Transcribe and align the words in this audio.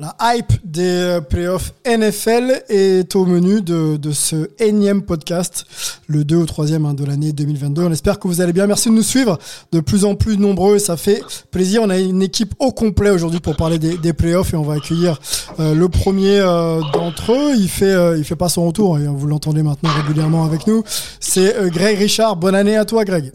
La 0.00 0.16
hype 0.34 0.54
des 0.64 1.18
playoffs 1.28 1.74
NFL 1.86 2.62
est 2.70 3.14
au 3.14 3.26
menu 3.26 3.60
de, 3.60 3.98
ce 4.12 4.48
énième 4.58 5.02
podcast, 5.02 5.66
le 6.06 6.24
2 6.24 6.36
ou 6.36 6.44
3e 6.44 6.86
hein, 6.86 6.94
de 6.94 7.04
l'année 7.04 7.34
2022. 7.34 7.82
On 7.82 7.92
espère 7.92 8.18
que 8.18 8.26
vous 8.26 8.40
allez 8.40 8.54
bien. 8.54 8.66
Merci 8.66 8.88
de 8.88 8.94
nous 8.94 9.02
suivre 9.02 9.38
de 9.72 9.80
plus 9.80 10.06
en 10.06 10.14
plus 10.14 10.38
nombreux 10.38 10.78
ça 10.78 10.96
fait 10.96 11.22
plaisir. 11.50 11.82
On 11.84 11.90
a 11.90 11.98
une 11.98 12.22
équipe 12.22 12.54
au 12.60 12.72
complet 12.72 13.10
aujourd'hui 13.10 13.40
pour 13.40 13.56
parler 13.56 13.78
des, 13.78 14.12
playoffs 14.14 14.54
et 14.54 14.56
on 14.56 14.62
va 14.62 14.76
accueillir 14.76 15.20
euh, 15.58 15.74
le 15.74 15.88
premier 15.90 16.40
euh, 16.40 16.80
d'entre 16.94 17.32
eux. 17.32 17.52
Il 17.58 17.68
fait, 17.68 17.84
euh, 17.84 18.22
fait 18.22 18.36
pas 18.36 18.48
son 18.48 18.66
retour 18.66 18.98
et 18.98 19.06
vous 19.06 19.26
l'entendez 19.26 19.62
maintenant 19.62 19.90
régulièrement 19.90 20.46
avec 20.46 20.66
nous. 20.66 20.82
C'est 21.20 21.58
euh, 21.58 21.68
Greg 21.68 21.98
Richard. 21.98 22.36
Bonne 22.36 22.54
année 22.54 22.78
à 22.78 22.86
toi, 22.86 23.04
Greg. 23.04 23.32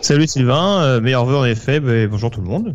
Salut 0.00 0.26
Sylvain, 0.26 0.82
euh, 0.82 1.00
meilleur 1.02 1.26
vœu 1.26 1.36
en 1.36 1.44
effet, 1.44 1.80
bah, 1.80 2.06
bonjour 2.06 2.30
tout 2.30 2.40
le 2.40 2.48
monde. 2.48 2.74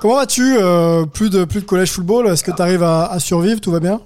Comment 0.00 0.14
vas-tu 0.16 0.56
euh, 0.56 1.06
Plus 1.06 1.28
de 1.28 1.44
plus 1.44 1.60
de 1.60 1.66
collège 1.66 1.90
football? 1.90 2.28
Est-ce 2.28 2.44
que 2.44 2.52
tu 2.52 2.62
arrives 2.62 2.82
à, 2.84 3.06
à 3.06 3.18
survivre? 3.18 3.60
Tout 3.60 3.72
va 3.72 3.80
bien? 3.80 4.00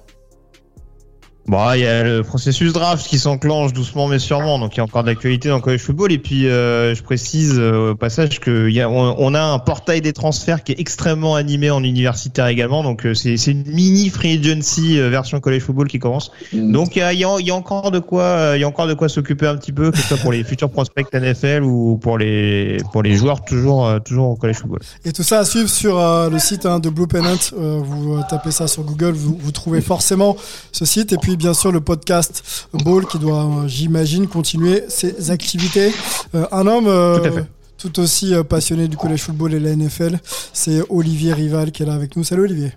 Bon, 1.45 1.73
il 1.73 1.81
y 1.81 1.85
a 1.85 2.03
le 2.03 2.23
processus 2.23 2.71
draft 2.71 3.05
qui 3.05 3.19
s'enclenche 3.19 3.73
doucement 3.73 4.07
mais 4.07 4.19
sûrement, 4.19 4.59
donc 4.59 4.75
il 4.75 4.77
y 4.77 4.79
a 4.79 4.83
encore 4.85 5.03
d'actualité 5.03 5.49
dans 5.49 5.57
le 5.57 5.61
college 5.61 5.81
football. 5.81 6.11
Et 6.13 6.17
puis, 6.17 6.47
euh, 6.47 6.95
je 6.95 7.03
précise 7.03 7.55
euh, 7.57 7.91
au 7.91 7.95
passage 7.95 8.39
que 8.39 8.69
y 8.69 8.79
a, 8.79 8.89
on, 8.89 9.33
a 9.33 9.41
un 9.41 9.59
portail 9.59 9.99
des 9.99 10.13
transferts 10.13 10.63
qui 10.63 10.71
est 10.71 10.79
extrêmement 10.79 11.35
animé 11.35 11.69
en 11.69 11.83
universitaire 11.83 12.47
également. 12.47 12.81
Donc, 12.81 13.05
euh, 13.05 13.13
c'est 13.13 13.35
une 13.47 13.65
mini 13.67 14.09
free 14.09 14.39
agency 14.39 14.99
euh, 14.99 15.09
version 15.09 15.41
college 15.41 15.63
football 15.63 15.89
qui 15.89 15.99
commence. 15.99 16.31
Mmh. 16.53 16.71
Donc, 16.71 16.95
il 16.95 16.99
y 16.99 17.01
a, 17.01 17.13
y, 17.13 17.25
a, 17.25 17.39
y 17.41 17.51
a, 17.51 17.55
encore 17.55 17.91
de 17.91 17.99
quoi, 17.99 18.53
il 18.55 18.61
y 18.61 18.63
a 18.63 18.67
encore 18.67 18.87
de 18.87 18.93
quoi 18.93 19.09
s'occuper 19.09 19.47
un 19.47 19.57
petit 19.57 19.73
peu, 19.73 19.91
que 19.91 19.97
ce 19.97 20.07
soit 20.07 20.17
pour 20.17 20.31
les 20.31 20.45
futurs 20.45 20.69
prospects 20.69 21.07
NFL 21.13 21.63
ou 21.63 21.97
pour 21.97 22.17
les 22.17 22.77
pour 22.93 23.03
les 23.03 23.15
joueurs 23.15 23.43
toujours 23.43 24.01
toujours 24.03 24.29
au 24.29 24.35
college 24.35 24.57
football. 24.57 24.79
Et 25.03 25.11
tout 25.11 25.23
ça 25.23 25.39
à 25.39 25.45
suivre 25.45 25.69
sur 25.69 25.97
le 25.97 26.39
site 26.39 26.65
hein, 26.65 26.79
de 26.79 26.89
Blue 26.89 27.07
Pennant. 27.07 27.37
vous 27.51 28.21
tapez 28.29 28.51
ça 28.51 28.67
sur 28.67 28.83
Google, 28.83 29.11
vous, 29.11 29.37
vous 29.39 29.51
trouvez 29.51 29.81
forcément 29.81 30.37
ce 30.71 30.85
site. 30.85 31.11
Et 31.11 31.17
puis 31.17 31.32
bien 31.37 31.53
sûr 31.53 31.71
le 31.71 31.81
podcast 31.81 32.67
Ball 32.73 33.05
qui 33.05 33.19
doit, 33.19 33.47
j'imagine, 33.67 34.27
continuer 34.27 34.83
ses 34.87 35.31
activités. 35.31 35.93
Euh, 36.35 36.45
un 36.51 36.67
homme 36.67 36.87
euh, 36.87 37.43
tout, 37.77 37.89
tout, 37.89 38.01
aussi 38.01 38.33
euh, 38.33 38.43
passionné 38.43 38.87
du 38.87 38.97
collège 38.97 39.21
football 39.21 39.53
et 39.53 39.59
la 39.59 39.75
NFL, 39.75 40.19
c'est 40.53 40.81
Olivier 40.89 41.33
Rival 41.33 41.71
qui 41.71 41.83
est 41.83 41.85
là 41.85 41.93
avec 41.93 42.15
nous. 42.15 42.23
Salut 42.23 42.43
Olivier. 42.43 42.71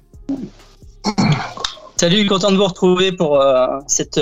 Salut, 1.97 2.27
content 2.27 2.53
de 2.53 2.57
vous 2.57 2.67
retrouver 2.67 3.13
pour 3.13 3.41
euh, 3.41 3.67
cette 3.87 4.21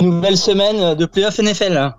nouvelle 0.00 0.36
semaine 0.36 0.94
de 0.94 1.06
playoff 1.06 1.38
NFL. 1.38 1.92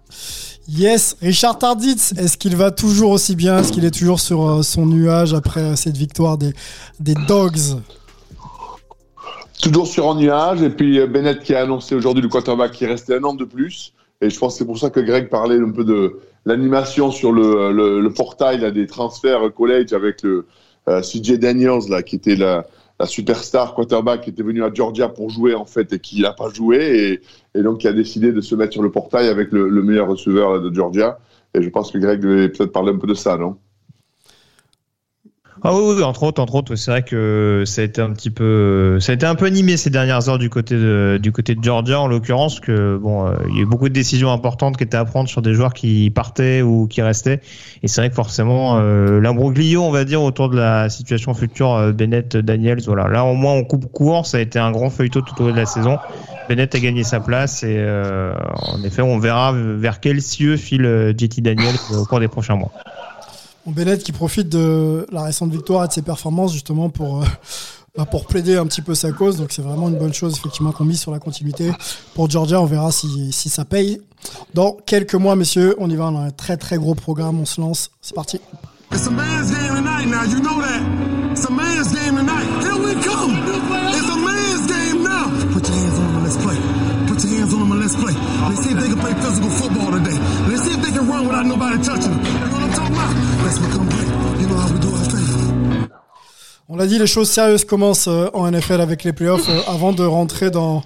Yes, 0.70 1.18
Richard 1.22 1.58
Tarditz, 1.58 2.14
est-ce 2.16 2.38
qu'il 2.38 2.56
va 2.56 2.72
toujours 2.72 3.12
aussi 3.12 3.36
bien? 3.36 3.58
Est-ce 3.58 3.72
qu'il 3.72 3.84
est 3.86 3.92
toujours 3.92 4.20
sur 4.20 4.64
son 4.64 4.86
nuage 4.86 5.34
après 5.34 5.76
cette 5.76 5.98
victoire 5.98 6.38
des, 6.38 6.54
des 7.00 7.16
Dogs? 7.28 7.82
Toujours 9.62 9.88
sur 9.88 10.10
un 10.10 10.16
nuage. 10.16 10.62
Et 10.62 10.70
puis 10.70 11.06
Bennett 11.08 11.42
qui 11.42 11.54
a 11.54 11.62
annoncé 11.62 11.96
aujourd'hui 11.96 12.24
le 12.24 12.30
quarterback 12.30 12.72
qui 12.72 12.86
restait 12.86 13.16
un 13.16 13.24
an 13.24 13.34
de 13.34 13.46
plus. 13.46 13.94
Et 14.22 14.30
je 14.30 14.38
pense 14.38 14.54
que 14.54 14.60
c'est 14.60 14.66
pour 14.66 14.78
ça 14.78 14.90
que 14.90 15.00
Greg 15.00 15.30
parlait 15.30 15.60
un 15.60 15.72
peu 15.72 15.84
de 15.84 16.20
l'animation 16.46 17.12
sur 17.12 17.32
le, 17.32 17.72
le, 17.72 18.02
le, 18.02 18.14
portail 18.14 18.60
là, 18.60 18.72
des 18.72 18.88
transferts 18.88 19.54
college 19.54 19.94
avec 19.94 20.24
le 20.24 20.46
euh, 20.88 21.02
CJ 21.02 21.40
Daniels 21.40 21.90
là, 21.90 22.04
qui 22.04 22.18
était 22.18 22.36
la, 22.36 22.66
la, 23.00 23.06
superstar 23.06 23.74
quarterback 23.74 24.22
qui 24.22 24.30
était 24.32 24.44
venu 24.44 24.64
à 24.64 24.74
Georgia 24.74 25.08
pour 25.08 25.30
jouer 25.30 25.56
en 25.56 25.66
fait 25.66 25.94
et 25.94 26.00
qui 26.00 26.22
n'a 26.22 26.34
pas 26.34 26.50
joué 26.50 27.22
et, 27.54 27.60
et, 27.60 27.64
donc 27.64 27.80
qui 27.80 27.88
a 27.88 27.94
décidé 27.94 28.34
de 28.34 28.42
se 28.42 28.56
mettre 28.56 28.74
sur 28.74 28.84
le 28.84 28.92
portail 28.92 29.28
avec 29.28 29.52
le, 29.52 29.70
le 29.70 29.84
meilleur 29.84 30.08
receveur 30.08 30.62
de 30.62 30.74
Georgia. 30.74 31.20
Et 31.54 31.62
je 31.62 31.70
pense 31.70 31.92
que 31.92 31.98
Greg 31.98 32.20
devait 32.20 32.50
peut-être 32.50 32.72
parler 32.72 32.92
un 32.92 32.98
peu 32.98 33.08
de 33.08 33.14
ça, 33.14 33.38
non? 33.38 33.58
Ah 35.62 35.74
oui, 35.74 35.96
oui, 35.98 36.04
entre 36.04 36.24
autres, 36.24 36.42
entre 36.42 36.56
autres, 36.56 36.76
c'est 36.76 36.90
vrai 36.90 37.04
que 37.04 37.64
ça 37.66 37.82
a 37.82 37.84
été 37.84 38.02
un 38.02 38.12
petit 38.12 38.30
peu, 38.30 38.98
ça 39.02 39.12
a 39.12 39.16
été 39.16 39.26
un 39.26 39.36
peu 39.36 39.46
animé 39.46 39.76
ces 39.76 39.90
dernières 39.90 40.30
heures 40.30 40.38
du 40.38 40.50
côté 40.50 40.76
de, 40.76 41.20
du 41.22 41.34
côté 41.34 41.54
de 41.54 41.62
Georgia 41.62 42.00
en 42.00 42.08
l'occurrence, 42.08 42.62
que 42.62 42.96
bon, 42.96 43.28
euh, 43.28 43.34
il 43.50 43.56
y 43.56 43.60
a 43.60 43.62
eu 43.64 43.66
beaucoup 43.66 43.90
de 43.90 43.94
décisions 43.94 44.32
importantes 44.32 44.78
qui 44.78 44.86
étaient 44.86 44.96
à 44.96 45.04
prendre 45.04 45.28
sur 45.28 45.42
des 45.42 45.54
joueurs 45.54 45.74
qui 45.74 46.12
partaient 46.12 46.62
ou 46.62 46.88
qui 46.88 47.02
restaient, 47.02 47.42
et 47.84 47.90
c'est 47.90 48.00
vrai 48.00 48.10
que 48.10 48.16
forcément 48.16 48.78
euh, 48.78 49.20
l'imbroglio, 49.20 49.84
on 49.84 49.92
va 49.92 50.06
dire, 50.06 50.22
autour 50.22 50.50
de 50.50 50.56
la 50.56 50.90
situation 50.90 51.34
future 51.34 51.74
euh, 51.74 51.92
Bennett, 51.92 52.38
Daniels, 52.38 52.82
voilà, 52.86 53.10
là 53.10 53.26
au 53.26 53.34
moins 53.34 53.54
on 53.54 53.66
coupe 53.66 53.92
court, 53.92 54.26
ça 54.26 54.38
a 54.38 54.40
été 54.40 54.60
un 54.60 54.72
grand 54.72 54.90
feuilleton 54.90 55.22
tout 55.22 55.42
au 55.42 55.48
long 55.48 55.52
de 55.52 55.58
la 55.58 55.66
saison. 55.66 55.98
Bennett 56.48 56.74
a 56.74 56.80
gagné 56.80 57.04
sa 57.04 57.20
place 57.20 57.64
et 57.64 57.76
euh, 57.78 58.34
en 58.62 58.82
effet, 58.84 59.02
on 59.02 59.20
verra 59.20 59.54
vers 59.54 60.00
quel 60.00 60.22
cieux 60.22 60.58
file 60.58 61.14
JT 61.16 61.42
Daniels 61.42 61.76
au 61.96 62.06
cours 62.06 62.20
des 62.20 62.28
prochains 62.28 62.56
mois. 62.56 62.72
Bennett 63.68 64.04
qui 64.04 64.12
profite 64.12 64.50
de 64.50 65.06
la 65.12 65.24
récente 65.24 65.52
victoire 65.52 65.86
et 65.86 65.88
de 65.88 65.94
ses 65.94 66.02
performances 66.02 66.54
justement 66.54 66.90
pour, 66.90 67.22
euh, 67.22 67.26
bah 67.98 68.06
pour 68.06 68.26
plaider 68.26 68.58
un 68.58 68.66
petit 68.66 68.82
peu 68.82 68.96
sa 68.96 69.12
cause. 69.12 69.38
Donc 69.38 69.52
c'est 69.52 69.62
vraiment 69.62 69.90
une 69.90 69.98
bonne 69.98 70.14
chose 70.14 70.38
effectivement 70.38 70.72
qu'on 70.72 70.86
mise 70.86 71.00
sur 71.00 71.12
la 71.12 71.20
continuité. 71.20 71.72
Pour 72.14 72.30
Georgia, 72.30 72.62
on 72.62 72.66
verra 72.66 72.92
si, 72.92 73.32
si 73.32 73.50
ça 73.50 73.66
paye. 73.66 74.02
Dans 74.54 74.74
quelques 74.86 75.16
mois, 75.16 75.36
messieurs, 75.36 75.76
on 75.80 75.90
y 75.90 75.96
va. 75.96 76.06
On 76.06 76.18
a 76.18 76.26
un 76.26 76.32
très 76.32 76.58
très 76.58 76.78
gros 76.78 76.96
programme. 76.96 77.40
On 77.40 77.46
se 77.46 77.62
lance. 77.62 77.92
C'est 78.02 78.16
parti. 78.16 78.40
It's 78.92 79.06
a 79.06 79.12
man's 79.12 79.52
game 79.52 79.76
tonight 79.76 80.08
now. 80.08 80.24
You 80.24 80.40
know 80.42 80.60
that. 80.62 80.82
It's 81.32 81.46
a 81.46 81.52
man's 81.52 81.94
game 81.94 82.18
tonight. 82.18 82.48
Here 82.64 82.74
we 82.74 82.94
come. 83.06 83.38
It's 83.94 84.10
a 84.10 84.18
man's 84.18 84.66
game 84.66 85.04
now. 85.04 85.30
Put 85.54 85.68
your 85.70 85.78
hands 85.78 86.00
on 86.00 86.06
them 86.08 86.16
and 86.16 86.24
let's 86.24 86.38
play. 86.38 86.58
Put 87.06 87.24
your 87.24 87.38
hands 87.38 87.54
on 87.54 87.60
them 87.60 87.72
and 87.72 87.82
let's 87.82 87.96
play. 87.96 88.14
Let's 88.50 88.64
see 88.64 88.72
if 88.74 88.80
they 88.82 88.90
can 88.90 89.00
play 89.00 89.14
physical 89.14 89.50
football 89.52 89.92
today. 89.92 90.18
Let's 90.50 90.64
see 90.64 90.74
if 90.74 90.82
they 90.82 90.92
can 90.92 91.08
run 91.08 91.28
without 91.28 91.46
nobody 91.46 91.78
touching 91.84 92.18
them. 92.18 92.26
You 92.26 92.34
know 92.34 92.50
what 92.50 92.64
I'm 92.64 92.74
talking 92.74 92.89
On 96.72 96.76
l'a 96.76 96.86
dit, 96.86 97.00
les 97.00 97.08
choses 97.08 97.30
sérieuses 97.30 97.66
commencent 97.66 98.08
euh, 98.08 98.28
en 98.34 98.50
NFL 98.50 98.80
avec 98.80 99.04
les 99.04 99.12
playoffs. 99.12 99.50
Euh, 99.50 99.62
avant 99.68 99.92
de 99.92 100.04
rentrer 100.04 100.52
dans 100.52 100.84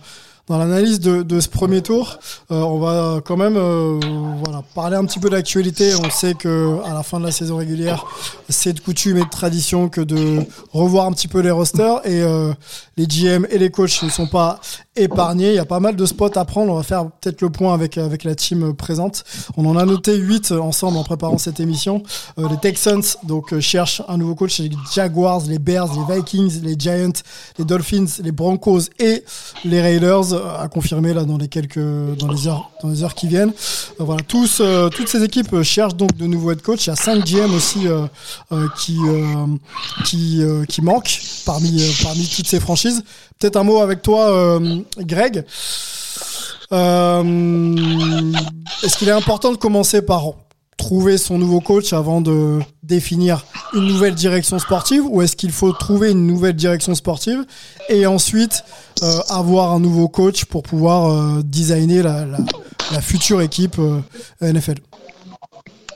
dans 0.47 0.57
l'analyse 0.57 0.99
de, 0.99 1.39
ce 1.39 1.47
premier 1.47 1.81
tour, 1.81 2.19
euh, 2.51 2.55
on 2.55 2.77
va 2.77 3.21
quand 3.23 3.37
même 3.37 3.55
euh, 3.55 3.97
voilà, 4.43 4.61
parler 4.75 4.97
un 4.97 5.05
petit 5.05 5.19
peu 5.19 5.29
d'actualité. 5.29 5.93
On 5.95 6.09
sait 6.09 6.33
que 6.33 6.79
à 6.83 6.93
la 6.93 7.01
fin 7.01 7.17
de 7.21 7.25
la 7.25 7.31
saison 7.31 7.57
régulière, 7.57 8.05
c'est 8.49 8.73
de 8.73 8.81
coutume 8.81 9.17
et 9.17 9.23
de 9.23 9.29
tradition 9.29 9.87
que 9.87 10.01
de 10.01 10.41
revoir 10.73 11.05
un 11.05 11.13
petit 11.13 11.29
peu 11.29 11.39
les 11.39 11.51
rosters 11.51 12.05
et 12.05 12.21
euh, 12.21 12.53
les 12.97 13.07
GM 13.07 13.47
et 13.51 13.57
les 13.57 13.69
coachs 13.69 14.03
ne 14.03 14.09
sont 14.09 14.27
pas 14.27 14.59
épargnés. 14.97 15.51
Il 15.51 15.55
y 15.55 15.59
a 15.59 15.65
pas 15.65 15.79
mal 15.79 15.95
de 15.95 16.05
spots 16.05 16.37
à 16.37 16.43
prendre. 16.43 16.73
On 16.73 16.75
va 16.75 16.83
faire 16.83 17.09
peut-être 17.09 17.41
le 17.41 17.49
point 17.49 17.73
avec 17.73 17.97
avec 17.97 18.25
la 18.25 18.35
team 18.35 18.75
présente. 18.75 19.23
On 19.55 19.65
en 19.65 19.77
a 19.77 19.85
noté 19.85 20.13
8 20.13 20.51
ensemble 20.51 20.97
en 20.97 21.03
préparant 21.05 21.37
cette 21.37 21.61
émission. 21.61 22.03
Les 22.37 22.57
Texans 22.57 23.01
donc 23.23 23.57
cherchent 23.61 24.01
un 24.09 24.17
nouveau 24.17 24.35
coach. 24.35 24.59
Les 24.59 24.71
Jaguars, 24.93 25.43
les 25.47 25.57
Bears, 25.57 25.89
les 25.95 26.15
Vikings, 26.15 26.61
les 26.63 26.75
Giants, 26.77 27.13
les 27.57 27.63
Dolphins, 27.63 28.05
les 28.21 28.33
Broncos 28.33 28.89
et 28.99 29.23
les 29.63 29.81
Raiders 29.81 30.32
à 30.33 30.67
confirmer 30.67 31.13
là 31.13 31.23
dans 31.23 31.37
les 31.37 31.47
quelques 31.47 31.79
dans 32.17 32.27
les 32.27 32.47
heures 32.47 32.69
dans 32.81 32.89
les 32.89 33.03
heures 33.03 33.15
qui 33.15 33.27
viennent. 33.27 33.53
Euh, 33.99 34.03
voilà, 34.03 34.21
tous 34.23 34.59
euh, 34.61 34.89
toutes 34.89 35.07
ces 35.07 35.23
équipes 35.23 35.61
cherchent 35.63 35.95
donc 35.95 36.15
de 36.15 36.25
nouveaux 36.25 36.51
head 36.51 36.61
coach. 36.61 36.85
Il 36.85 36.89
y 36.89 36.93
a 36.93 36.95
5 36.95 37.25
GM 37.25 37.53
aussi 37.53 37.87
euh, 37.87 38.07
qui 38.77 38.99
qui 40.05 40.41
qui 40.67 40.81
manquent 40.81 41.19
parmi 41.45 41.81
parmi 42.03 42.27
toutes 42.27 42.47
ces 42.47 42.59
franchises. 42.59 43.03
Peut-être 43.39 43.57
un 43.57 43.63
mot 43.63 43.79
avec 43.79 44.01
toi, 44.01 44.59
Greg. 44.99 45.45
Est-ce 46.71 47.17
qu'il 48.97 49.07
est 49.09 49.11
important 49.11 49.51
de 49.51 49.57
commencer 49.57 50.01
par 50.01 50.25
trouver 50.83 51.17
son 51.17 51.37
nouveau 51.37 51.61
coach 51.61 51.93
avant 51.93 52.19
de 52.19 52.59
définir 52.83 53.45
une 53.73 53.87
nouvelle 53.87 54.15
direction 54.15 54.59
sportive 54.59 55.05
ou 55.07 55.21
est-ce 55.21 55.37
qu'il 55.37 55.53
faut 55.53 55.71
trouver 55.71 56.11
une 56.11 56.27
nouvelle 56.27 56.57
direction 56.57 56.93
sportive 56.93 57.45
et 57.87 58.05
ensuite 58.05 58.65
euh, 59.01 59.19
avoir 59.29 59.71
un 59.71 59.79
nouveau 59.79 60.09
coach 60.09 60.43
pour 60.43 60.61
pouvoir 60.61 61.09
euh, 61.09 61.41
designer 61.41 62.03
la, 62.03 62.99
future 62.99 63.41
équipe 63.41 63.79
euh, 63.79 64.01
NFL 64.41 64.75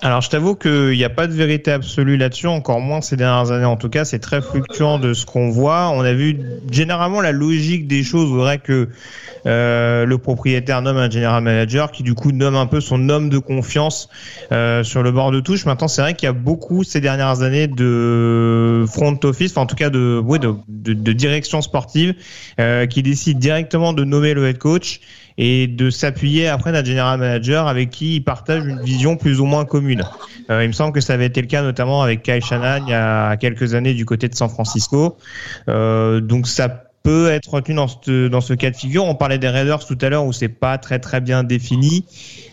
Alors, 0.01 0.21
je 0.21 0.29
t'avoue 0.29 0.55
qu'il 0.55 0.91
n'y 0.91 1.03
a 1.03 1.09
pas 1.09 1.27
de 1.27 1.33
vérité 1.33 1.71
absolue 1.71 2.17
là-dessus, 2.17 2.47
encore 2.47 2.79
moins 2.79 3.01
ces 3.01 3.15
dernières 3.15 3.51
années. 3.51 3.65
En 3.65 3.77
tout 3.77 3.89
cas, 3.89 4.05
c'est 4.05 4.19
très 4.19 4.41
fluctuant 4.41 4.99
de 4.99 5.13
ce 5.13 5.25
qu'on 5.25 5.49
voit. 5.49 5.89
On 5.89 6.01
a 6.01 6.13
vu 6.13 6.39
généralement 6.71 7.19
la 7.19 7.31
logique 7.31 7.87
des 7.87 8.03
choses 8.03 8.29
voudrait 8.29 8.59
que 8.59 8.89
euh, 9.45 10.05
le 10.05 10.17
propriétaire 10.17 10.81
nomme 10.81 10.97
un 10.97 11.09
general 11.09 11.41
manager 11.41 11.91
qui 11.91 12.03
du 12.03 12.15
coup 12.15 12.31
nomme 12.31 12.55
un 12.55 12.67
peu 12.67 12.81
son 12.81 13.09
homme 13.09 13.29
de 13.29 13.37
confiance 13.37 14.09
euh, 14.51 14.83
sur 14.83 15.03
le 15.03 15.11
bord 15.11 15.31
de 15.31 15.39
touche. 15.39 15.65
Maintenant, 15.65 15.87
c'est 15.87 16.01
vrai 16.01 16.13
qu'il 16.13 16.27
y 16.27 16.29
a 16.29 16.33
beaucoup 16.33 16.83
ces 16.83 17.01
dernières 17.01 17.41
années 17.41 17.67
de 17.67 18.85
front 18.87 19.17
office, 19.23 19.51
enfin 19.51 19.61
en 19.61 19.65
tout 19.65 19.75
cas 19.75 19.89
de, 19.89 20.21
direction 21.13 21.61
sportive 21.61 22.13
euh, 22.59 22.85
qui 22.85 23.01
décide 23.03 23.39
directement 23.39 23.93
de 23.93 24.03
nommer 24.03 24.33
le 24.33 24.47
head 24.47 24.57
coach 24.57 24.99
et 25.37 25.67
de 25.67 25.89
s'appuyer 25.89 26.47
après 26.47 26.71
d'un 26.71 26.83
general 26.83 27.19
manager 27.19 27.67
avec 27.67 27.89
qui 27.89 28.15
il 28.15 28.23
partage 28.23 28.65
une 28.65 28.81
vision 28.81 29.17
plus 29.17 29.39
ou 29.39 29.45
moins 29.45 29.65
commune. 29.65 30.03
Euh, 30.49 30.63
il 30.63 30.67
me 30.67 30.73
semble 30.73 30.93
que 30.93 31.01
ça 31.01 31.13
avait 31.13 31.27
été 31.27 31.41
le 31.41 31.47
cas 31.47 31.61
notamment 31.61 32.01
avec 32.01 32.23
Kyle 32.23 32.43
Shanahan 32.43 32.85
il 32.85 32.91
y 32.91 32.93
a 32.93 33.37
quelques 33.37 33.73
années 33.73 33.93
du 33.93 34.05
côté 34.05 34.27
de 34.29 34.35
San 34.35 34.49
Francisco. 34.49 35.17
Euh, 35.69 36.21
donc 36.21 36.47
ça 36.47 36.87
peut 37.07 37.29
être 37.29 37.53
retenu 37.53 37.75
dans 37.75 37.87
ce, 37.87 38.27
dans 38.27 38.41
ce 38.41 38.53
cas 38.53 38.69
de 38.69 38.75
figure. 38.75 39.05
On 39.05 39.15
parlait 39.15 39.37
des 39.37 39.47
Raiders 39.47 39.85
tout 39.85 39.97
à 40.01 40.09
l'heure 40.09 40.25
où 40.25 40.33
c'est 40.33 40.49
pas 40.49 40.77
très 40.77 40.99
très 40.99 41.21
bien 41.21 41.43
défini. 41.43 42.03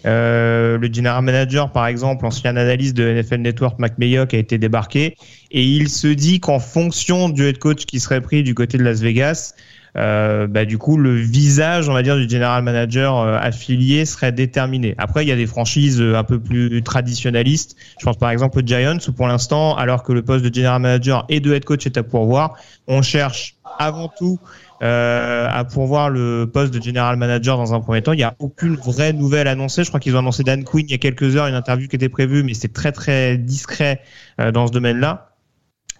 Euh, 0.06 0.78
le 0.78 0.92
general 0.92 1.25
manager, 1.25 1.72
par 1.72 1.88
exemple, 1.88 2.25
ancien 2.25 2.56
analyste 2.56 2.96
de 2.96 3.20
NFL 3.20 3.38
Network, 3.38 3.81
Mac 3.81 3.98
Mayock, 3.98 4.32
a 4.32 4.36
été 4.36 4.56
débarqué 4.56 5.16
et 5.50 5.64
il 5.64 5.88
se 5.88 6.06
dit 6.06 6.38
qu'en 6.38 6.60
fonction 6.60 7.31
du 7.31 7.44
head 7.46 7.58
coach 7.58 7.84
qui 7.84 7.98
serait 7.98 8.20
pris 8.20 8.44
du 8.44 8.54
côté 8.54 8.78
de 8.78 8.84
Las 8.84 9.00
Vegas, 9.00 9.54
euh, 9.96 10.46
bah, 10.46 10.64
du 10.64 10.79
coup, 10.79 10.96
le 10.96 11.14
visage, 11.14 11.88
on 11.88 11.93
va 11.93 12.02
dire, 12.02 12.17
du 12.17 12.29
general 12.29 12.62
manager 12.62 13.19
euh, 13.19 13.38
affilié 13.38 14.05
serait 14.05 14.32
déterminé. 14.32 14.94
Après, 14.99 15.25
il 15.25 15.29
y 15.29 15.32
a 15.32 15.37
des 15.37 15.46
franchises 15.46 16.00
euh, 16.00 16.17
un 16.17 16.25
peu 16.25 16.41
plus 16.41 16.82
traditionnalistes. 16.82 17.76
Je 17.99 18.05
pense 18.05 18.17
par 18.17 18.31
exemple 18.31 18.58
aux 18.58 18.67
Giants, 18.67 18.99
où 19.06 19.12
pour 19.12 19.29
l'instant, 19.29 19.76
alors 19.76 20.02
que 20.02 20.12
le 20.12 20.23
poste 20.23 20.44
de 20.44 20.52
general 20.52 20.81
manager 20.81 21.25
et 21.29 21.41
de 21.41 21.52
head 21.55 21.64
coach 21.64 21.87
est 21.87 21.96
à 21.96 22.02
pourvoir, 22.02 22.56
on 22.88 23.02
cherche 23.02 23.56
avant 23.79 24.08
tout 24.08 24.38
euh, 24.82 25.49
à 25.50 25.64
pourvoir 25.64 26.11
le 26.11 26.50
poste 26.52 26.75
de 26.75 26.82
general 26.82 27.17
manager 27.17 27.56
dans 27.56 27.75
un 27.75 27.81
premier 27.81 28.02
temps. 28.02 28.12
Il 28.12 28.17
n'y 28.19 28.25
a 28.25 28.35
aucune 28.38 28.76
vraie 28.76 29.12
nouvelle 29.12 29.49
annoncée. 29.49 29.85
Je 29.85 29.88
crois 29.88 30.00
qu'ils 30.00 30.17
ont 30.17 30.19
annoncé 30.19 30.43
Dan 30.43 30.64
Quinn 30.64 30.85
il 30.87 30.91
y 30.91 30.94
a 30.94 30.99
quelques 30.99 31.37
heures, 31.37 31.46
une 31.46 31.55
interview 31.55 31.88
qui 31.88 31.96
était 31.96 32.08
prévue, 32.08 32.43
mais 32.43 32.55
c'est 32.55 32.73
très 32.73 32.93
très 32.93 33.38
discret 33.38 34.00
euh, 34.41 34.50
dans 34.52 34.67
ce 34.67 34.73
domaine-là. 34.73 35.31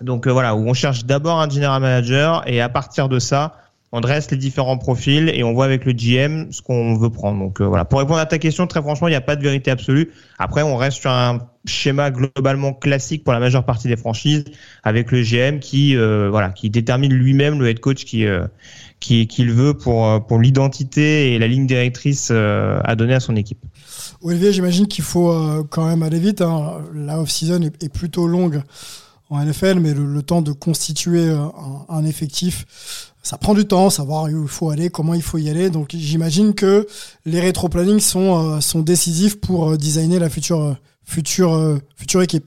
Donc 0.00 0.26
euh, 0.26 0.32
voilà, 0.32 0.55
où 0.56 0.69
on 0.69 0.75
cherche 0.75 1.05
d'abord 1.05 1.41
un 1.41 1.49
general 1.49 1.81
manager 1.81 2.43
et 2.46 2.61
à 2.61 2.69
partir 2.69 3.08
de 3.08 3.19
ça, 3.19 3.56
on 3.94 4.00
dresse 4.00 4.29
les 4.32 4.37
différents 4.37 4.76
profils 4.76 5.31
et 5.32 5.44
on 5.44 5.55
voit 5.55 5.67
avec 5.67 5.85
le 5.85 5.93
GM 5.93 6.50
ce 6.50 6.62
qu'on 6.62 6.96
veut 6.96 7.11
prendre. 7.11 7.38
Donc 7.38 7.61
euh, 7.61 7.64
voilà, 7.64 7.85
pour 7.85 8.00
répondre 8.00 8.19
à 8.19 8.26
ta 8.26 8.38
question, 8.38 8.67
très 8.67 8.82
franchement, 8.82 9.06
il 9.06 9.12
n'y 9.12 9.17
a 9.17 9.20
pas 9.20 9.37
de 9.37 9.43
vérité 9.43 9.70
absolue. 9.70 10.11
Après, 10.37 10.62
on 10.62 10.76
reste 10.76 10.99
sur 10.99 11.12
un 11.12 11.38
schéma 11.64 12.11
globalement 12.11 12.73
classique 12.73 13.23
pour 13.23 13.32
la 13.32 13.38
majeure 13.38 13.64
partie 13.64 13.87
des 13.87 13.96
franchises, 13.96 14.46
avec 14.82 15.12
le 15.12 15.23
GM 15.23 15.61
qui 15.61 15.96
euh, 15.96 16.49
qui 16.56 16.70
détermine 16.70 17.14
lui-même 17.14 17.61
le 17.61 17.69
head 17.69 17.79
coach 17.79 18.05
qui 18.05 18.26
euh, 18.26 18.49
qui 18.99 19.29
qu'il 19.29 19.52
veut 19.52 19.75
pour 19.75 20.41
l'identité 20.41 21.32
et 21.32 21.38
la 21.38 21.46
ligne 21.46 21.69
directrice 21.69 22.32
à 22.32 22.96
donner 22.96 23.14
à 23.14 23.20
son 23.20 23.37
équipe. 23.37 23.61
Olivier, 24.23 24.52
j'imagine 24.52 24.88
qu'il 24.88 25.05
faut 25.05 25.64
quand 25.70 25.87
même 25.87 26.02
aller 26.02 26.19
vite. 26.19 26.41
Hein. 26.41 26.82
La 26.94 27.20
off-season 27.20 27.62
est, 27.62 27.93
plutôt 27.93 28.26
longue 28.26 28.62
en 29.31 29.44
NFL, 29.44 29.79
mais 29.79 29.94
le, 29.94 30.23
temps 30.23 30.43
de 30.43 30.52
constituer 30.52 31.31
un 31.88 32.05
effectif, 32.05 32.67
ça 33.24 33.38
prend 33.38 33.54
du 33.54 33.66
temps, 33.66 33.88
savoir 33.88 34.24
où 34.24 34.42
il 34.42 34.48
faut 34.48 34.70
aller, 34.70 34.90
comment 34.90 35.14
il 35.14 35.22
faut 35.22 35.38
y 35.38 35.48
aller. 35.48 35.70
Donc 35.70 35.88
j'imagine 35.92 36.54
que 36.54 36.86
les 37.24 37.40
rétro-plannings 37.40 38.00
sont, 38.00 38.56
euh, 38.56 38.60
sont 38.60 38.80
décisifs 38.80 39.40
pour 39.40 39.70
euh, 39.70 39.76
designer 39.76 40.20
la 40.20 40.28
future, 40.28 40.60
euh, 40.60 40.74
future, 41.04 41.54
euh, 41.54 41.78
future 41.96 42.22
équipe. 42.22 42.44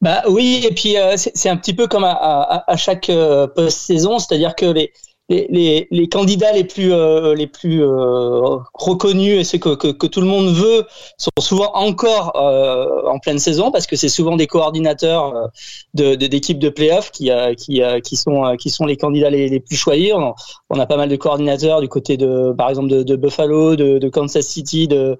Bah 0.00 0.22
oui, 0.28 0.64
et 0.64 0.72
puis 0.72 0.94
c'est 1.16 1.48
un 1.48 1.56
petit 1.56 1.74
peu 1.74 1.88
comme 1.88 2.04
à, 2.04 2.64
à, 2.68 2.76
chaque 2.76 3.10
post-saison, 3.56 4.20
c'est-à-dire 4.20 4.54
que 4.54 4.66
les, 4.66 4.92
les, 5.28 5.46
les, 5.50 5.88
les 5.90 6.08
candidats 6.08 6.52
les 6.52 6.64
plus, 6.64 6.92
euh, 6.92 7.34
les 7.34 7.46
plus 7.46 7.82
euh, 7.82 8.56
reconnus 8.74 9.38
et 9.40 9.44
ceux 9.44 9.58
que, 9.58 9.74
que, 9.74 9.88
que 9.88 10.06
tout 10.06 10.20
le 10.20 10.26
monde 10.26 10.48
veut 10.52 10.84
sont 11.16 11.30
souvent 11.38 11.70
encore 11.74 12.32
euh, 12.36 13.06
en 13.08 13.18
pleine 13.18 13.38
saison 13.38 13.70
parce 13.70 13.86
que 13.86 13.96
c'est 13.96 14.08
souvent 14.10 14.36
des 14.36 14.46
coordinateurs 14.46 15.34
euh, 15.34 15.46
de 15.94 16.14
de- 16.16 16.26
d'équipes 16.26 16.58
de, 16.58 16.68
playoffs 16.68 17.10
qui, 17.12 17.30
euh, 17.30 17.54
qui, 17.54 17.82
euh, 17.82 18.00
qui, 18.00 18.16
sont, 18.16 18.56
qui 18.58 18.68
sont 18.70 18.84
les 18.84 18.96
candidats 18.96 19.30
les, 19.30 19.48
les 19.48 19.60
plus 19.60 19.76
choisis. 19.76 20.12
On, 20.12 20.34
on 20.70 20.78
a 20.80 20.86
pas 20.86 20.96
mal 20.96 21.08
de 21.08 21.16
coordinateurs 21.16 21.80
du 21.80 21.88
côté 21.88 22.16
de, 22.16 22.52
par 22.56 22.68
exemple, 22.68 22.88
de, 22.88 23.02
de 23.02 23.16
Buffalo, 23.16 23.76
de, 23.76 23.98
de 23.98 24.08
Kansas 24.08 24.46
City, 24.46 24.88
de, 24.88 25.16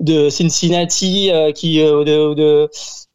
de 0.00 0.28
Cincinnati, 0.30 1.30
euh, 1.30 1.52
qui, 1.52 1.80
euh, 1.80 2.04
de, 2.04 2.34
de 2.34 2.70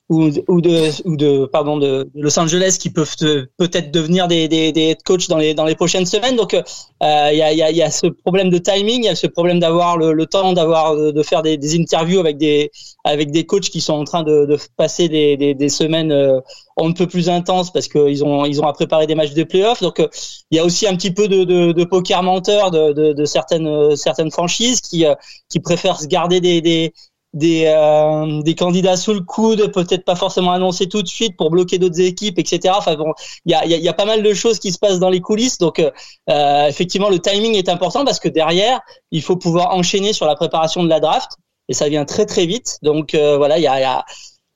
ou, 0.10 0.30
ou 0.48 0.62
de 0.62 0.90
ou 1.08 1.18
de 1.18 1.46
pardon 1.46 1.78
de 1.78 2.10
Los 2.14 2.38
Angeles 2.38 2.78
qui 2.80 2.92
peuvent 2.92 3.16
peut-être 3.58 3.92
devenir 3.92 4.28
des, 4.28 4.48
des, 4.48 4.72
des 4.72 4.82
head 4.90 5.04
coach 5.04 5.28
dans 5.28 5.38
les 5.38 5.54
dans 5.56 5.66
les 5.66 5.76
prochaines 5.76 6.06
semaines. 6.06 6.36
Donc 6.36 6.54
euh, 6.54 6.62
il 7.02 7.38
y, 7.38 7.42
a, 7.42 7.52
y, 7.54 7.62
a, 7.64 7.72
y 7.72 7.82
a 7.82 7.90
ce 7.90 8.08
problème 8.08 8.50
de 8.50 8.58
timing 8.60 9.02
il 9.04 9.06
y 9.06 9.10
a 9.10 9.16
ce 9.16 9.28
problème 9.28 9.60
d'avoir 9.60 9.98
le, 9.98 10.14
le 10.14 10.26
temps 10.28 10.54
d'avoir 10.54 10.96
de 10.96 11.24
faire 11.24 11.42
des, 11.42 11.58
des 11.58 11.76
interviews 11.80 12.20
avec 12.20 12.38
des 12.38 12.72
avec 13.04 13.32
des 13.32 13.46
coachs 13.46 13.70
qui 13.70 13.82
sont 13.82 13.94
en 13.94 14.04
train 14.04 14.24
de, 14.24 14.46
de 14.46 14.58
passer 14.78 15.10
des, 15.10 15.38
des, 15.38 15.56
des 15.56 15.70
semaines 15.70 16.12
euh, 16.12 16.40
on 16.78 16.90
ne 16.90 16.94
peut 16.94 17.08
plus 17.08 17.30
intenses 17.30 17.72
parce 17.72 17.88
qu'ils 17.88 18.24
ont 18.24 18.46
ils 18.46 18.62
ont 18.62 18.68
à 18.68 18.74
préparer 18.74 19.08
des 19.08 19.16
matchs 19.16 19.34
de 19.34 19.44
playoffs 19.44 19.82
donc 19.82 20.00
euh, 20.00 20.08
il 20.52 20.58
y 20.58 20.60
a 20.60 20.66
aussi 20.66 20.88
un 20.88 20.96
petit 20.96 21.12
peu 21.12 21.28
de, 21.28 21.44
de, 21.44 21.72
de 21.72 21.84
poker 21.84 22.22
menteur 22.22 22.70
de, 22.72 22.94
de, 22.94 23.14
de 23.14 23.26
certaines 23.26 23.68
euh, 23.68 23.96
certaines 23.96 24.32
franchises 24.32 24.82
qui 24.82 25.06
qui 25.50 25.60
préfèrent 25.60 26.00
se 26.00 26.08
garder 26.08 26.42
des, 26.42 26.62
des 26.62 26.94
des, 27.36 27.66
euh, 27.68 28.42
des 28.42 28.56
candidats 28.56 28.98
sous 28.98 29.14
le 29.14 29.20
coude, 29.20 29.72
peut-être 29.72 30.06
pas 30.06 30.16
forcément 30.16 30.52
annoncés 30.52 30.88
tout 30.88 31.04
de 31.04 31.08
suite 31.08 31.38
pour 31.38 31.52
bloquer 31.52 31.78
d'autres 31.78 32.00
équipes, 32.00 32.40
etc. 32.40 32.74
Enfin 32.76 32.96
bon, 32.96 33.14
il 33.46 33.52
y 33.52 33.56
a, 33.56 33.66
y, 33.68 33.74
a, 33.76 33.78
y 33.78 33.88
a 33.88 33.94
pas 33.94 34.06
mal 34.06 34.24
de 34.24 34.34
choses 34.34 34.58
qui 34.58 34.72
se 34.72 34.80
passent 34.80 35.00
dans 35.00 35.10
les 35.10 35.22
coulisses, 35.22 35.58
donc 35.60 35.80
euh, 35.80 36.68
effectivement 36.68 37.10
le 37.10 37.20
timing 37.20 37.56
est 37.56 37.70
important 37.70 38.04
parce 38.06 38.20
que 38.20 38.30
derrière 38.30 38.80
il 39.12 39.22
faut 39.22 39.36
pouvoir 39.36 39.76
enchaîner 39.76 40.14
sur 40.14 40.26
la 40.26 40.36
préparation 40.36 40.84
de 40.84 40.90
la 40.90 41.00
draft 41.00 41.30
et 41.68 41.74
ça 41.74 41.90
vient 41.90 42.06
très 42.06 42.26
très 42.26 42.46
vite. 42.46 42.78
Donc 42.82 43.14
euh, 43.14 43.38
voilà, 43.38 43.58
il 43.60 43.64
y 43.64 43.68
a, 43.68 43.78
il 43.80 43.82
y 43.82 43.86
a 43.86 44.06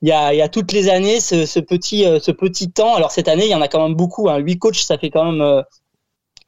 il 0.02 0.08
y 0.08 0.12
a, 0.14 0.34
il 0.34 0.38
y 0.38 0.42
a 0.42 0.48
toutes 0.48 0.72
les 0.72 0.88
années 0.88 1.20
ce, 1.20 1.46
ce 1.46 1.60
petit 1.60 2.06
euh, 2.06 2.20
ce 2.20 2.32
petit 2.32 2.72
temps. 2.72 2.96
Alors 2.96 3.12
cette 3.12 3.28
année 3.28 3.46
il 3.46 3.52
y 3.52 3.56
en 3.56 3.62
a 3.62 3.68
quand 3.68 3.84
même 3.84 3.96
beaucoup. 3.96 4.30
Hein. 4.30 4.38
Huit 4.38 4.58
coachs, 4.58 4.76
ça 4.76 4.98
fait 4.98 5.10
quand 5.10 5.26
même 5.26 5.42
euh, 5.42 5.62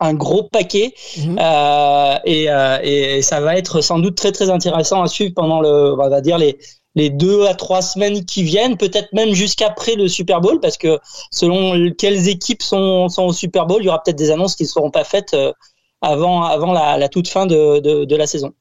un 0.02 0.14
gros 0.14 0.44
paquet 0.44 0.94
Mhm. 1.18 1.38
euh, 1.40 2.16
et, 2.26 2.50
euh, 2.50 2.80
et 2.84 3.22
ça 3.22 3.40
va 3.40 3.56
être 3.56 3.80
sans 3.82 4.00
doute 4.00 4.16
très 4.18 4.34
très 4.34 4.50
intéressant 4.50 5.02
à 5.02 5.08
suivre 5.08 5.34
pendant 5.34 5.62
le 5.62 5.94
on 5.94 6.10
va 6.10 6.22
dire 6.22 6.38
les 6.38 6.58
les 6.96 7.10
deux 7.10 7.46
à 7.46 7.54
trois 7.54 7.82
semaines 7.82 8.26
qui 8.26 8.44
viennent, 8.44 8.76
peut-être 8.76 9.14
même 9.14 9.34
jusqu'après 9.34 9.96
le 9.96 10.10
Super 10.10 10.42
Bowl, 10.42 10.60
parce 10.60 10.76
que 10.76 11.00
selon 11.32 11.90
quelles 11.98 12.28
équipes 12.28 12.62
sont, 12.62 13.08
sont 13.08 13.24
au 13.28 13.32
Super 13.32 13.66
Bowl, 13.66 13.82
il 13.82 13.86
y 13.86 13.88
aura 13.88 14.04
peut-être 14.04 14.18
des 14.18 14.30
annonces 14.30 14.58
qui 14.58 14.64
ne 14.64 14.68
seront 14.68 14.92
pas 14.92 15.06
faites 15.06 15.34
euh, 15.34 15.54
avant, 16.02 16.44
avant 16.44 16.74
la, 16.74 16.98
la 16.98 17.08
toute 17.08 17.30
fin 17.30 17.46
de, 17.46 17.80
de, 17.80 18.04
de 18.04 18.16
la 18.18 18.28
saison. 18.28 18.52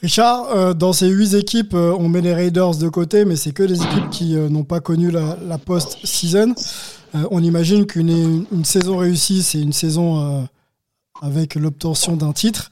Richard, 0.00 0.46
euh, 0.56 0.72
dans 0.72 0.94
ces 0.94 1.08
huit 1.08 1.34
équipes, 1.34 1.74
euh, 1.74 1.94
on 1.98 2.08
met 2.08 2.22
les 2.22 2.32
Raiders 2.34 2.76
de 2.76 2.88
côté, 2.88 3.26
mais 3.26 3.36
c'est 3.36 3.52
que 3.52 3.62
des 3.62 3.80
équipes 3.82 4.10
qui 4.10 4.34
euh, 4.34 4.48
n'ont 4.48 4.64
pas 4.64 4.80
connu 4.80 5.10
la, 5.10 5.36
la 5.46 5.58
post-season. 5.58 6.54
Euh, 7.14 7.26
on 7.30 7.42
imagine 7.42 7.86
qu'une 7.86 8.46
une 8.50 8.64
saison 8.64 8.96
réussie, 8.96 9.42
c'est 9.42 9.60
une 9.60 9.72
saison 9.72 10.20
euh, 10.20 10.42
avec 11.20 11.54
l'obtention 11.54 12.16
d'un 12.16 12.32
titre. 12.32 12.70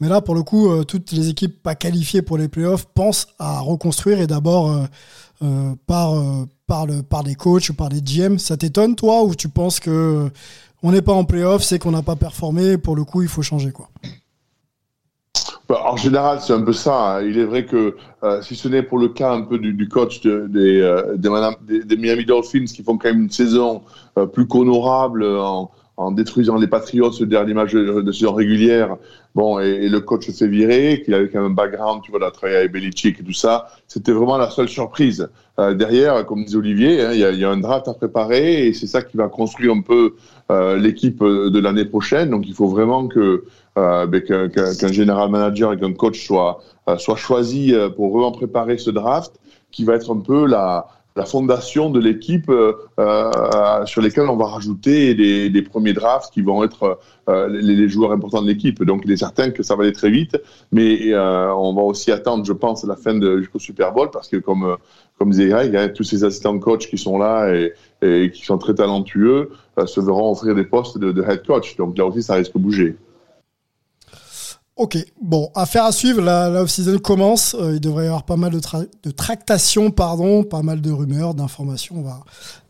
Mais 0.00 0.08
là, 0.08 0.20
pour 0.20 0.34
le 0.34 0.42
coup, 0.42 0.70
euh, 0.70 0.84
toutes 0.84 1.12
les 1.12 1.28
équipes 1.28 1.62
pas 1.62 1.74
qualifiées 1.74 2.22
pour 2.22 2.38
les 2.38 2.48
playoffs 2.48 2.86
pensent 2.86 3.28
à 3.38 3.60
reconstruire 3.60 4.20
et 4.20 4.26
d'abord 4.26 4.88
par, 5.88 6.14
par, 6.68 6.86
le, 6.86 7.02
par 7.02 7.24
des 7.24 7.34
coachs 7.34 7.68
ou 7.70 7.74
par 7.74 7.88
des 7.88 8.00
GM. 8.00 8.38
Ça 8.38 8.56
t'étonne, 8.56 8.94
toi, 8.94 9.24
ou 9.24 9.34
tu 9.34 9.48
penses 9.48 9.80
que 9.80 10.30
on 10.84 10.92
n'est 10.92 11.02
pas 11.02 11.12
en 11.12 11.24
playoffs, 11.24 11.62
c'est 11.62 11.78
qu'on 11.78 11.90
n'a 11.90 12.02
pas 12.02 12.16
performé, 12.16 12.76
pour 12.76 12.96
le 12.96 13.04
coup, 13.04 13.22
il 13.22 13.28
faut 13.28 13.42
changer 13.42 13.72
quoi? 13.72 13.88
Bah, 15.72 15.84
en 15.86 15.96
général, 15.96 16.38
c'est 16.42 16.52
un 16.52 16.60
peu 16.60 16.74
ça. 16.74 17.16
hein. 17.16 17.22
Il 17.22 17.38
est 17.38 17.46
vrai 17.46 17.64
que 17.64 17.96
euh, 18.24 18.42
si 18.42 18.56
ce 18.56 18.68
n'est 18.68 18.82
pour 18.82 18.98
le 18.98 19.08
cas 19.08 19.32
un 19.32 19.40
peu 19.40 19.56
du, 19.56 19.88
coach 19.88 20.20
euh, 20.26 20.46
des, 20.46 21.82
des- 21.86 21.96
Miami 21.96 22.26
Dolphins 22.26 22.66
qui 22.66 22.82
font 22.82 22.98
quand 22.98 23.08
même 23.08 23.22
une 23.22 23.30
saison 23.30 23.80
euh, 24.18 24.26
plus 24.26 24.46
qu'honorable 24.46 25.24
en, 25.24 25.70
en 25.96 26.10
détruisant 26.10 26.56
les 26.58 26.66
Patriots 26.66 27.10
ce 27.12 27.24
dernier 27.24 27.54
match 27.54 27.72
de, 27.72 28.12
saison 28.12 28.34
régulière. 28.34 28.98
Bon, 29.34 29.60
et, 29.60 29.88
le 29.88 30.00
coach 30.00 30.28
s'est 30.28 30.46
viré, 30.46 31.00
qu'il 31.02 31.14
avait 31.14 31.30
quand 31.30 31.40
même 31.40 31.52
un 31.52 31.54
background, 31.54 32.02
tu 32.02 32.10
vois, 32.10 32.20
la 32.20 32.30
travaillé 32.30 32.58
avec 32.58 32.72
Belichick 32.72 33.20
et 33.20 33.24
tout 33.24 33.32
ça. 33.32 33.68
C'était 33.88 34.12
vraiment 34.12 34.36
la 34.36 34.50
seule 34.50 34.68
surprise. 34.68 35.30
Derrière, 35.56 36.26
comme 36.26 36.44
disait 36.44 36.58
Olivier, 36.58 37.00
hein, 37.02 37.12
il 37.14 37.20
y, 37.20 37.24
a, 37.24 37.30
il 37.30 37.42
a 37.42 37.50
un 37.50 37.56
draft 37.56 37.88
à 37.88 37.94
préparer 37.94 38.66
et 38.66 38.74
c'est 38.74 38.86
ça 38.86 39.00
qui 39.00 39.16
va 39.16 39.28
construire 39.28 39.72
un 39.72 39.80
peu 39.80 40.16
l'équipe 40.78 41.22
de 41.24 41.58
l'année 41.58 41.86
prochaine. 41.86 42.28
Donc, 42.28 42.46
il 42.46 42.52
faut 42.54 42.66
vraiment 42.68 43.08
que 43.08 43.44
euh, 43.78 44.48
qu'un 44.48 44.48
qu 44.48 44.92
général 44.92 45.30
manager 45.30 45.72
et 45.72 45.78
qu'un 45.78 45.92
coach 45.92 46.26
soit 46.26 46.60
euh, 46.88 46.98
soit 46.98 47.16
choisi 47.16 47.74
euh, 47.74 47.88
pour 47.88 48.10
vraiment 48.10 48.32
préparer 48.32 48.78
ce 48.78 48.90
draft, 48.90 49.38
qui 49.70 49.84
va 49.84 49.94
être 49.94 50.12
un 50.12 50.20
peu 50.20 50.46
la 50.46 50.86
la 51.16 51.24
fondation 51.24 51.90
de 51.90 52.00
l'équipe 52.00 52.48
euh, 52.48 52.72
euh, 52.98 53.84
sur 53.84 54.00
lesquelles 54.00 54.28
on 54.28 54.36
va 54.36 54.46
rajouter 54.46 55.14
les, 55.14 55.48
les 55.48 55.62
premiers 55.62 55.92
drafts 55.92 56.32
qui 56.32 56.40
vont 56.40 56.64
être 56.64 56.98
euh, 57.28 57.48
les, 57.48 57.76
les, 57.76 57.88
joueurs 57.88 58.12
importants 58.12 58.42
de 58.42 58.48
l'équipe. 58.48 58.82
Donc, 58.82 59.02
il 59.04 59.12
est 59.12 59.18
certain 59.18 59.50
que 59.50 59.62
ça 59.62 59.76
va 59.76 59.82
aller 59.82 59.92
très 59.92 60.10
vite, 60.10 60.38
mais 60.70 61.12
euh, 61.12 61.52
on 61.54 61.74
va 61.74 61.82
aussi 61.82 62.10
attendre, 62.10 62.44
je 62.44 62.52
pense, 62.52 62.84
la 62.84 62.96
fin 62.96 63.20
jusqu'au 63.38 63.58
Super 63.58 63.92
Bowl 63.92 64.10
parce 64.10 64.28
que, 64.28 64.38
comme, 64.38 64.76
comme 65.18 65.30
disait 65.30 65.48
Greg, 65.48 65.72
il 65.72 65.76
a 65.76 65.88
tous 65.88 66.04
ces 66.04 66.24
assistants 66.24 66.58
coach 66.58 66.88
qui 66.88 66.96
sont 66.96 67.18
là 67.18 67.54
et, 67.54 67.72
et 68.00 68.30
qui 68.30 68.44
sont 68.44 68.58
très 68.58 68.74
talentueux 68.74 69.50
se 69.86 70.00
verront 70.00 70.32
offrir 70.32 70.54
des 70.54 70.64
postes 70.64 70.98
de, 70.98 71.12
de, 71.12 71.22
head 71.22 71.46
coach. 71.46 71.76
Donc, 71.76 71.96
là 71.98 72.06
aussi, 72.06 72.22
ça 72.22 72.34
risque 72.34 72.54
de 72.54 72.58
bouger. 72.58 72.96
Ok, 74.76 74.96
bon, 75.20 75.50
affaire 75.54 75.84
à 75.84 75.92
suivre. 75.92 76.22
La, 76.22 76.48
la 76.48 76.62
off-season 76.62 76.98
commence. 76.98 77.54
Euh, 77.60 77.74
il 77.74 77.80
devrait 77.80 78.04
y 78.04 78.06
avoir 78.06 78.22
pas 78.24 78.36
mal 78.36 78.50
de, 78.52 78.58
tra 78.58 78.80
de 79.02 79.10
tractations, 79.10 79.90
pardon, 79.90 80.44
pas 80.44 80.62
mal 80.62 80.80
de 80.80 80.90
rumeurs, 80.90 81.34
d'informations. 81.34 81.96
On 81.98 82.02
va 82.02 82.20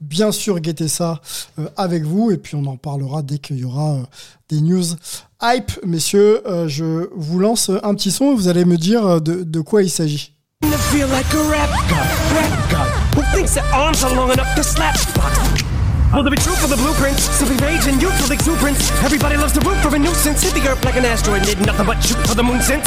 bien 0.00 0.32
sûr 0.32 0.58
guetter 0.58 0.88
ça 0.88 1.20
euh, 1.60 1.68
avec 1.76 2.02
vous 2.02 2.32
et 2.32 2.38
puis 2.38 2.56
on 2.56 2.66
en 2.66 2.76
parlera 2.76 3.22
dès 3.22 3.38
qu'il 3.38 3.58
y 3.58 3.64
aura 3.64 3.92
euh, 3.92 4.02
des 4.48 4.60
news 4.60 4.84
hype. 5.40 5.70
Messieurs, 5.86 6.42
je 6.66 7.08
vous 7.14 7.38
lance 7.38 7.70
un 7.82 7.94
petit 7.94 8.10
son. 8.10 8.34
Vous 8.34 8.48
allez 8.48 8.64
me 8.64 8.76
dire 8.76 9.20
de 9.20 9.60
quoi 9.60 9.82
il 9.82 9.90
s'agit. 9.90 10.34
Will 16.12 16.22
there 16.22 16.30
be 16.30 16.36
truth 16.36 16.60
for 16.60 16.68
the 16.68 16.76
blueprints? 16.76 17.24
Simply 17.24 17.56
rage 17.64 17.88
and 17.88 17.96
youthful 17.96 18.30
exuberance. 18.32 18.92
Everybody 19.00 19.38
loves 19.38 19.56
to 19.56 19.60
root 19.64 19.80
for 19.80 19.88
a 19.96 19.98
nuisance. 19.98 20.42
Hit 20.42 20.52
the 20.52 20.68
earth 20.68 20.84
like 20.84 20.96
an 20.96 21.06
asteroid, 21.06 21.42
did 21.42 21.64
nothing 21.64 21.86
but 21.86 22.04
shoot 22.04 22.20
for 22.28 22.34
the 22.34 22.42
moon 22.44 22.60
since. 22.60 22.84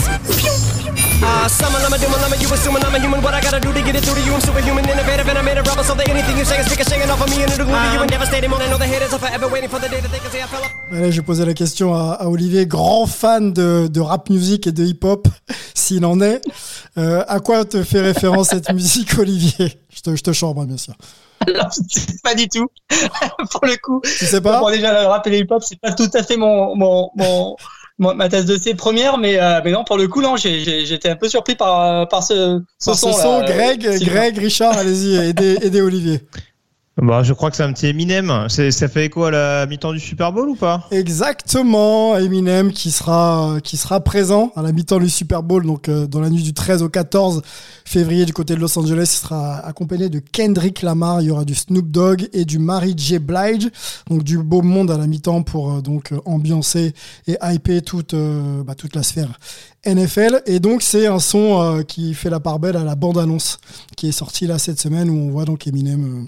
Ah, 1.25 1.45
uh, 1.45 1.47
summon, 1.49 1.81
I'm 1.81 1.91
a 1.91 1.97
a 1.97 2.37
you 2.37 2.53
assuming 2.53 2.85
I'm 2.85 2.93
a 2.93 2.99
human. 2.99 3.23
What 3.23 3.33
I 3.33 3.41
gotta 3.41 3.59
do 3.59 3.73
to 3.73 3.81
get 3.81 3.95
it 3.95 4.05
through 4.05 4.13
to 4.13 4.21
you? 4.21 4.31
I'm 4.31 4.41
superhuman, 4.41 4.87
innovative, 4.87 5.27
and 5.27 5.39
I 5.39 5.41
made 5.41 5.57
a 5.57 5.63
rubber 5.63 5.81
so 5.81 5.95
that 5.95 6.07
anything 6.07 6.37
you 6.37 6.45
say 6.45 6.59
is 6.59 6.69
ricocheting 6.69 7.09
off 7.09 7.19
of 7.19 7.29
me 7.31 7.41
and 7.41 7.51
it'll 7.51 7.65
glue 7.65 7.73
to 7.73 7.93
you 7.93 8.01
and 8.01 8.11
devastating. 8.11 8.53
I 8.53 8.69
know 8.69 8.77
the 8.77 8.85
haters 8.85 9.11
are 9.11 9.17
forever 9.17 9.47
waiting 9.47 9.69
for 9.69 9.79
the 9.79 9.89
day 9.89 10.01
that 10.01 10.11
they 10.11 10.19
can 10.19 10.29
say 10.29 10.43
I 10.43 10.47
fell 10.47 10.61
off. 10.61 10.71
Allez, 10.91 11.11
je 11.11 11.21
posais 11.21 11.45
la 11.45 11.55
question 11.55 11.95
à, 11.95 12.11
à, 12.21 12.27
Olivier, 12.27 12.67
grand 12.67 13.07
fan 13.07 13.53
de, 13.53 13.87
de 13.87 14.01
rap 14.01 14.29
music 14.29 14.67
et 14.67 14.71
de 14.71 14.85
hip 14.85 15.03
hop, 15.03 15.27
s'il 15.73 16.05
en 16.05 16.21
est. 16.21 16.41
Euh, 16.99 17.23
à 17.27 17.39
quoi 17.39 17.65
te 17.65 17.83
fait 17.83 18.01
référence 18.01 18.49
cette 18.49 18.71
musique, 18.73 19.17
Olivier? 19.17 19.79
Je 19.89 20.01
te, 20.01 20.15
je 20.15 20.21
te 20.21 20.31
chambre, 20.31 20.63
bien 20.65 20.77
sûr. 20.77 20.93
Alors, 21.47 21.69
pas 22.23 22.35
du 22.35 22.47
tout. 22.47 22.67
pour 23.51 23.65
le 23.65 23.77
coup. 23.81 24.01
Tu 24.03 24.25
sais 24.25 24.41
pas 24.41 24.59
Bon, 24.59 24.69
déjà, 24.69 25.01
le 25.01 25.07
rap 25.07 25.25
et 25.27 25.39
hip-hop, 25.39 25.63
c'est 25.63 25.79
pas 25.79 25.93
tout 25.93 26.09
à 26.13 26.23
fait 26.23 26.37
mon, 26.37 26.75
mon, 26.75 27.11
mon, 27.15 27.55
ma 27.97 28.29
tasse 28.29 28.45
de 28.45 28.57
thé 28.57 28.75
première, 28.75 29.17
mais, 29.17 29.39
euh, 29.39 29.61
mais 29.63 29.71
non, 29.71 29.83
pour 29.83 29.97
le 29.97 30.07
coup, 30.07 30.21
non, 30.21 30.35
j'étais 30.37 31.09
un 31.09 31.15
peu 31.15 31.29
surpris 31.29 31.55
par, 31.55 32.07
par 32.09 32.23
ce, 32.23 32.61
ce 32.79 32.85
par 32.85 32.97
son. 32.97 33.13
Ce 33.13 33.21
son, 33.21 33.41
Greg, 33.41 33.85
euh, 33.87 33.97
Greg, 33.99 34.37
Richard, 34.37 34.77
allez-y, 34.77 35.15
aidez, 35.15 35.57
aidez 35.61 35.81
Olivier. 35.81 36.21
Bah, 36.97 37.23
je 37.23 37.33
crois 37.33 37.51
que 37.51 37.57
c'est 37.57 37.63
un 37.63 37.73
petit 37.73 37.87
Eminem. 37.87 38.47
Ça 38.47 38.87
fait 38.87 39.05
écho 39.07 39.25
à 39.25 39.31
la 39.31 39.65
mi-temps 39.65 39.91
du 39.91 39.99
Super 39.99 40.31
Bowl 40.31 40.47
ou 40.47 40.55
pas? 40.55 40.87
Exactement, 40.91 42.17
Eminem 42.17 42.71
qui 42.71 42.89
sera 42.89 43.57
qui 43.61 43.75
sera 43.75 43.99
présent 43.99 44.53
à 44.55 44.61
la 44.61 44.71
mi-temps 44.71 44.99
du 44.99 45.09
Super 45.09 45.43
Bowl, 45.43 45.65
donc 45.65 45.89
euh, 45.89 46.07
dans 46.07 46.21
la 46.21 46.29
nuit 46.29 46.41
du 46.41 46.53
13 46.53 46.83
au 46.83 46.89
14 46.89 47.41
février 47.83 48.23
du 48.23 48.31
côté 48.31 48.55
de 48.55 48.61
Los 48.61 48.79
Angeles. 48.79 49.09
Il 49.13 49.27
sera 49.27 49.57
accompagné 49.57 50.07
de 50.07 50.19
Kendrick 50.19 50.83
Lamar. 50.83 51.21
Il 51.21 51.27
y 51.27 51.31
aura 51.31 51.43
du 51.43 51.53
Snoop 51.53 51.91
Dogg 51.91 52.29
et 52.31 52.45
du 52.45 52.59
Mary 52.59 52.93
J. 52.95 53.19
Blige, 53.19 53.69
donc 54.09 54.23
du 54.23 54.37
beau 54.37 54.61
monde 54.61 54.89
à 54.89 54.97
la 54.97 55.05
mi-temps 55.05 55.43
pour 55.43 55.73
euh, 55.73 55.81
donc 55.81 56.13
ambiancer 56.23 56.93
et 57.27 57.35
hyper 57.43 57.81
toute 57.81 58.13
euh, 58.13 58.63
bah, 58.63 58.73
toute 58.73 58.95
la 58.95 59.03
sphère 59.03 59.37
NFL. 59.85 60.41
Et 60.45 60.59
donc, 60.59 60.81
c'est 60.81 61.07
un 61.07 61.19
son 61.19 61.61
euh, 61.61 61.83
qui 61.83 62.13
fait 62.13 62.29
la 62.29 62.39
part 62.39 62.59
belle 62.59 62.75
à 62.75 62.83
la 62.83 62.95
bande-annonce 62.95 63.59
qui 63.95 64.07
est 64.07 64.11
sortie 64.11 64.47
là 64.47 64.57
cette 64.57 64.79
semaine 64.79 65.09
où 65.09 65.13
on 65.13 65.29
voit 65.29 65.45
donc 65.45 65.67
Eminem 65.67 66.03
euh, 66.03 66.27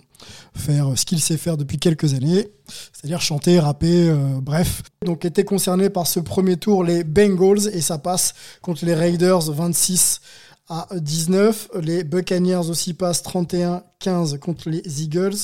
faire 0.56 0.98
ce 0.98 1.06
qu'il 1.06 1.20
sait 1.20 1.38
faire 1.38 1.58
depuis 1.58 1.78
quelques 1.78 2.14
années, 2.14 2.50
c'est-à-dire 2.94 3.22
chanter, 3.22 3.60
rapper, 3.60 4.10
euh, 4.10 4.40
bref. 4.42 4.82
Donc, 5.06 5.26
étaient 5.26 5.44
concernés 5.46 5.90
par 5.90 6.08
ce 6.08 6.20
premier 6.20 6.58
tour 6.58 6.84
les 6.84 7.04
Bengals 7.04 7.70
et 7.74 7.82
ça 7.82 7.98
passe 7.98 8.34
contre 8.62 8.86
les 8.86 8.94
Raiders 8.94 9.52
26 9.52 10.22
à 10.70 10.88
19. 10.94 11.70
Les 11.82 12.04
Buccaneers 12.04 12.70
aussi 12.70 12.94
passent 12.94 13.24
31-15 13.24 14.38
contre 14.40 14.70
les 14.70 15.04
Eagles. 15.04 15.38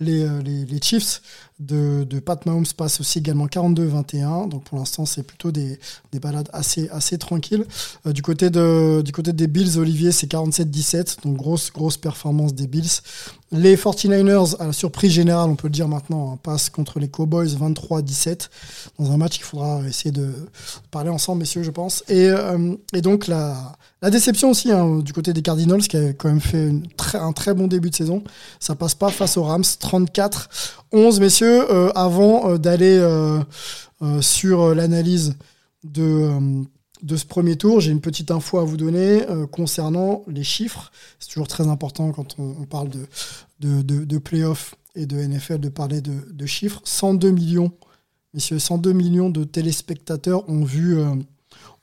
Les, 0.00 0.26
les 0.44 0.80
Chiefs 0.80 1.20
de, 1.58 2.20
Pat 2.20 2.44
Mahomes 2.46 2.66
passent 2.76 3.00
aussi 3.00 3.18
également 3.18 3.46
42-21. 3.46 4.48
Donc 4.48 4.64
pour 4.64 4.78
l'instant, 4.78 5.06
c'est 5.06 5.22
plutôt 5.22 5.50
des, 5.50 5.78
des 6.12 6.20
balades 6.20 6.48
assez, 6.52 6.88
assez 6.90 7.18
tranquilles. 7.18 7.64
Euh, 8.06 8.12
du, 8.12 8.22
côté 8.22 8.50
de, 8.50 9.02
du 9.02 9.12
côté 9.12 9.32
des 9.32 9.46
Bills, 9.46 9.78
Olivier, 9.78 10.12
c'est 10.12 10.30
47-17. 10.30 11.22
Donc 11.24 11.36
grosse, 11.36 11.72
grosse 11.72 11.96
performance 11.96 12.54
des 12.54 12.66
Bills. 12.66 13.00
Les 13.50 13.76
49ers, 13.76 14.56
à 14.60 14.66
la 14.66 14.72
surprise 14.72 15.10
générale, 15.10 15.48
on 15.48 15.56
peut 15.56 15.68
le 15.68 15.72
dire 15.72 15.88
maintenant, 15.88 16.32
hein, 16.32 16.38
passent 16.42 16.68
contre 16.68 17.00
les 17.00 17.08
Cowboys 17.08 17.48
23-17. 17.48 18.48
Dans 18.98 19.10
un 19.10 19.16
match 19.16 19.36
qu'il 19.36 19.44
faudra 19.44 19.80
essayer 19.88 20.10
de 20.10 20.30
parler 20.90 21.08
ensemble, 21.08 21.40
messieurs, 21.40 21.62
je 21.62 21.70
pense. 21.70 22.04
Et, 22.08 22.28
euh, 22.28 22.76
donc 23.00 23.26
la, 23.26 23.76
déception 24.10 24.50
aussi 24.50 24.70
hein, 24.70 24.98
du 24.98 25.12
côté 25.12 25.32
des 25.32 25.42
Cardinals, 25.42 25.80
qui 25.80 25.96
a 25.96 26.12
quand 26.12 26.28
même 26.28 26.40
fait 26.40 26.68
une 26.68 26.86
un 27.14 27.32
très 27.32 27.54
bon 27.54 27.68
début 27.68 27.88
de 27.90 27.94
saison. 27.94 28.22
Ça 28.60 28.74
passe 28.74 28.94
pas 28.94 29.08
face 29.08 29.36
aux 29.38 29.44
Rams. 29.44 29.62
34-11, 29.62 31.20
messieurs. 31.20 31.47
Euh, 31.48 31.90
avant 31.94 32.50
euh, 32.50 32.58
d'aller 32.58 32.98
euh, 32.98 33.42
sur 34.20 34.74
l'analyse 34.74 35.34
de, 35.84 36.30
ce 37.16 37.24
premier 37.24 37.56
tour, 37.56 37.80
j'ai 37.80 37.90
une 37.90 38.00
petite 38.00 38.30
info 38.30 38.58
à 38.58 38.64
vous 38.64 38.76
donner 38.76 39.24
concernant 39.50 40.24
les 40.28 40.44
chiffres. 40.44 40.92
C'est 41.18 41.30
toujours 41.30 41.48
très 41.48 41.66
important 41.66 42.12
quand 42.12 42.36
on, 42.38 42.64
parle 42.64 42.90
de, 43.60 44.18
playoffs 44.18 44.74
et 44.94 45.06
de 45.06 45.16
NFL 45.16 45.58
de 45.58 45.68
parler 45.68 46.00
de, 46.00 46.12
de, 46.30 46.46
chiffres. 46.46 46.80
102 46.84 47.30
millions, 47.30 47.72
messieurs, 48.34 48.58
102 48.58 48.92
millions 48.92 49.30
de 49.30 49.44
téléspectateurs 49.44 50.48
ont 50.48 50.64
vu, 50.64 50.96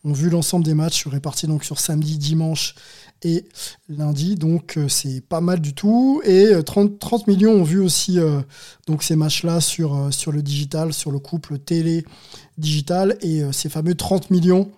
ont 0.06 0.14
vu 0.14 0.30
l'ensemble 0.30 0.64
des 0.64 0.76
matchs 0.76 1.08
répartis 1.08 1.48
donc 1.48 1.64
sur 1.64 1.80
samedi, 1.80 2.18
dimanche 2.18 2.76
et 3.24 3.46
lundi. 3.90 4.36
Donc 4.36 4.78
euh, 4.78 4.88
c'est 4.88 5.22
pas 5.22 5.42
mal 5.42 5.60
du 5.60 5.74
tout. 5.74 6.22
Et 6.24 6.52
30, 6.64 7.00
30 7.00 7.28
millions 7.28 7.52
ont 7.52 7.64
vu 7.64 7.80
aussi 7.80 8.20
euh, 8.20 8.42
donc 8.88 9.04
ces 9.04 9.16
matchs-là 9.16 9.60
sur, 9.60 9.96
euh, 9.96 10.12
sur 10.12 10.32
le 10.32 10.42
digital, 10.42 10.94
sur 10.94 11.12
le 11.12 11.20
couple 11.20 11.58
télé-digital. 11.58 13.18
Et 13.22 13.42
ces 13.52 13.68
fameux 13.68 13.96
30 13.96 14.30
millions 14.30 14.72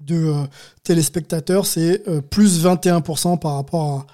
de 0.00 0.34
téléspectateurs, 0.82 1.64
c'est 1.64 2.02
plus 2.28 2.64
21% 2.64 3.38
par 3.38 3.54
rapport 3.54 4.06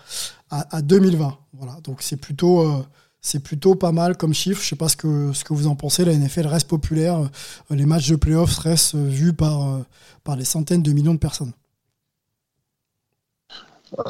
à, 0.50 0.76
à, 0.76 0.82
2020. 0.82 1.38
Voilà, 1.54 1.80
donc 1.82 2.02
c'est 2.02 2.18
plutôt 2.18 2.84
c'est 3.20 3.42
plutôt 3.42 3.74
pas 3.74 3.92
mal 3.92 4.16
comme 4.16 4.34
chiffre. 4.34 4.62
Je 4.62 4.68
sais 4.68 4.76
pas 4.76 4.88
ce 4.88 4.96
que, 4.96 5.32
ce 5.32 5.44
que 5.44 5.52
vous 5.52 5.66
en 5.66 5.74
pensez. 5.74 6.04
La 6.04 6.14
NFL 6.14 6.46
reste 6.46 6.68
populaire. 6.68 7.28
Les 7.70 7.86
matchs 7.86 8.08
de 8.08 8.16
playoffs 8.16 8.58
restent 8.58 8.94
vus 8.94 9.32
par, 9.32 9.80
par 10.24 10.36
des 10.36 10.44
centaines 10.44 10.82
de 10.82 10.92
millions 10.92 11.14
de 11.14 11.18
personnes. 11.18 11.52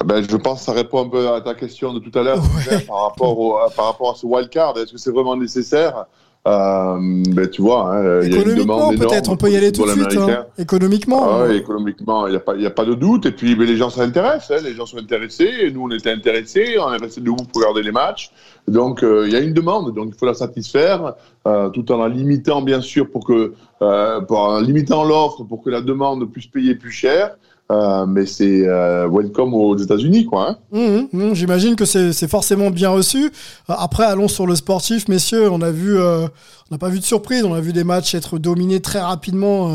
Ben, 0.04 0.28
je 0.28 0.36
pense 0.36 0.60
que 0.60 0.64
ça 0.64 0.72
répond 0.72 1.04
un 1.06 1.08
peu 1.08 1.32
à 1.32 1.40
ta 1.40 1.54
question 1.54 1.94
de 1.94 2.00
tout 2.00 2.16
à 2.18 2.22
l'heure 2.22 2.42
ouais. 2.68 2.80
par, 2.80 3.02
rapport 3.02 3.38
au, 3.38 3.58
par 3.76 3.86
rapport 3.86 4.10
à 4.10 4.14
ce 4.14 4.26
wildcard. 4.26 4.76
Est-ce 4.76 4.92
que 4.92 4.98
c'est 4.98 5.12
vraiment 5.12 5.36
nécessaire? 5.36 6.06
Euh, 6.48 7.22
ben, 7.34 7.48
tu 7.50 7.60
vois, 7.60 7.94
hein, 7.94 8.20
il 8.22 8.32
y 8.32 8.38
a 8.38 8.42
une 8.42 8.54
demande 8.54 8.96
peut-être, 8.96 9.30
on 9.30 9.36
peut 9.36 9.50
y 9.50 9.56
aller 9.56 9.70
tout 9.70 9.84
de 9.84 9.90
suite. 9.90 10.16
Hein. 10.16 10.46
Économiquement. 10.56 11.28
Ah, 11.30 11.42
ouais, 11.42 11.58
économiquement, 11.58 12.26
il 12.26 12.30
n'y 12.30 12.36
a, 12.36 12.40
pas, 12.40 12.54
a 12.54 12.70
pas 12.70 12.84
de 12.86 12.94
doute. 12.94 13.26
Et 13.26 13.32
puis, 13.32 13.54
ben, 13.54 13.66
les 13.66 13.76
gens 13.76 13.90
s'intéressent. 13.90 14.58
Hein, 14.58 14.64
les 14.64 14.74
gens 14.74 14.86
sont 14.86 14.96
intéressés. 14.96 15.50
Et 15.62 15.70
nous, 15.70 15.82
on 15.82 15.90
était 15.90 16.10
intéressés. 16.10 16.76
On 16.80 16.92
est 16.94 16.96
resté 16.96 17.20
debout 17.20 17.36
pour 17.52 17.60
regarder 17.60 17.82
les 17.82 17.92
matchs. 17.92 18.30
Donc, 18.66 19.02
euh, 19.02 19.26
il 19.26 19.32
y 19.32 19.36
a 19.36 19.40
une 19.40 19.52
demande. 19.52 19.94
Donc, 19.94 20.10
il 20.14 20.18
faut 20.18 20.26
la 20.26 20.34
satisfaire, 20.34 21.14
euh, 21.46 21.68
tout 21.70 21.90
en 21.92 21.98
la 21.98 22.08
limitant, 22.08 22.62
bien 22.62 22.80
sûr, 22.80 23.10
pour 23.10 23.26
que, 23.26 23.52
euh, 23.82 24.20
pour 24.22 24.38
en 24.38 24.60
limitant 24.60 25.04
l'offre, 25.04 25.44
pour 25.44 25.62
que 25.62 25.70
la 25.70 25.82
demande 25.82 26.30
puisse 26.30 26.46
payer 26.46 26.74
plus 26.74 26.92
cher. 26.92 27.36
Euh, 27.70 28.06
mais 28.06 28.24
c'est 28.24 28.66
euh, 28.66 29.06
welcome 29.10 29.52
aux 29.52 29.76
États-Unis, 29.76 30.24
quoi. 30.24 30.48
Hein. 30.50 30.58
Mmh, 30.72 31.18
mmh, 31.18 31.34
J'imagine 31.34 31.76
que 31.76 31.84
c'est 31.84 32.28
forcément 32.28 32.70
bien 32.70 32.88
reçu. 32.88 33.26
Euh, 33.26 33.74
après, 33.76 34.04
allons 34.04 34.28
sur 34.28 34.46
le 34.46 34.56
sportif, 34.56 35.06
messieurs. 35.08 35.50
On 35.50 35.60
a 35.60 35.70
vu, 35.70 35.98
euh, 35.98 36.26
on 36.70 36.74
n'a 36.74 36.78
pas 36.78 36.88
vu 36.88 36.98
de 36.98 37.04
surprise. 37.04 37.44
On 37.44 37.52
a 37.52 37.60
vu 37.60 37.74
des 37.74 37.84
matchs 37.84 38.14
être 38.14 38.38
dominés 38.38 38.80
très 38.80 39.00
rapidement. 39.00 39.68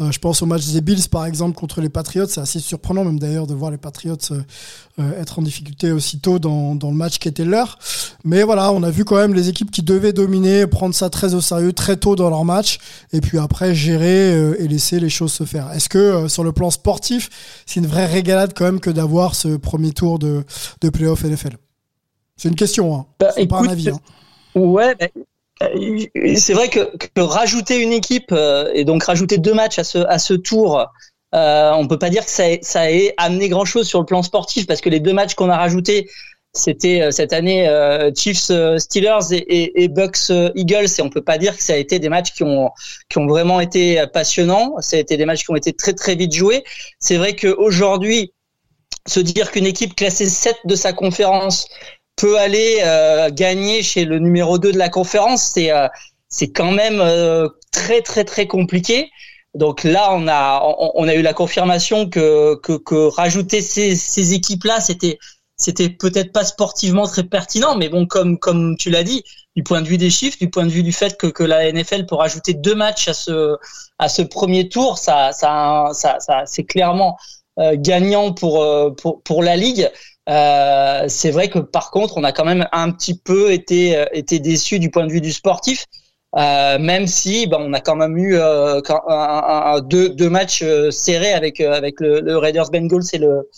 Euh, 0.00 0.10
je 0.10 0.18
pense 0.18 0.42
au 0.42 0.46
match 0.46 0.66
des 0.66 0.82
Bills, 0.82 1.08
par 1.10 1.24
exemple, 1.24 1.58
contre 1.58 1.80
les 1.80 1.88
Patriots. 1.88 2.26
C'est 2.28 2.42
assez 2.42 2.60
surprenant, 2.60 3.04
même 3.04 3.18
d'ailleurs, 3.18 3.46
de 3.46 3.54
voir 3.54 3.70
les 3.70 3.78
Patriots 3.78 4.16
être 5.18 5.38
en 5.38 5.42
difficulté 5.42 5.92
aussitôt 5.92 6.38
dans, 6.38 6.74
dans 6.74 6.90
le 6.90 6.96
match 6.96 7.18
qui 7.18 7.26
était 7.28 7.46
leur. 7.46 7.78
Mais 8.22 8.42
voilà, 8.42 8.70
on 8.70 8.82
a 8.82 8.90
vu 8.90 9.06
quand 9.06 9.16
même 9.16 9.32
les 9.32 9.48
équipes 9.48 9.70
qui 9.70 9.82
devaient 9.82 10.12
dominer, 10.12 10.66
prendre 10.66 10.94
ça 10.94 11.08
très 11.08 11.32
au 11.32 11.40
sérieux 11.40 11.72
très 11.72 11.96
tôt 11.96 12.16
dans 12.16 12.28
leur 12.28 12.44
match, 12.44 12.78
et 13.14 13.22
puis 13.22 13.38
après 13.38 13.74
gérer 13.74 14.32
et 14.58 14.68
laisser 14.68 15.00
les 15.00 15.08
choses 15.08 15.32
se 15.32 15.44
faire. 15.44 15.72
Est-ce 15.72 15.88
que 15.88 16.28
sur 16.28 16.44
le 16.44 16.52
plan 16.52 16.70
sportif, 16.70 17.29
c'est 17.66 17.80
une 17.80 17.86
vraie 17.86 18.06
régalade 18.06 18.52
quand 18.54 18.64
même 18.64 18.80
que 18.80 18.90
d'avoir 18.90 19.34
ce 19.34 19.56
premier 19.56 19.92
tour 19.92 20.18
de, 20.18 20.44
de 20.80 20.88
playoff 20.90 21.24
NFL 21.24 21.56
C'est 22.36 22.48
une 22.48 22.56
question, 22.56 22.94
hein. 22.94 23.06
Bah, 23.18 23.30
c'est 23.34 23.46
pas 23.46 23.58
un 23.58 23.68
avis. 23.68 23.90
Hein. 23.90 24.00
Ouais, 24.54 24.94
bah, 24.94 25.06
c'est 26.36 26.54
vrai 26.54 26.68
que, 26.68 26.96
que, 26.96 27.20
rajouter 27.20 27.78
une 27.82 27.92
équipe 27.92 28.32
euh, 28.32 28.70
et 28.74 28.84
donc 28.84 29.04
rajouter 29.04 29.38
deux 29.38 29.54
matchs 29.54 29.78
à 29.78 29.84
ce, 29.84 29.98
à 29.98 30.18
ce 30.18 30.34
tour, 30.34 30.86
euh, 31.34 31.72
on 31.74 31.86
peut 31.86 31.98
pas 31.98 32.10
dire 32.10 32.24
que 32.24 32.30
ça, 32.30 32.50
ait, 32.50 32.60
ça 32.62 32.90
ait 32.90 33.14
amené 33.16 33.48
grand 33.48 33.64
chose 33.64 33.86
sur 33.86 34.00
le 34.00 34.06
plan 34.06 34.22
sportif 34.22 34.66
parce 34.66 34.80
que 34.80 34.88
les 34.88 35.00
deux 35.00 35.12
matchs 35.12 35.34
qu'on 35.34 35.50
a 35.50 35.56
rajoutés, 35.56 36.08
c'était 36.52 37.02
euh, 37.02 37.10
cette 37.10 37.32
année 37.32 37.68
euh, 37.68 38.10
Chiefs 38.14 38.50
euh, 38.50 38.78
Steelers 38.78 39.32
et, 39.32 39.36
et, 39.36 39.82
et 39.84 39.88
Bucks 39.88 40.30
Eagles 40.54 40.88
et 40.98 41.02
on 41.02 41.08
peut 41.08 41.22
pas 41.22 41.38
dire 41.38 41.56
que 41.56 41.62
ça 41.62 41.74
a 41.74 41.76
été 41.76 41.98
des 41.98 42.08
matchs 42.08 42.32
qui 42.32 42.42
ont 42.42 42.70
qui 43.08 43.18
ont 43.18 43.26
vraiment 43.26 43.60
été 43.60 44.04
passionnants. 44.12 44.74
Ça 44.80 44.96
a 44.96 45.00
été 45.00 45.16
des 45.16 45.26
matchs 45.26 45.44
qui 45.44 45.50
ont 45.52 45.56
été 45.56 45.72
très 45.72 45.92
très 45.92 46.16
vite 46.16 46.34
joués. 46.34 46.64
C'est 46.98 47.16
vrai 47.16 47.36
qu'aujourd'hui, 47.36 48.32
se 49.06 49.20
dire 49.20 49.50
qu'une 49.50 49.66
équipe 49.66 49.94
classée 49.94 50.28
7 50.28 50.56
de 50.64 50.74
sa 50.74 50.92
conférence 50.92 51.68
peut 52.16 52.38
aller 52.38 52.80
euh, 52.82 53.30
gagner 53.30 53.82
chez 53.82 54.04
le 54.04 54.18
numéro 54.18 54.58
2 54.58 54.72
de 54.72 54.78
la 54.78 54.88
conférence, 54.88 55.52
c'est 55.54 55.72
euh, 55.72 55.88
c'est 56.28 56.50
quand 56.52 56.72
même 56.72 57.00
euh, 57.00 57.48
très 57.72 58.02
très 58.02 58.24
très 58.24 58.46
compliqué. 58.46 59.10
Donc 59.54 59.84
là, 59.84 60.12
on 60.12 60.28
a 60.28 60.62
on, 60.62 60.92
on, 60.94 61.08
a 61.08 61.14
eu 61.14 61.22
la 61.22 61.32
confirmation 61.32 62.08
que 62.08 62.56
que, 62.62 62.74
que 62.74 63.08
rajouter 63.08 63.62
ces, 63.62 63.96
ces 63.96 64.34
équipes 64.34 64.64
là, 64.64 64.80
c'était 64.80 65.18
c'était 65.60 65.88
peut-être 65.90 66.32
pas 66.32 66.44
sportivement 66.44 67.06
très 67.06 67.24
pertinent, 67.24 67.76
mais 67.76 67.88
bon, 67.88 68.06
comme 68.06 68.38
comme 68.38 68.76
tu 68.76 68.90
l'as 68.90 69.04
dit, 69.04 69.22
du 69.56 69.62
point 69.62 69.82
de 69.82 69.88
vue 69.88 69.98
des 69.98 70.10
chiffres, 70.10 70.38
du 70.40 70.50
point 70.50 70.64
de 70.64 70.70
vue 70.70 70.82
du 70.82 70.92
fait 70.92 71.16
que, 71.16 71.26
que 71.26 71.42
la 71.44 71.70
NFL 71.72 72.06
peut 72.06 72.16
rajouter 72.16 72.54
deux 72.54 72.74
matchs 72.74 73.08
à 73.08 73.14
ce 73.14 73.56
à 73.98 74.08
ce 74.08 74.22
premier 74.22 74.68
tour, 74.68 74.98
ça 74.98 75.32
ça 75.32 75.88
ça, 75.92 76.18
ça 76.20 76.42
c'est 76.46 76.64
clairement 76.64 77.16
euh, 77.58 77.76
gagnant 77.76 78.32
pour 78.32 78.64
pour 78.96 79.22
pour 79.22 79.42
la 79.42 79.56
ligue. 79.56 79.90
Euh, 80.28 81.06
c'est 81.08 81.30
vrai 81.30 81.48
que 81.48 81.58
par 81.58 81.90
contre, 81.90 82.16
on 82.16 82.24
a 82.24 82.32
quand 82.32 82.44
même 82.44 82.68
un 82.72 82.92
petit 82.92 83.18
peu 83.18 83.52
été 83.52 83.96
euh, 83.96 84.04
été 84.12 84.38
déçu 84.38 84.78
du 84.78 84.90
point 84.90 85.06
de 85.06 85.12
vue 85.12 85.20
du 85.20 85.32
sportif, 85.32 85.86
euh, 86.36 86.78
même 86.78 87.06
si 87.06 87.46
ben, 87.46 87.58
on 87.60 87.72
a 87.72 87.80
quand 87.80 87.96
même 87.96 88.16
eu 88.16 88.36
euh, 88.36 88.80
un, 89.08 89.80
deux, 89.80 90.10
deux 90.10 90.30
matchs 90.30 90.62
euh, 90.62 90.90
serrés 90.90 91.32
avec 91.32 91.60
avec 91.60 92.00
le, 92.00 92.20
le, 92.20 92.36
Raiders 92.38 92.70
Bengals 92.70 93.02
et 93.12 93.18
le 93.18 93.48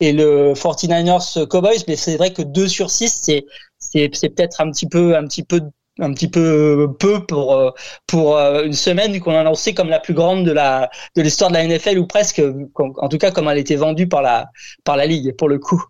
et 0.00 0.12
le 0.12 0.54
49ers 0.54 1.46
Cowboys, 1.46 1.84
mais 1.88 1.96
c'est 1.96 2.16
vrai 2.16 2.32
que 2.32 2.42
2 2.42 2.68
sur 2.68 2.90
6 2.90 3.20
c'est 3.22 3.46
c'est 3.78 4.10
c'est 4.12 4.30
peut-être 4.30 4.60
un 4.60 4.70
petit 4.70 4.88
peu 4.88 5.16
un 5.16 5.26
petit 5.26 5.42
peu 5.42 5.60
un 6.00 6.12
petit 6.14 6.28
peu 6.28 6.88
peu 6.98 7.24
pour 7.26 7.74
pour 8.06 8.38
une 8.38 8.72
semaine 8.72 9.20
qu'on 9.20 9.32
a 9.32 9.40
annoncé 9.40 9.74
comme 9.74 9.88
la 9.88 10.00
plus 10.00 10.14
grande 10.14 10.46
de 10.46 10.52
la 10.52 10.90
de 11.16 11.22
l'histoire 11.22 11.50
de 11.50 11.56
la 11.56 11.66
NFL 11.66 11.98
ou 11.98 12.06
presque 12.06 12.42
en 12.78 13.08
tout 13.08 13.18
cas 13.18 13.30
comme 13.30 13.48
elle 13.48 13.58
a 13.58 13.60
été 13.60 13.76
vendue 13.76 14.08
par 14.08 14.22
la 14.22 14.46
par 14.84 14.96
la 14.96 15.06
ligue 15.06 15.36
pour 15.36 15.48
le 15.48 15.58
coup. 15.58 15.84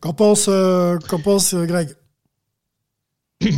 Qu'en 0.00 0.12
pense, 0.12 0.46
euh, 0.48 0.96
qu'en 1.08 1.18
pense 1.18 1.54
euh, 1.54 1.66
Greg? 1.66 1.88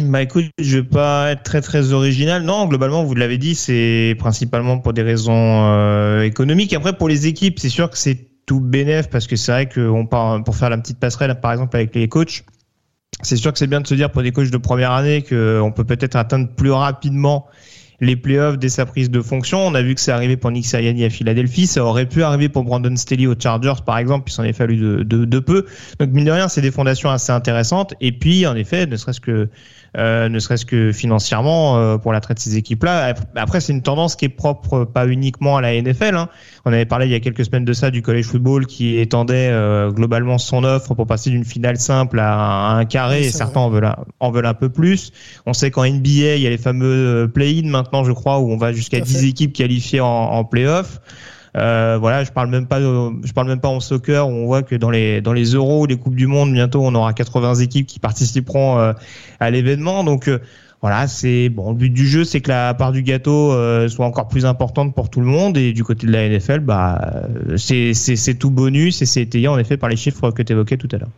Bah 0.03 0.23
écoute, 0.23 0.47
je 0.59 0.79
vais 0.79 0.85
pas 0.85 1.33
être 1.33 1.43
très 1.43 1.61
très 1.61 1.93
original. 1.93 2.43
Non, 2.43 2.67
globalement, 2.67 3.05
vous 3.05 3.15
l'avez 3.15 3.39
dit, 3.39 3.55
c'est 3.55 4.15
principalement 4.19 4.79
pour 4.79 4.93
des 4.93 5.03
raisons 5.03 5.65
euh, 5.65 6.23
économiques. 6.23 6.73
Après, 6.73 6.97
pour 6.97 7.09
les 7.09 7.27
équipes, 7.27 7.59
c'est 7.59 7.71
sûr 7.71 7.91
que 7.91 7.99
c'est 7.99 8.30
tout 8.51 8.59
bénéf 8.59 9.09
parce 9.09 9.29
que 9.29 9.37
c'est 9.37 9.53
vrai 9.53 9.69
qu'on 9.69 10.07
part 10.07 10.43
pour 10.43 10.57
faire 10.57 10.71
la 10.71 10.79
petite 10.79 10.99
passerelle, 10.99 11.39
par 11.41 11.53
exemple 11.53 11.77
avec 11.77 11.95
les 11.95 12.09
coachs. 12.09 12.43
C'est 13.23 13.37
sûr 13.37 13.53
que 13.53 13.61
c'est 13.61 13.69
bien 13.69 13.81
de 13.81 13.87
se 13.87 13.95
dire 13.95 14.11
pour 14.11 14.25
des 14.25 14.33
coachs 14.33 14.51
de 14.51 14.57
première 14.57 14.91
année 14.91 15.23
qu'on 15.23 15.71
peut 15.73 15.85
peut-être 15.85 16.17
atteindre 16.17 16.49
plus 16.49 16.73
rapidement 16.73 17.47
les 18.01 18.17
playoffs 18.17 18.59
dès 18.59 18.69
sa 18.69 18.87
prise 18.87 19.09
de 19.09 19.23
fonction. 19.23 19.65
On 19.65 19.73
a 19.77 19.83
vu 19.83 19.95
que 19.95 20.01
c'est 20.01 20.11
arrivé 20.11 20.37
pour 20.37 20.51
Nick 20.51 20.67
Sirianni 20.67 21.05
à 21.05 21.11
Philadelphie. 21.11 21.69
Ça 21.69 21.85
aurait 21.85 22.07
pu 22.07 22.25
arriver 22.25 22.49
pour 22.49 22.65
Brandon 22.65 22.97
Staley 22.97 23.29
aux 23.29 23.39
Chargers, 23.39 23.85
par 23.87 23.99
exemple. 23.99 24.29
Il 24.29 24.33
s'en 24.33 24.43
est 24.43 24.53
fallu 24.53 25.05
de 25.05 25.39
peu. 25.39 25.65
Donc, 26.01 26.11
mine 26.11 26.25
de 26.25 26.33
rien, 26.33 26.49
c'est 26.49 26.61
des 26.61 26.73
fondations 26.73 27.09
assez 27.09 27.31
intéressantes. 27.31 27.95
Et 28.01 28.11
puis, 28.11 28.49
en 28.49 28.57
effet, 28.57 28.85
ne 28.85 28.97
serait-ce 28.97 29.21
que 29.21 29.49
euh, 29.97 30.29
ne 30.29 30.39
serait-ce 30.39 30.65
que 30.65 30.93
financièrement 30.93 31.77
euh, 31.77 31.99
pour 31.99 32.13
la 32.13 32.21
traite 32.21 32.37
de 32.37 32.43
ces 32.43 32.57
équipes-là. 32.57 33.15
Après, 33.35 33.61
c'est 33.61 33.73
une 33.73 33.83
tendance 33.83 34.15
qui 34.15 34.25
est 34.25 34.31
propre 34.31 34.85
pas 34.85 35.07
uniquement 35.07 35.57
à 35.57 35.61
la 35.61 35.81
NFL. 35.81 36.15
Hein. 36.15 36.29
On 36.65 36.73
avait 36.73 36.85
parlé 36.85 37.07
il 37.07 37.13
y 37.13 37.15
a 37.15 37.21
quelques 37.21 37.45
semaines 37.45 37.65
de 37.65 37.73
ça 37.73 37.91
du 37.91 38.03
college 38.03 38.27
football 38.27 38.67
qui 38.67 38.99
étendait 38.99 39.49
euh, 39.51 39.91
globalement 39.91 40.39
son 40.39 40.63
offre 40.63 40.95
pour 40.95 41.07
passer 41.07 41.31
d'une 41.31 41.45
finale 41.45 41.79
simple 41.79 42.21
à, 42.21 42.71
un 42.71 42.85
carré 42.85 43.27
et 43.27 43.31
certains 43.31 43.61
en 43.61 43.71
veulent, 43.71 43.93
en 44.21 44.31
veulent 44.31 44.47
un 44.47 44.55
peu 44.55 44.69
plus. 44.69 45.13
On 45.47 45.53
sait 45.53 45.71
qu'en 45.71 45.85
NBA, 45.85 46.37
il 46.37 46.43
y 46.43 46.47
a 46.47 46.51
les 46.51 46.59
fameux 46.59 47.31
play-in 47.33 47.69
maintenant, 47.69 48.05
je 48.05 48.13
crois, 48.13 48.39
où 48.39 48.51
on 48.51 48.57
va 48.57 48.73
jusqu'à 48.73 49.01
10 49.01 49.25
équipes 49.25 49.53
qualifiées 49.53 50.01
en, 50.01 50.07
en 50.07 50.45
play-off. 50.45 51.01
Euh, 51.57 51.99
voilà, 52.01 52.23
je 52.23 52.31
parle 52.31 52.49
même 52.49 52.67
pas, 52.67 52.81
je 52.81 53.33
parle 53.33 53.49
même 53.49 53.61
pas 53.61 53.69
en 53.69 53.81
soccer 53.81 54.29
où 54.29 54.31
on 54.31 54.47
voit 54.47 54.63
que 54.63 54.77
dans 54.77 54.91
les 54.91 55.21
dans 55.21 55.33
les 55.33 55.55
Euros, 55.55 55.87
les 55.87 55.97
coupes 55.97 56.15
du 56.15 56.27
monde, 56.27 56.53
bientôt 56.53 56.81
on 56.83 56.95
aura 56.95 57.13
80 57.13 57.57
équipes 57.57 57.87
qui 57.87 57.99
participeront 57.99 58.79
euh, 58.79 58.93
à 59.41 59.51
l'événement. 59.51 60.05
Donc 60.05 60.29
euh, 60.29 60.39
voilà, 60.81 61.09
c'est 61.09 61.49
bon. 61.49 61.71
Le 61.71 61.77
but 61.77 61.91
du 61.91 62.07
jeu, 62.07 62.25
c'est 62.25 62.41
que 62.41 62.49
la 62.49 62.73
part 62.75 62.93
du 62.93 63.03
gâteau 63.03 63.51
soit 63.89 64.07
encore 64.07 64.29
plus 64.29 64.47
importante 64.47 64.95
pour 64.95 65.11
tout 65.11 65.21
le 65.21 65.27
monde. 65.27 65.59
Et 65.59 65.73
du 65.73 65.85
côté 65.85 66.07
de 66.07 66.13
la 66.13 66.27
NFL, 66.29 66.61
bah 66.61 67.25
c'est 67.57 67.93
c'est 67.95 68.35
tout 68.35 68.51
bonus 68.51 69.03
et 69.03 69.07
c'est 69.07 69.23
étayé 69.23 69.49
en 69.49 69.59
effet 69.59 69.77
par 69.77 69.91
les 69.91 69.97
chiffres 69.97 70.31
que 70.31 70.43
tu 70.43 70.53
évoquais 70.53 70.79
tout 70.79 70.89
à 70.93 70.97
l'heure. 70.97 71.11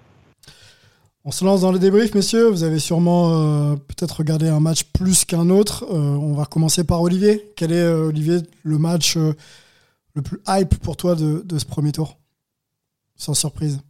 On 1.24 1.30
se 1.30 1.44
lance 1.44 1.60
dans 1.60 1.70
le 1.70 1.78
débrief, 1.78 2.12
messieurs. 2.16 2.48
Vous 2.48 2.64
avez 2.64 2.80
sûrement 2.80 3.76
peut-être 3.76 4.16
regardé 4.16 4.48
un 4.48 4.58
match 4.58 4.82
plus 4.92 5.24
qu'un 5.24 5.48
autre. 5.50 5.86
On 5.92 6.32
va 6.32 6.44
commencer 6.46 6.82
par 6.82 7.00
Olivier. 7.00 7.52
Quel 7.54 7.70
est, 7.70 7.86
Olivier, 7.86 8.38
le 8.64 8.78
match 8.78 9.16
le 10.14 10.22
plus 10.22 10.40
hype 10.48 10.78
pour 10.78 10.96
toi 10.96 11.14
de, 11.14 11.58
ce 11.58 11.64
premier 11.64 11.92
tour? 11.92 12.18
Sans 13.16 13.34
surprise. 13.34 13.80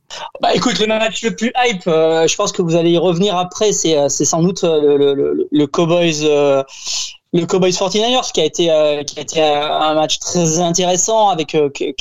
Bah 0.40 0.54
écoute, 0.54 0.78
le 0.78 0.86
match 0.86 1.22
le 1.22 1.34
plus 1.34 1.52
hype, 1.56 1.86
euh, 1.86 2.26
je 2.26 2.36
pense 2.36 2.52
que 2.52 2.60
vous 2.60 2.74
allez 2.74 2.90
y 2.90 2.98
revenir 2.98 3.36
après, 3.36 3.72
c'est, 3.72 3.96
euh, 3.96 4.08
c'est 4.08 4.24
sans 4.24 4.42
doute 4.42 4.62
le, 4.62 5.48
le, 5.50 5.66
Cowboys. 5.66 6.24
Euh, 6.24 6.62
le 7.32 7.46
Cowboys 7.46 7.70
49ers 7.70 8.30
qui 8.32 8.42
a 8.42 8.44
été 8.44 8.70
euh, 8.70 9.04
qui 9.04 9.18
a 9.18 9.22
été 9.22 9.42
un 9.42 9.94
match 9.94 10.18
très 10.18 10.60
intéressant 10.60 11.30
avec 11.30 11.56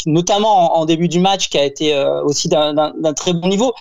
notamment 0.06 0.78
en, 0.78 0.84
début 0.84 1.08
du 1.08 1.22
match 1.22 1.48
qui 1.48 1.58
a 1.58 1.64
été 1.64 1.98
aussi 2.26 2.50
d'un, 2.50 2.92
très 3.16 3.32
bon 3.32 3.48
niveau. 3.48 3.74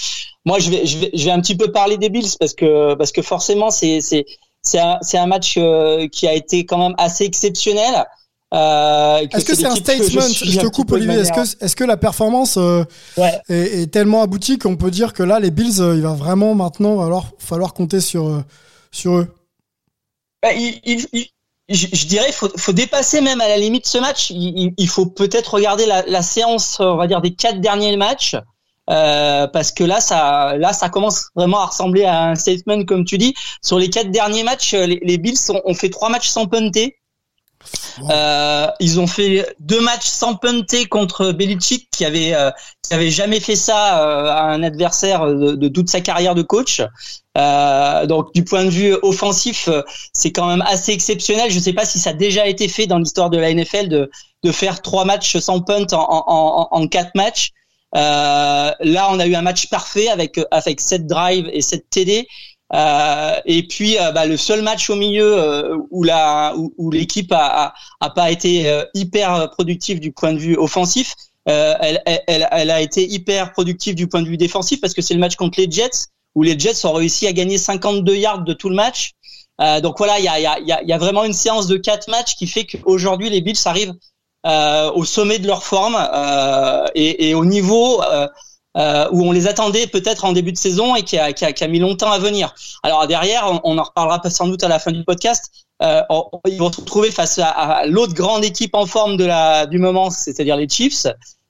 Moi 0.44 0.60
je 0.60 0.70
vais, 0.70 0.86
je 0.86 1.24
vais 1.24 1.30
un 1.32 1.40
petit 1.40 1.56
peu 1.56 1.72
parler 1.72 1.96
des 1.96 2.08
Bills 2.08 2.36
parce 2.38 2.54
que 2.54 2.94
parce 2.94 3.10
que 3.10 3.20
forcément 3.20 3.72
c'est 3.72 4.00
c'est 4.00 4.26
c'est 4.62 4.78
un 5.18 5.26
match 5.26 5.58
qui 6.12 6.28
a 6.28 6.34
été 6.34 6.66
quand 6.66 6.78
même 6.78 6.94
assez 6.98 7.24
exceptionnel. 7.24 8.06
Euh, 8.52 9.26
est-ce 9.30 9.44
que 9.44 9.54
c'est 9.54 9.66
un 9.66 9.76
statement 9.76 10.22
je, 10.22 10.44
je, 10.44 10.58
te 10.60 10.66
coupe 10.66 10.90
Olivier. 10.90 11.20
Est-ce 11.20 11.32
que 11.32 11.64
est-ce 11.64 11.76
que 11.76 11.84
la 11.84 11.96
performance 11.96 12.56
euh, 12.56 12.84
ouais. 13.16 13.40
est, 13.48 13.82
est, 13.82 13.86
tellement 13.86 14.22
aboutie 14.22 14.58
qu'on 14.58 14.76
peut 14.76 14.90
dire 14.90 15.12
que 15.12 15.22
là 15.22 15.38
les 15.38 15.52
Bills, 15.52 15.80
euh, 15.80 15.94
il 15.94 16.02
va 16.02 16.14
vraiment 16.14 16.54
maintenant 16.56 16.98
falloir 16.98 17.26
falloir 17.38 17.74
compter 17.74 18.00
sur 18.00 18.26
euh, 18.26 18.44
sur 18.90 19.18
eux? 19.18 19.28
Bah, 20.42 20.52
il, 20.52 20.80
il, 20.84 21.06
il, 21.12 21.26
je, 21.68 21.86
je, 21.92 22.06
dirais 22.06 22.32
faut 22.32 22.48
faut 22.56 22.72
dépasser 22.72 23.20
même 23.20 23.40
à 23.40 23.46
la 23.46 23.56
limite 23.56 23.86
ce 23.86 23.98
match. 23.98 24.30
Il, 24.30 24.88
faut 24.88 25.06
peut-être 25.06 25.54
regarder 25.54 25.86
la, 25.86 26.02
la, 26.06 26.22
séance, 26.22 26.80
on 26.80 26.96
va 26.96 27.06
dire 27.06 27.20
des 27.20 27.34
quatre 27.34 27.60
derniers 27.60 27.96
matchs. 27.96 28.34
Euh, 28.88 29.46
parce 29.46 29.70
que 29.70 29.84
là, 29.84 30.00
ça, 30.00 30.56
là, 30.56 30.72
ça 30.72 30.88
commence 30.88 31.26
vraiment 31.36 31.60
à 31.60 31.66
ressembler 31.66 32.04
à 32.04 32.30
un 32.30 32.34
statement, 32.34 32.84
comme 32.84 33.04
tu 33.04 33.18
dis. 33.18 33.34
Sur 33.62 33.78
les 33.78 33.88
quatre 33.88 34.10
derniers 34.10 34.42
matchs, 34.42 34.72
les, 34.72 34.98
les 35.00 35.18
Bills 35.18 35.38
ont, 35.50 35.60
ont, 35.64 35.74
fait 35.74 35.90
trois 35.90 36.08
matchs 36.08 36.28
sans 36.28 36.46
punter. 36.46 36.99
Euh, 38.08 38.66
ils 38.80 39.00
ont 39.00 39.06
fait 39.06 39.54
deux 39.60 39.80
matchs 39.80 40.06
sans 40.06 40.34
punter 40.34 40.86
contre 40.86 41.32
Belichick 41.32 41.88
qui 41.90 42.04
avait 42.04 42.34
euh, 42.34 42.50
qui 42.82 42.94
avait 42.94 43.10
jamais 43.10 43.40
fait 43.40 43.56
ça 43.56 44.00
euh, 44.00 44.30
à 44.30 44.42
un 44.44 44.62
adversaire 44.62 45.26
de, 45.26 45.68
toute 45.68 45.90
sa 45.90 46.00
carrière 46.00 46.34
de 46.34 46.42
coach. 46.42 46.82
Donc 47.36 48.34
du 48.34 48.44
point 48.44 48.64
de 48.64 48.70
vue 48.70 48.94
offensif, 49.02 49.68
c'est 50.12 50.32
quand 50.32 50.46
même 50.46 50.62
assez 50.62 50.92
exceptionnel. 50.92 51.50
Je 51.50 51.58
ne 51.58 51.62
sais 51.62 51.72
pas 51.72 51.84
si 51.84 51.98
ça 51.98 52.10
a 52.10 52.14
déjà 52.14 52.46
été 52.46 52.68
fait 52.68 52.86
dans 52.86 52.98
l'histoire 52.98 53.30
de 53.30 53.38
la 53.38 53.52
NFL 53.52 53.88
de 53.88 54.10
de 54.42 54.52
faire 54.52 54.80
trois 54.80 55.04
matchs 55.04 55.36
sans 55.36 55.60
punt 55.60 55.86
en, 55.92 56.68
en 56.70 56.88
quatre 56.88 57.14
matchs. 57.14 57.50
là, 57.92 59.08
on 59.10 59.18
a 59.18 59.26
eu 59.26 59.34
un 59.34 59.42
match 59.42 59.68
parfait 59.68 60.08
avec 60.08 60.40
avec 60.50 60.80
sept 60.80 61.06
drives 61.06 61.50
et 61.52 61.60
sept 61.60 61.88
TD. 61.90 62.26
Euh, 62.72 63.40
et 63.46 63.66
puis 63.66 63.98
euh, 63.98 64.12
bah, 64.12 64.26
le 64.26 64.36
seul 64.36 64.62
match 64.62 64.90
au 64.90 64.96
milieu 64.96 65.36
euh, 65.36 65.76
où 65.90 66.04
la 66.04 66.54
où, 66.56 66.72
où 66.78 66.90
l'équipe 66.90 67.32
a, 67.32 67.66
a, 67.66 67.74
a, 68.00 68.10
pas 68.10 68.30
été 68.30 68.84
hyper 68.94 69.50
productive 69.50 69.98
du 69.98 70.12
point 70.12 70.32
de 70.32 70.38
vue 70.38 70.56
offensif, 70.56 71.14
elle, 71.46 72.00
elle, 72.06 72.48
elle, 72.52 72.70
a 72.70 72.80
été 72.80 73.04
hyper 73.04 73.52
productive 73.52 73.96
du 73.96 74.06
point 74.06 74.22
de 74.22 74.28
vue 74.28 74.36
défensif 74.36 74.80
parce 74.80 74.94
que 74.94 75.02
c'est 75.02 75.14
le 75.14 75.20
match 75.20 75.34
contre 75.34 75.58
les 75.58 75.68
Jets 75.68 76.06
où 76.36 76.44
les 76.44 76.56
Jets 76.56 76.84
ont 76.84 76.92
réussi 76.92 77.26
à 77.26 77.32
gagner 77.32 77.58
52 77.58 78.14
yards 78.14 78.44
de 78.44 78.52
tout 78.52 78.68
le 78.68 78.76
match. 78.76 79.12
Donc 79.82 79.98
voilà, 79.98 80.20
il 80.20 80.24
y 80.24 80.28
a, 80.28 80.38
y, 80.38 80.46
a, 80.46 80.82
y 80.82 80.92
a, 80.92 80.98
vraiment 80.98 81.24
une 81.24 81.32
séance 81.32 81.66
de 81.66 81.76
quatre 81.76 82.08
matchs 82.08 82.36
qui 82.36 82.46
fait 82.46 82.66
qu'aujourd'hui 82.66 83.30
les 83.30 83.40
Bills 83.40 83.58
arrivent 83.64 83.94
au 84.44 85.04
sommet 85.04 85.40
de 85.40 85.48
leur 85.48 85.64
forme 85.64 85.96
et, 86.94 87.30
et, 87.30 87.34
au 87.34 87.44
niveau 87.44 88.00
euh, 88.76 89.08
où 89.12 89.24
on 89.24 89.32
les 89.32 89.46
attendait 89.46 89.86
peut-être 89.86 90.24
en 90.24 90.32
début 90.32 90.52
de 90.52 90.58
saison 90.58 90.94
et 90.94 91.02
qui 91.02 91.18
a, 91.18 91.32
qui, 91.32 91.44
a, 91.44 91.52
qui 91.52 91.64
a, 91.64 91.68
mis 91.68 91.78
longtemps 91.78 92.12
à 92.12 92.18
venir. 92.18 92.54
Alors 92.82 93.06
derrière, 93.06 93.44
on, 93.50 93.60
on, 93.64 93.78
en 93.78 93.82
reparlera 93.82 94.20
sans 94.30 94.46
doute 94.46 94.62
à 94.62 94.68
la 94.68 94.78
fin 94.78 94.92
du 94.92 95.04
podcast. 95.04 95.50
Euh, 95.82 96.02
ils 96.46 96.58
vont 96.58 96.70
se 96.70 96.80
retrouver 96.80 97.10
face 97.10 97.38
à, 97.38 97.48
à 97.48 97.86
l'autre 97.86 98.14
grande 98.14 98.44
équipe 98.44 98.74
en 98.74 98.86
forme 98.86 99.16
de 99.16 99.24
la, 99.24 99.66
du 99.66 99.78
moment, 99.78 100.10
c'est-à-dire 100.10 100.56
les 100.56 100.68
Chiefs. 100.68 101.06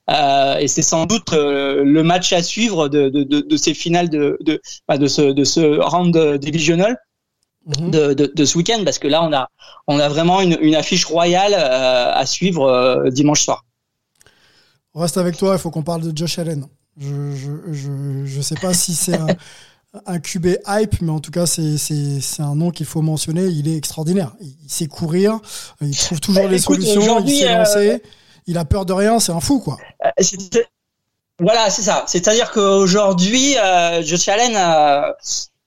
Euh, 0.09 0.57
et 0.57 0.67
c'est 0.67 0.81
sans 0.81 1.05
doute 1.05 1.31
euh, 1.33 1.83
le 1.83 2.03
match 2.03 2.33
à 2.33 2.41
suivre 2.41 2.87
de, 2.89 3.09
de, 3.09 3.23
de, 3.23 3.41
de 3.41 3.57
ces 3.57 3.73
finales 3.73 4.09
de, 4.09 4.37
de, 4.41 4.59
de, 4.89 5.07
ce, 5.07 5.21
de 5.21 5.43
ce 5.43 5.79
round 5.79 6.17
divisional. 6.37 6.97
Mhm. 7.65 7.91
De, 7.91 8.13
de, 8.15 8.31
de, 8.33 8.45
ce 8.45 8.57
week-end 8.57 8.81
parce 8.83 8.97
que 8.97 9.07
là 9.07 9.23
on 9.23 9.31
a 9.31 9.47
on 9.85 9.99
a 9.99 10.09
vraiment 10.09 10.41
une, 10.41 10.57
une 10.61 10.73
affiche 10.73 11.05
royale 11.05 11.53
euh, 11.53 12.11
à 12.11 12.25
suivre 12.25 12.63
euh, 12.63 13.11
dimanche 13.11 13.43
soir. 13.43 13.65
On 14.95 15.01
reste 15.01 15.17
avec 15.17 15.37
toi, 15.37 15.53
il 15.53 15.59
faut 15.59 15.69
qu'on 15.69 15.83
parle 15.83 16.01
de 16.01 16.17
Josh 16.17 16.39
Allen. 16.39 16.65
Je 16.97 17.35
je, 17.35 17.73
je, 17.73 18.25
je 18.25 18.41
sais 18.41 18.55
pas 18.55 18.73
si 18.73 18.95
c'est 18.95 19.15
un, 19.15 19.27
un 20.05 20.19
QB 20.19 20.57
hype, 20.67 21.01
mais 21.01 21.11
en 21.11 21.19
tout 21.19 21.31
cas 21.31 21.45
c'est 21.45 21.77
un 22.39 22.55
nom 22.55 22.71
qu'il 22.71 22.85
faut 22.85 23.01
mentionner. 23.01 23.45
Il 23.45 23.67
est 23.67 23.77
extraordinaire. 23.77 24.33
Il, 24.41 24.53
sait 24.67 24.87
courir, 24.87 25.39
il 25.81 25.95
trouve 25.95 26.19
toujours 26.19 26.43
bah, 26.43 26.49
les 26.49 26.61
écoute, 26.61 26.81
solutions, 26.81 27.19
il 27.25 27.37
sait 27.37 27.55
lancer 27.55 28.01
il 28.47 28.57
a 28.57 28.65
peur 28.65 28.85
de 28.85 28.93
rien, 28.93 29.19
c'est 29.19 29.31
un 29.31 29.39
fou, 29.39 29.59
quoi. 29.59 29.77
Euh, 30.05 30.61
voilà, 31.39 31.69
c'est 31.69 31.81
ça. 31.81 32.03
C'est-à-dire 32.07 32.51
qu'aujourd'hui, 32.51 33.57
euh, 33.57 34.03
Josh 34.03 34.27
Allen, 34.27 34.53
euh, 34.55 35.11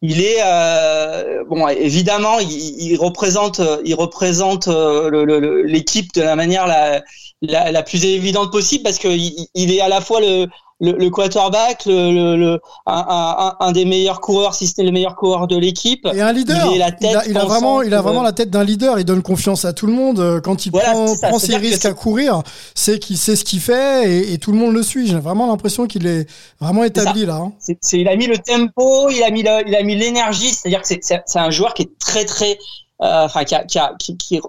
il 0.02 0.20
est 0.20 0.38
euh, 0.44 1.44
bon, 1.48 1.66
évidemment, 1.68 2.38
il, 2.38 2.50
il, 2.50 2.96
représente, 2.96 3.60
il 3.84 3.94
représente 3.94 4.68
l'équipe 4.68 6.12
de 6.14 6.22
la 6.22 6.36
manière 6.36 6.66
la, 6.66 7.02
la, 7.42 7.72
la, 7.72 7.82
plus 7.82 8.04
évidente 8.04 8.52
possible 8.52 8.84
parce 8.84 8.98
qu'il 8.98 9.32
il 9.54 9.72
est 9.72 9.80
à 9.80 9.88
la 9.88 10.00
fois 10.00 10.20
le, 10.20 10.46
le, 10.84 10.92
le 10.98 11.10
quarterback, 11.10 11.86
le, 11.86 12.36
le, 12.36 12.60
un, 12.86 13.04
un, 13.08 13.56
un, 13.58 13.72
des 13.72 13.84
meilleurs 13.84 14.20
coureurs, 14.20 14.54
si 14.54 14.66
ce 14.66 14.74
n'est 14.78 14.84
le 14.84 14.92
meilleur 14.92 15.16
coureur 15.16 15.46
de 15.46 15.56
l'équipe. 15.56 16.06
Et 16.12 16.20
un 16.20 16.32
leader. 16.32 16.70
Il, 16.72 16.78
la 16.78 16.92
tête 16.92 17.16
il, 17.26 17.36
a, 17.36 17.44
vraiment, 17.44 17.82
il 17.82 17.94
a 17.94 18.02
vraiment 18.02 18.22
la 18.22 18.32
tête 18.32 18.50
d'un 18.50 18.64
leader. 18.64 18.98
Il 18.98 19.04
donne 19.04 19.22
confiance 19.22 19.64
à 19.64 19.72
tout 19.72 19.86
le 19.86 19.92
monde. 19.92 20.20
Euh, 20.20 20.40
quand 20.40 20.66
il 20.66 20.72
prend, 20.72 21.06
prend 21.16 21.38
ses 21.38 21.56
risques 21.56 21.86
à 21.86 21.92
courir, 21.92 22.42
c'est 22.74 22.98
qu'il 22.98 23.16
sait 23.16 23.36
ce 23.36 23.44
qu'il 23.44 23.60
fait 23.60 24.10
et, 24.10 24.32
et, 24.34 24.38
tout 24.38 24.52
le 24.52 24.58
monde 24.58 24.74
le 24.74 24.82
suit. 24.82 25.06
J'ai 25.06 25.18
vraiment 25.18 25.46
l'impression 25.46 25.86
qu'il 25.86 26.06
est 26.06 26.28
vraiment 26.60 26.84
établi 26.84 27.26
là. 27.26 27.36
Hein. 27.36 27.52
Il 27.92 28.08
a 28.08 28.16
mis 28.16 28.26
le 28.26 28.38
tempo, 28.38 29.08
il 29.10 29.22
a 29.22 29.30
mis 29.30 29.42
le, 29.42 29.66
il 29.66 29.74
a 29.74 29.82
mis 29.82 29.96
l'énergie. 29.96 30.50
C'est-à-dire 30.50 30.82
que 30.82 30.88
c'est, 30.88 31.38
un 31.38 31.50
joueur 31.50 31.74
qui 31.74 31.82
est 31.82 31.98
très 31.98 32.24
très, 32.24 32.58
euh, 33.02 33.24
enfin 33.24 33.44
qui, 33.44 33.54
a, 33.54 33.64
qui, 33.64 33.78
a, 33.78 33.94
qui, 33.98 34.16
qui 34.16 34.40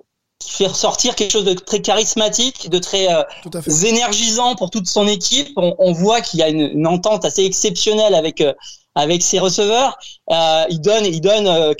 qui 0.45 0.51
fait 0.51 0.67
ressortir 0.67 1.15
quelque 1.15 1.31
chose 1.31 1.43
de 1.43 1.53
très 1.53 1.81
charismatique, 1.81 2.69
de 2.69 2.79
très 2.79 3.13
euh, 3.13 3.23
énergisant 3.83 4.55
pour 4.55 4.69
toute 4.69 4.87
son 4.87 5.07
équipe. 5.07 5.49
On, 5.57 5.75
on 5.79 5.91
voit 5.91 6.21
qu'il 6.21 6.39
y 6.39 6.43
a 6.43 6.49
une, 6.49 6.69
une, 6.73 6.87
entente 6.87 7.25
assez 7.25 7.43
exceptionnelle 7.43 8.13
avec 8.13 8.41
euh, 8.41 8.53
avec 8.93 9.23
ses 9.23 9.39
receveurs. 9.39 9.97
Euh, 10.31 10.63
il 10.69 10.79
donne 10.79 11.05
il 11.05 11.19
donne 11.19 11.75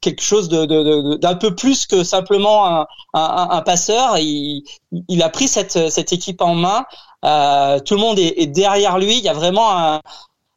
quelque 0.00 0.22
chose 0.22 0.48
de, 0.48 1.16
d'un 1.16 1.34
peu 1.34 1.54
plus 1.54 1.86
que 1.86 2.02
simplement 2.02 2.66
un, 2.66 2.86
un, 3.14 3.48
un 3.50 3.62
passeur. 3.62 4.18
Il, 4.18 4.64
il, 5.08 5.22
a 5.22 5.28
pris 5.28 5.46
cette 5.46 5.90
cette 5.90 6.12
équipe 6.12 6.40
en 6.40 6.54
main. 6.54 6.84
Euh, 7.24 7.78
tout 7.80 7.94
le 7.94 8.00
monde 8.00 8.18
est, 8.18 8.40
est, 8.40 8.46
derrière 8.46 8.98
lui. 8.98 9.18
Il 9.18 9.24
y 9.24 9.28
a 9.28 9.32
vraiment 9.32 9.76
un, 9.76 10.00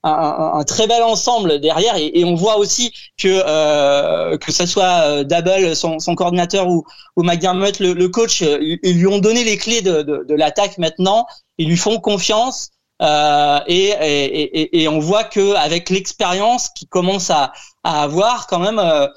un, 0.03 0.63
très 0.63 0.87
bel 0.87 1.03
ensemble 1.03 1.59
derrière 1.59 1.95
et, 1.97 2.19
et 2.19 2.23
on 2.23 2.35
voit 2.35 2.57
aussi 2.57 2.93
que 3.17 3.27
euh, 3.45 4.37
que 4.37 4.51
ce 4.51 4.65
soit 4.65 5.01
euh, 5.03 5.23
Double 5.23 5.75
son, 5.75 5.99
son 5.99 6.15
coordinateur 6.15 6.67
ou, 6.67 6.85
ou 7.17 7.23
McDermott 7.23 7.79
le, 7.79 7.93
le 7.93 8.07
coach 8.09 8.41
euh, 8.41 8.57
ils 8.61 8.97
lui 8.97 9.07
ont 9.07 9.19
donné 9.19 9.43
les 9.43 9.57
clés 9.57 9.81
de, 9.81 10.01
de, 10.01 10.25
de 10.27 10.35
l'attaque 10.35 10.77
maintenant. 10.77 11.25
Ils 11.57 11.67
lui 11.67 11.77
font 11.77 11.99
confiance 11.99 12.69
euh, 13.01 13.59
et, 13.67 13.89
et, 13.89 14.81
et, 14.81 14.87
on 14.87 14.99
voit 14.99 15.23
que 15.23 15.55
avec 15.55 15.89
l'expérience 15.89 16.69
qu'il 16.69 16.89
commence 16.89 17.29
à, 17.29 17.53
à 17.83 18.03
avoir 18.03 18.47
quand 18.47 18.59
même 18.59 18.79
euh, 18.79 19.07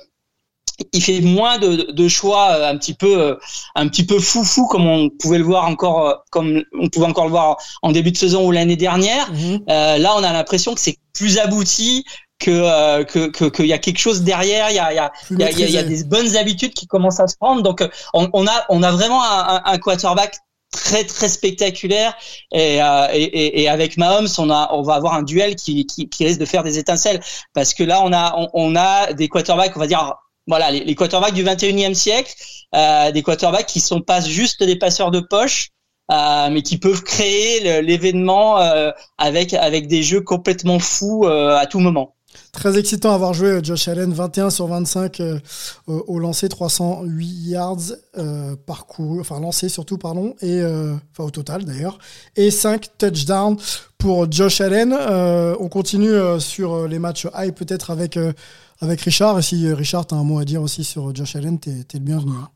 il 0.93 1.03
fait 1.03 1.21
moins 1.21 1.59
de, 1.59 1.93
de, 1.93 2.09
choix 2.09 2.51
euh, 2.53 2.71
un 2.71 2.77
petit 2.77 2.95
peu 2.95 3.21
euh, 3.21 3.35
un 3.75 3.89
petit 3.89 4.05
peu 4.05 4.19
foufou 4.19 4.67
comme 4.67 4.87
on 4.87 5.11
pouvait 5.11 5.39
le 5.39 5.45
voir 5.45 5.67
encore 5.67 6.09
euh, 6.09 6.15
comme 6.31 6.63
on 6.79 6.89
pouvait 6.89 7.07
encore 7.07 7.25
le 7.25 7.31
voir 7.31 7.57
en 7.83 7.93
début 7.93 8.13
de 8.13 8.17
saison 8.17 8.47
ou 8.47 8.51
l'année 8.51 8.77
dernière. 8.77 9.31
Mhm. 9.33 9.61
euh, 9.69 9.99
là, 9.99 10.15
on 10.17 10.23
a 10.23 10.33
l'impression 10.33 10.75
que 10.75 10.81
c'est 10.81 10.99
plus 11.15 11.39
abouti, 11.39 12.05
que 12.39 13.05
que 13.05 13.49
qu'il 13.49 13.67
y 13.67 13.73
a 13.73 13.79
quelque 13.79 13.99
chose 13.99 14.23
derrière, 14.23 14.71
il 14.71 14.77
y 14.77 14.79
a 14.79 14.93
il 14.93 14.97
y 14.97 14.99
a, 14.99 15.13
il 15.31 15.39
y, 15.39 15.45
a, 15.45 15.67
il 15.67 15.71
y 15.71 15.79
a 15.79 15.83
des 15.85 16.03
bonnes 16.05 16.37
habitudes 16.37 16.75
qui 16.75 16.87
commencent 16.87 17.21
à 17.21 17.29
se 17.29 17.37
prendre. 17.37 17.63
Donc 17.63 17.87
on, 18.15 18.29
on 18.33 18.47
a 18.47 18.65
on 18.69 18.83
a 18.83 18.91
vraiment 18.91 19.23
un, 19.23 19.63
un 19.65 19.79
quarterback 19.79 20.37
très 20.73 21.05
très 21.05 21.29
spectaculaire 21.29 22.15
et, 22.51 22.83
euh, 22.83 23.07
et, 23.13 23.63
et, 23.63 23.69
avec 23.69 23.99
Mahomes 23.99 24.29
on 24.39 24.51
a 24.51 24.71
on 24.73 24.83
va 24.83 24.95
avoir 24.95 25.15
un 25.15 25.23
duel 25.23 25.55
qui, 25.55 25.87
qui, 25.87 26.09
qui 26.09 26.25
risque 26.25 26.41
de 26.41 26.47
faire 26.47 26.63
des 26.63 26.79
étincelles 26.79 27.21
parce 27.53 27.75
que 27.75 27.85
là 27.85 28.01
on 28.03 28.13
a 28.13 28.35
on, 28.37 28.49
on 28.55 28.75
a 28.75 29.13
des 29.13 29.29
quarterbacks 29.29 29.77
on 29.77 29.81
va 29.81 29.87
dire 29.87 30.15
voilà, 30.47 30.71
les, 30.71 30.85
les 30.85 30.95
quarterbacks 30.95 31.35
du 31.35 31.45
21e 31.45 31.95
siècle, 31.95 32.35
euh, 32.75 33.11
des 33.13 33.23
quarterbacks 33.23 33.67
qui 33.67 33.81
sont 33.81 34.01
pas 34.01 34.21
juste 34.21 34.63
des 34.63 34.77
passeurs 34.77 35.11
de 35.11 35.21
poche, 35.21 35.71
euh, 36.11 36.51
mais 36.51 36.63
qui 36.63 36.79
peuvent 36.79 37.03
créer 37.03 37.81
l'événement 37.81 38.61
euh, 38.61 38.91
avec 39.19 39.55
avec 39.55 39.87
des 39.87 40.03
jeux 40.03 40.21
complètement 40.21 40.79
fous 40.79 41.27
à 41.27 41.65
tout 41.67 41.79
moment. 41.79 42.17
Très 42.51 42.79
excitant 42.79 43.13
à 43.13 43.15
avoir 43.15 43.35
joué 43.35 43.61
Josh 43.63 43.89
Allen, 43.89 44.13
21 44.13 44.51
sur 44.51 44.67
25 44.67 45.21
euh, 45.21 45.39
au 45.87 46.19
lancer, 46.19 46.49
308 46.49 47.27
yards 47.49 47.93
parcours, 48.67 49.21
enfin 49.21 49.39
lancé 49.39 49.69
surtout, 49.69 49.97
pardon, 49.97 50.35
et 50.43 50.61
enfin 51.13 51.25
au 51.25 51.31
total 51.31 51.65
d'ailleurs, 51.65 51.99
et 52.37 52.51
5 52.51 52.99
touchdowns 52.99 53.57
pour 53.97 54.31
Josh 54.31 54.61
Allen. 54.61 54.93
On 55.61 55.69
continue 55.69 56.15
sur 56.41 56.89
les 56.89 56.99
matchs 56.99 57.27
high 57.35 57.55
peut-être 57.55 57.91
avec 57.91 58.19
avec 58.83 59.01
Richard. 59.01 59.39
Et 59.39 59.43
si 59.43 59.73
Richard, 59.73 60.07
tu 60.07 60.15
as 60.15 60.19
un 60.19 60.25
mot 60.25 60.39
à 60.39 60.45
dire 60.45 60.61
aussi 60.61 60.85
sur 60.85 61.15
Josh 61.15 61.37
Allen, 61.37 61.59
tu 61.59 61.71
es, 61.71 61.85
le 61.95 62.01
bienvenu. 62.01 62.33
Hein. 62.33 62.49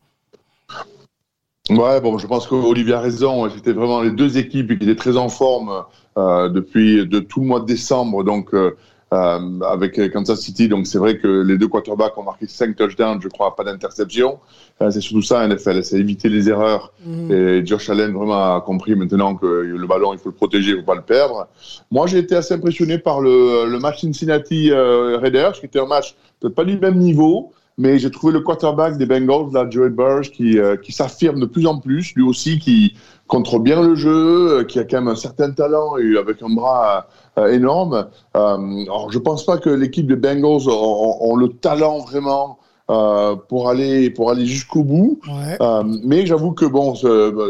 Ouais, 1.70 2.00
bon, 2.00 2.18
je 2.18 2.26
pense 2.26 2.46
qu'Olivier 2.46 2.94
a 2.94 3.00
raison. 3.00 3.48
C'était 3.50 3.72
vraiment 3.72 4.02
les 4.02 4.10
deux 4.10 4.38
équipes 4.38 4.78
qui 4.78 4.84
étaient 4.84 4.96
très 4.96 5.16
en 5.16 5.28
forme 5.28 5.84
euh, 6.16 6.48
depuis 6.48 7.06
de 7.06 7.18
tout 7.18 7.40
le 7.40 7.46
mois 7.46 7.60
de 7.60 7.66
décembre. 7.66 8.22
Donc, 8.22 8.54
euh, 8.54 8.76
euh, 9.14 9.60
avec 9.60 10.12
Kansas 10.12 10.40
City. 10.40 10.68
Donc 10.68 10.86
c'est 10.86 10.98
vrai 10.98 11.18
que 11.18 11.28
les 11.28 11.58
deux 11.58 11.68
quarterbacks 11.68 12.16
ont 12.18 12.24
marqué 12.24 12.46
5 12.46 12.74
touchdowns, 12.74 13.20
je 13.22 13.28
crois, 13.28 13.54
pas 13.54 13.64
d'interception. 13.64 14.38
Euh, 14.82 14.90
c'est 14.90 15.00
surtout 15.00 15.22
ça, 15.22 15.46
NFL, 15.46 15.82
c'est 15.84 15.98
éviter 15.98 16.28
les 16.28 16.48
erreurs. 16.50 16.92
Mmh. 17.04 17.30
Et 17.32 17.66
Josh 17.66 17.88
Allen 17.88 18.12
vraiment 18.12 18.56
a 18.56 18.60
compris 18.60 18.94
maintenant 18.94 19.34
que 19.34 19.46
le 19.46 19.86
ballon, 19.86 20.12
il 20.12 20.18
faut 20.18 20.28
le 20.28 20.34
protéger, 20.34 20.72
il 20.72 20.78
faut 20.78 20.84
pas 20.84 20.94
le 20.94 21.02
perdre. 21.02 21.48
Moi, 21.90 22.06
j'ai 22.06 22.18
été 22.18 22.34
assez 22.34 22.54
impressionné 22.54 22.98
par 22.98 23.20
le, 23.20 23.70
le 23.70 23.78
match 23.78 24.00
Cincinnati 24.00 24.70
euh, 24.70 25.18
Raiders, 25.18 25.52
qui 25.52 25.66
était 25.66 25.80
un 25.80 25.86
match 25.86 26.14
peut-être 26.40 26.54
pas 26.54 26.64
du 26.64 26.78
même 26.78 26.98
niveau, 26.98 27.52
mais 27.78 27.98
j'ai 27.98 28.10
trouvé 28.10 28.32
le 28.32 28.40
quarterback 28.40 28.98
des 28.98 29.06
Bengals, 29.06 29.52
là, 29.52 29.66
Joey 29.68 29.90
Burge, 29.90 30.30
qui, 30.30 30.58
euh, 30.58 30.76
qui 30.76 30.92
s'affirme 30.92 31.40
de 31.40 31.46
plus 31.46 31.66
en 31.66 31.78
plus, 31.78 32.14
lui 32.14 32.22
aussi, 32.22 32.58
qui 32.58 32.94
contrôle 33.26 33.62
bien 33.62 33.82
le 33.82 33.94
jeu, 33.94 34.64
qui 34.64 34.78
a 34.78 34.84
quand 34.84 34.98
même 34.98 35.08
un 35.08 35.16
certain 35.16 35.50
talent 35.50 35.96
et 35.96 36.16
avec 36.16 36.42
un 36.42 36.48
bras 36.48 36.98
euh, 36.98 37.00
énorme. 37.44 38.06
Euh, 38.36 38.82
alors, 38.84 39.10
je 39.10 39.18
pense 39.18 39.44
pas 39.44 39.58
que 39.58 39.70
l'équipe 39.70 40.06
des 40.06 40.16
Bengals 40.16 40.68
ont, 40.68 41.16
ont, 41.20 41.36
le 41.36 41.48
talent 41.48 41.98
vraiment 41.98 42.58
euh, 42.88 43.36
pour 43.48 43.68
aller 43.68 44.10
pour 44.10 44.30
aller 44.30 44.46
jusqu'au 44.46 44.82
bout. 44.82 45.20
Ouais. 45.26 45.56
Euh, 45.60 45.82
mais 46.04 46.24
j'avoue 46.26 46.52
que 46.52 46.64
bon, 46.64 46.94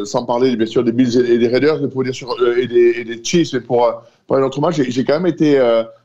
sans 0.05 0.25
parler 0.25 0.57
bien 0.57 0.67
sûr 0.67 0.83
des 0.83 0.93
Bills 0.93 1.19
et 1.19 1.39
des 1.39 1.49
Raiders, 1.49 1.81
mais 1.81 1.89
pour 1.89 2.03
dire 2.03 2.15
sur 2.15 2.35
et 2.57 2.67
des, 2.67 2.95
et 2.97 3.05
des 3.05 3.23
Chiefs, 3.23 3.53
mais 3.53 3.61
pour 3.61 3.89
pour 4.27 4.37
un 4.37 4.43
autre 4.43 4.61
match, 4.61 4.81
j'ai 4.81 5.05
quand 5.05 5.21
même 5.21 5.27
été 5.27 5.59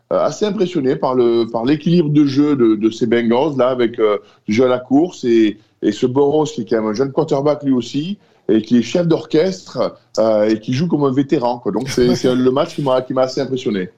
assez 0.10 0.46
impressionné 0.46 0.96
par 0.96 1.16
le 1.16 1.46
par 1.52 1.66
l'équilibre 1.66 2.10
de 2.10 2.26
jeu 2.26 2.56
de, 2.56 2.76
de 2.76 2.90
ces 2.92 3.08
Bengals 3.08 3.58
là 3.58 3.70
avec 3.70 4.00
du 4.48 4.54
jeu 4.54 4.66
à 4.66 4.70
la 4.70 4.80
course 4.80 5.24
et 5.24 5.58
et 5.82 5.92
ce 5.92 6.06
Boros 6.06 6.44
qui 6.44 6.62
est 6.62 6.66
quand 6.66 6.76
même 6.76 6.92
un 6.92 6.94
jeune 6.94 7.12
quarterback 7.12 7.64
lui 7.64 7.74
aussi 7.74 8.20
et 8.52 8.62
qui 8.62 8.78
est 8.78 8.82
chef 8.82 9.08
d'orchestre 9.08 9.96
euh, 10.20 10.50
et 10.50 10.60
qui 10.60 10.74
joue 10.74 10.88
comme 10.88 11.04
un 11.04 11.12
vétéran. 11.12 11.62
Donc 11.74 11.90
c'est 11.90 12.08
le 12.24 12.52
match 12.52 12.76
qui 12.76 12.82
m'a 12.82 13.22
assez 13.22 13.42
impressionné. 13.42 13.90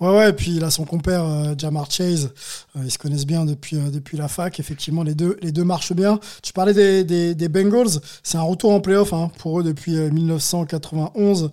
Ouais 0.00 0.10
ouais. 0.10 0.30
Et 0.30 0.32
puis 0.32 0.56
il 0.56 0.64
a 0.64 0.70
son 0.70 0.84
compère 0.84 1.24
euh, 1.24 1.54
Jamar 1.56 1.90
Chase. 1.90 2.32
Euh, 2.76 2.80
ils 2.84 2.90
se 2.90 2.98
connaissent 2.98 3.26
bien 3.26 3.44
depuis 3.44 3.76
depuis 3.76 4.16
la 4.16 4.28
fac. 4.28 4.58
Effectivement, 4.60 5.02
les 5.02 5.14
deux 5.14 5.36
les 5.42 5.52
deux 5.52 5.64
marchent 5.64 5.92
bien. 5.92 6.18
Tu 6.42 6.52
parlais 6.52 7.04
des 7.04 7.48
Bengals. 7.48 8.00
C'est 8.22 8.38
un 8.38 8.42
retour 8.42 8.72
en 8.72 8.80
playoff 8.80 9.12
hein, 9.12 9.30
pour 9.38 9.60
eux 9.60 9.62
depuis 9.62 9.92
1991, 9.92 11.44
euh, 11.44 11.48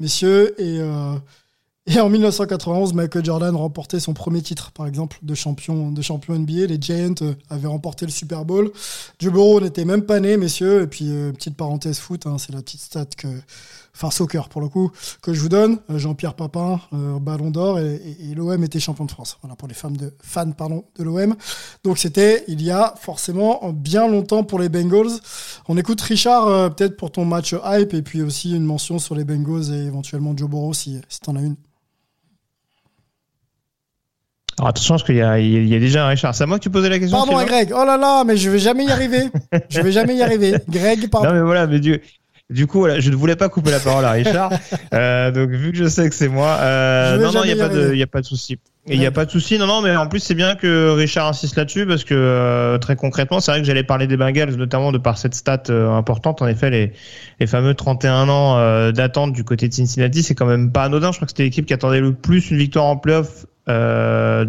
messieurs. 0.00 0.60
Et 0.60 0.80
Et 1.88 2.00
en 2.00 2.08
1991, 2.08 2.94
Michael 2.94 3.24
Jordan 3.24 3.54
remportait 3.54 4.00
son 4.00 4.12
premier 4.12 4.42
titre, 4.42 4.72
par 4.72 4.88
exemple, 4.88 5.18
de 5.22 5.34
champion, 5.36 5.92
de 5.92 6.02
champion 6.02 6.36
NBA. 6.36 6.66
Les 6.66 6.78
Giants 6.80 7.14
euh, 7.22 7.34
avaient 7.48 7.68
remporté 7.68 8.04
le 8.06 8.10
Super 8.10 8.44
Bowl. 8.44 8.72
Burrow 9.20 9.60
n'était 9.60 9.84
même 9.84 10.02
pas 10.02 10.18
né, 10.18 10.36
messieurs. 10.36 10.82
Et 10.82 10.88
puis, 10.88 11.10
euh, 11.10 11.30
petite 11.30 11.56
parenthèse 11.56 12.00
foot, 12.00 12.26
hein, 12.26 12.38
c'est 12.38 12.52
la 12.52 12.60
petite 12.60 12.80
stat 12.80 13.06
que, 13.16 13.28
enfin 13.94 14.10
soccer 14.10 14.48
pour 14.48 14.60
le 14.60 14.68
coup, 14.68 14.90
que 15.22 15.32
je 15.32 15.40
vous 15.40 15.48
donne. 15.48 15.78
Euh, 15.88 15.98
Jean-Pierre 15.98 16.34
Papin, 16.34 16.80
Ballon 17.20 17.52
d'Or, 17.52 17.78
et, 17.78 18.00
l'OM 18.34 18.64
était 18.64 18.80
champion 18.80 19.04
de 19.04 19.12
France. 19.12 19.38
Voilà 19.42 19.54
pour 19.54 19.68
les 19.68 19.74
fans 19.74 19.88
de 19.92 20.12
fans 20.20 20.50
pardon 20.50 20.86
de 20.98 21.04
l'OM. 21.04 21.36
Donc 21.84 21.98
c'était 21.98 22.42
il 22.48 22.62
y 22.62 22.70
a 22.72 22.94
forcément 23.00 23.60
bien 23.72 24.08
longtemps 24.08 24.42
pour 24.42 24.58
les 24.58 24.68
Bengals. 24.68 25.20
On 25.68 25.76
écoute 25.76 26.00
Richard 26.00 26.74
peut-être 26.74 26.96
pour 26.96 27.12
ton 27.12 27.24
match 27.24 27.54
hype 27.64 27.94
et 27.94 28.02
puis 28.02 28.22
aussi 28.22 28.54
une 28.54 28.64
mention 28.64 28.98
sur 28.98 29.14
les 29.14 29.24
Bengals 29.24 29.72
et 29.72 29.86
éventuellement 29.86 30.36
Joe 30.36 30.50
Burrow 30.50 30.74
si 30.74 31.00
si 31.08 31.20
t'en 31.20 31.36
as 31.36 31.40
une. 31.40 31.56
Alors 34.58 34.70
attention, 34.70 34.94
parce 34.94 35.04
qu'il 35.04 35.16
y 35.16 35.22
a, 35.22 35.38
il 35.38 35.68
y 35.68 35.74
a 35.74 35.78
déjà 35.78 36.06
un 36.06 36.08
Richard. 36.08 36.34
C'est 36.34 36.44
à 36.44 36.46
moi 36.46 36.58
que 36.58 36.62
tu 36.62 36.70
posais 36.70 36.88
la 36.88 36.98
question 36.98 37.16
Pardon 37.16 37.36
à 37.36 37.44
Greg. 37.44 37.72
Oh 37.74 37.84
là 37.84 37.96
là, 37.96 38.24
mais 38.24 38.36
je 38.36 38.48
vais 38.48 38.58
jamais 38.58 38.84
y 38.84 38.90
arriver. 38.90 39.24
je 39.68 39.80
vais 39.80 39.92
jamais 39.92 40.16
y 40.16 40.22
arriver. 40.22 40.54
Greg, 40.68 41.10
pardon. 41.10 41.28
Non 41.28 41.34
mais 41.34 41.42
voilà, 41.42 41.66
mais 41.66 41.78
du, 41.78 42.00
du 42.48 42.66
coup, 42.66 42.78
voilà, 42.78 43.00
je 43.00 43.10
ne 43.10 43.16
voulais 43.16 43.36
pas 43.36 43.48
couper 43.48 43.70
la 43.70 43.80
parole 43.80 44.04
à 44.04 44.12
Richard. 44.12 44.52
Euh, 44.94 45.30
donc 45.30 45.50
vu 45.50 45.72
que 45.72 45.78
je 45.78 45.88
sais 45.88 46.08
que 46.08 46.14
c'est 46.14 46.28
moi, 46.28 46.56
euh, 46.60 47.18
non 47.18 47.32
non, 47.32 47.44
il 47.44 47.50
y 47.50 47.60
a 47.60 47.64
a 47.64 48.06
pas 48.06 48.20
de 48.20 48.26
souci. 48.26 48.58
Il 48.88 49.00
n'y 49.00 49.06
a 49.06 49.10
pas 49.10 49.24
de 49.24 49.30
souci, 49.32 49.58
non, 49.58 49.66
non, 49.66 49.82
mais 49.82 49.96
en 49.96 50.06
plus 50.06 50.20
c'est 50.20 50.34
bien 50.34 50.54
que 50.54 50.90
Richard 50.90 51.26
insiste 51.26 51.56
là-dessus 51.56 51.86
parce 51.86 52.04
que 52.04 52.14
euh, 52.14 52.78
très 52.78 52.94
concrètement, 52.94 53.40
c'est 53.40 53.50
vrai 53.50 53.60
que 53.60 53.66
j'allais 53.66 53.82
parler 53.82 54.06
des 54.06 54.16
Bengals, 54.16 54.54
notamment 54.54 54.92
de 54.92 54.98
par 54.98 55.18
cette 55.18 55.34
stat 55.34 55.64
euh, 55.70 55.90
importante. 55.90 56.40
En 56.40 56.46
effet, 56.46 56.70
les, 56.70 56.92
les 57.40 57.46
fameux 57.48 57.74
31 57.74 58.28
ans 58.28 58.58
euh, 58.58 58.92
d'attente 58.92 59.32
du 59.32 59.42
côté 59.42 59.68
de 59.68 59.74
Cincinnati, 59.74 60.22
c'est 60.22 60.36
quand 60.36 60.46
même 60.46 60.70
pas 60.70 60.84
anodin. 60.84 61.10
Je 61.10 61.18
crois 61.18 61.26
que 61.26 61.32
c'était 61.32 61.42
l'équipe 61.42 61.66
qui 61.66 61.74
attendait 61.74 62.00
le 62.00 62.14
plus 62.14 62.50
une 62.52 62.58
victoire 62.58 62.84
en 62.84 62.96
playoff. 62.96 63.46
Euh, 63.68 64.46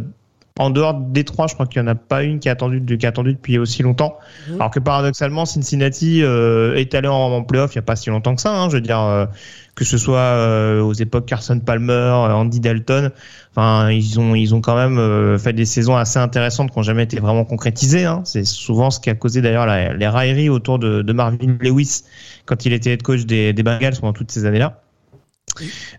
en 0.59 0.71
dehors 0.71 0.95
des 0.95 1.23
trois, 1.23 1.45
je 1.45 1.53
crois 1.53 1.67
qu'il 1.67 1.79
n'y 1.83 1.87
en 1.87 1.91
a 1.91 1.95
pas 1.95 2.23
une 2.23 2.39
qui 2.39 2.49
a 2.49 2.53
attendu, 2.53 2.81
de- 2.81 2.95
qui 2.95 3.05
a 3.05 3.09
attendu 3.09 3.33
depuis 3.33 3.59
aussi 3.59 3.83
longtemps. 3.83 4.17
Alors 4.55 4.71
que 4.71 4.79
paradoxalement, 4.79 5.45
Cincinnati 5.45 6.23
euh, 6.23 6.73
est 6.75 6.95
allé 6.95 7.07
en, 7.07 7.13
en 7.13 7.43
playoff 7.43 7.75
il 7.75 7.77
n'y 7.77 7.81
a 7.81 7.83
pas 7.83 7.95
si 7.95 8.09
longtemps 8.09 8.33
que 8.33 8.41
ça. 8.41 8.55
hein, 8.55 8.67
je 8.69 8.75
veux 8.77 8.81
dire, 8.81 8.99
euh, 8.99 9.27
que 9.75 9.85
ce 9.85 9.99
soit 9.99 10.17
euh, 10.17 10.81
aux 10.81 10.93
époques 10.93 11.27
Carson 11.27 11.59
Palmer, 11.59 11.91
euh, 11.93 12.33
Andy 12.33 12.59
Dalton. 12.59 13.11
Enfin, 13.55 13.91
ils 13.91 14.19
ont 14.19 14.33
ils 14.33 14.55
ont 14.55 14.61
quand 14.61 14.75
même 14.75 14.97
euh, 14.97 15.37
fait 15.37 15.53
des 15.53 15.65
saisons 15.65 15.95
assez 15.95 16.17
intéressantes 16.17 16.71
qui 16.71 16.79
n'ont 16.79 16.83
jamais 16.83 17.03
été 17.03 17.19
vraiment 17.19 17.45
concrétisées. 17.45 18.05
Hein. 18.05 18.21
C'est 18.25 18.43
souvent 18.43 18.89
ce 18.89 18.99
qui 18.99 19.11
a 19.11 19.15
causé 19.15 19.43
d'ailleurs 19.43 19.67
les 19.67 20.07
railleries 20.07 20.49
autour 20.49 20.79
de, 20.79 21.03
de 21.03 21.13
Marvin 21.13 21.55
Lewis 21.61 22.01
quand 22.45 22.65
il 22.65 22.73
était 22.73 22.93
head 22.93 23.03
coach 23.03 23.25
des, 23.27 23.53
des 23.53 23.61
Bengals 23.61 23.97
pendant 23.99 24.13
toutes 24.13 24.31
ces 24.31 24.45
années-là. 24.45 24.81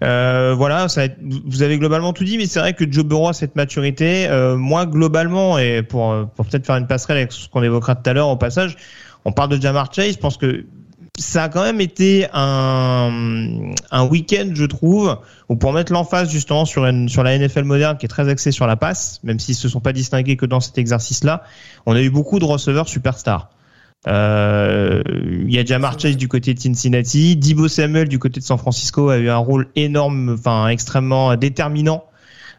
Euh, 0.02 0.54
voilà, 0.56 0.88
ça, 0.88 1.02
vous 1.46 1.62
avez 1.62 1.78
globalement 1.78 2.12
tout 2.12 2.24
dit, 2.24 2.38
mais 2.38 2.46
c'est 2.46 2.60
vrai 2.60 2.74
que 2.74 2.90
Joe 2.90 3.04
Burrow 3.04 3.28
a 3.28 3.32
cette 3.32 3.56
maturité. 3.56 4.26
Euh, 4.28 4.56
moi, 4.56 4.86
globalement, 4.86 5.58
et 5.58 5.82
pour, 5.82 6.12
euh, 6.12 6.24
pour 6.24 6.46
peut-être 6.46 6.66
faire 6.66 6.76
une 6.76 6.86
passerelle 6.86 7.18
avec 7.18 7.32
ce 7.32 7.48
qu'on 7.48 7.62
évoquera 7.62 7.96
tout 7.96 8.08
à 8.08 8.12
l'heure 8.12 8.28
au 8.28 8.36
passage, 8.36 8.76
on 9.24 9.32
parle 9.32 9.50
de 9.50 9.60
Jamar 9.60 9.92
Chase. 9.92 10.12
Je 10.12 10.18
pense 10.18 10.36
que 10.36 10.64
ça 11.18 11.44
a 11.44 11.48
quand 11.48 11.64
même 11.64 11.80
été 11.80 12.26
un, 12.32 13.72
un 13.90 14.06
week-end, 14.06 14.50
je 14.54 14.64
trouve, 14.64 15.18
où 15.48 15.56
pour 15.56 15.72
mettre 15.72 15.92
l'emphase 15.92 16.30
justement 16.30 16.64
sur, 16.64 16.86
une, 16.86 17.08
sur 17.08 17.24
la 17.24 17.36
NFL 17.36 17.64
moderne 17.64 17.96
qui 17.98 18.06
est 18.06 18.08
très 18.08 18.28
axée 18.28 18.52
sur 18.52 18.66
la 18.66 18.76
passe, 18.76 19.20
même 19.24 19.40
s'ils 19.40 19.56
se 19.56 19.68
sont 19.68 19.80
pas 19.80 19.92
distingués 19.92 20.36
que 20.36 20.46
dans 20.46 20.60
cet 20.60 20.78
exercice-là, 20.78 21.42
on 21.86 21.96
a 21.96 22.00
eu 22.00 22.10
beaucoup 22.10 22.38
de 22.38 22.44
receveurs 22.44 22.88
superstars. 22.88 23.50
Euh, 24.06 25.02
Il 25.46 25.52
y 25.52 25.58
a 25.58 25.64
Jamar 25.64 25.98
Chase 25.98 26.16
du 26.16 26.28
côté 26.28 26.54
de 26.54 26.60
Cincinnati, 26.60 27.36
Dibo 27.36 27.68
Samuel 27.68 28.08
du 28.08 28.18
côté 28.18 28.40
de 28.40 28.44
San 28.44 28.58
Francisco 28.58 29.08
a 29.08 29.18
eu 29.18 29.28
un 29.28 29.38
rôle 29.38 29.68
énorme, 29.74 30.36
enfin 30.38 30.68
extrêmement 30.68 31.34
déterminant 31.36 32.04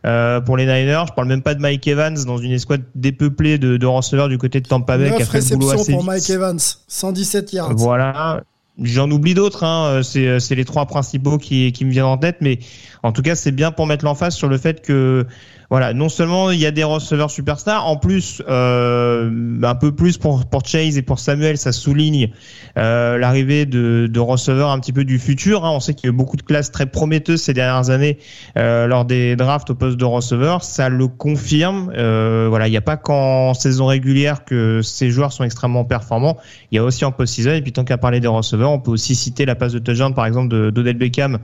euh, 0.05 0.41
pour 0.41 0.57
les 0.57 0.65
Niners. 0.65 1.05
Je 1.07 1.13
parle 1.13 1.27
même 1.27 1.41
pas 1.41 1.55
de 1.55 1.61
Mike 1.61 1.87
Evans 1.87 2.17
dans 2.25 2.37
une 2.37 2.51
escouade 2.51 2.83
dépeuplée 2.95 3.57
de, 3.57 3.77
de 3.77 3.85
receveurs 3.85 4.27
du 4.27 4.37
côté 4.37 4.59
de 4.59 4.67
Tampa 4.67 4.97
Bay 4.97 5.09
qui 5.09 5.15
a 5.15 5.19
9 5.19 5.29
fait 5.29 5.49
le 5.49 5.55
boulot 5.55 5.71
assez 5.71 5.91
pour 5.93 6.01
vite. 6.01 6.07
Mike 6.07 6.29
Evans, 6.29 6.59
117 6.87 7.53
yards. 7.53 7.75
Voilà. 7.75 8.43
J'en 8.81 9.11
oublie 9.11 9.33
d'autres, 9.33 9.65
hein. 9.65 10.01
c'est 10.03 10.39
c'est 10.39 10.55
les 10.55 10.63
trois 10.63 10.85
principaux 10.85 11.37
qui, 11.37 11.73
qui 11.73 11.83
me 11.83 11.91
viennent 11.91 12.05
en 12.05 12.17
tête, 12.17 12.37
mais 12.39 12.59
en 13.03 13.11
tout 13.11 13.21
cas 13.21 13.35
c'est 13.35 13.51
bien 13.51 13.71
pour 13.71 13.87
mettre 13.87 14.05
l'emphase 14.05 14.35
sur 14.35 14.47
le 14.47 14.57
fait 14.57 14.81
que 14.81 15.27
voilà, 15.69 15.93
non 15.93 16.09
seulement 16.09 16.49
il 16.49 16.59
y 16.59 16.65
a 16.65 16.71
des 16.71 16.83
receveurs 16.83 17.29
superstars, 17.29 17.85
en 17.85 17.95
plus 17.95 18.41
euh, 18.49 19.29
un 19.61 19.75
peu 19.75 19.91
plus 19.91 20.17
pour, 20.17 20.45
pour 20.45 20.65
Chase 20.65 20.97
et 20.97 21.03
pour 21.03 21.19
Samuel, 21.19 21.59
ça 21.59 21.71
souligne 21.71 22.31
euh, 22.77 23.19
l'arrivée 23.19 23.67
de, 23.67 24.09
de 24.11 24.19
receveurs 24.19 24.71
un 24.71 24.79
petit 24.79 24.93
peu 24.93 25.03
du 25.03 25.19
futur. 25.19 25.65
hein. 25.65 25.71
On 25.71 25.79
sait 25.79 25.93
qu'il 25.93 26.07
y 26.07 26.11
a 26.11 26.13
eu 26.13 26.17
beaucoup 26.17 26.37
de 26.37 26.41
classes 26.41 26.71
très 26.71 26.87
prometteuses 26.87 27.43
ces 27.43 27.53
dernières 27.53 27.91
années 27.91 28.17
euh, 28.57 28.87
lors 28.87 29.05
des 29.05 29.35
drafts 29.35 29.69
au 29.69 29.75
poste 29.75 29.97
de 29.97 30.05
receveur, 30.05 30.63
ça 30.63 30.89
le 30.89 31.07
confirme. 31.07 31.91
Euh, 31.95 32.47
voilà, 32.49 32.67
il 32.67 32.71
n'y 32.71 32.77
a 32.77 32.81
pas 32.81 32.97
qu'en 32.97 33.53
saison 33.53 33.85
régulière 33.85 34.45
que 34.45 34.81
ces 34.81 35.11
joueurs 35.11 35.31
sont 35.33 35.43
extrêmement 35.43 35.85
performants. 35.85 36.37
Il 36.71 36.77
y 36.77 36.79
a 36.79 36.83
aussi 36.83 37.05
en 37.05 37.11
post-season. 37.11 37.51
Et 37.51 37.61
puis 37.61 37.73
tant 37.73 37.83
qu'à 37.83 37.97
parler 37.99 38.19
des 38.19 38.27
receveurs, 38.27 38.71
on 38.71 38.79
peut 38.79 38.91
aussi 38.91 39.13
citer 39.13 39.45
la 39.45 39.53
passe 39.53 39.73
de 39.73 39.79
touchdown 39.79 40.15
par 40.15 40.25
exemple 40.25 40.47
de 40.49 40.71
d'Odell 40.71 40.97
Beckham. 40.97 41.37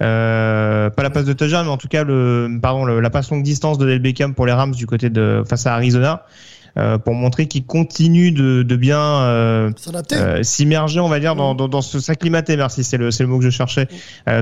Euh, 0.00 0.90
pas 0.90 1.02
la 1.02 1.10
passe 1.10 1.24
de 1.24 1.32
touchdown, 1.32 1.64
mais 1.66 1.72
en 1.72 1.76
tout 1.76 1.88
cas 1.88 2.04
le 2.04 2.48
pardon 2.62 2.84
la 2.84 3.10
passe 3.10 3.30
longue 3.30 3.42
distance 3.42 3.67
d'Odell 3.76 3.98
Beckham 3.98 4.32
pour 4.34 4.46
les 4.46 4.52
Rams 4.52 4.74
du 4.74 4.86
côté 4.86 5.10
de 5.10 5.42
face 5.46 5.66
à 5.66 5.74
Arizona. 5.74 6.22
euh, 6.76 6.96
pour 6.96 7.14
montrer 7.14 7.46
qu'il 7.46 7.64
continue 7.66 8.30
de, 8.30 8.62
de 8.62 8.76
bien 8.76 9.00
euh, 9.00 9.70
euh, 10.12 10.42
s'immerger, 10.44 11.00
on 11.00 11.08
va 11.08 11.18
dire, 11.18 11.34
dans, 11.34 11.54
dans, 11.56 11.66
dans 11.66 11.80
ce 11.82 11.98
s'acclimater. 11.98 12.56
Merci, 12.56 12.84
c'est 12.84 12.96
le, 12.98 13.08
le 13.18 13.26
mot 13.26 13.38
que 13.38 13.44
je 13.44 13.50
cherchais 13.50 13.88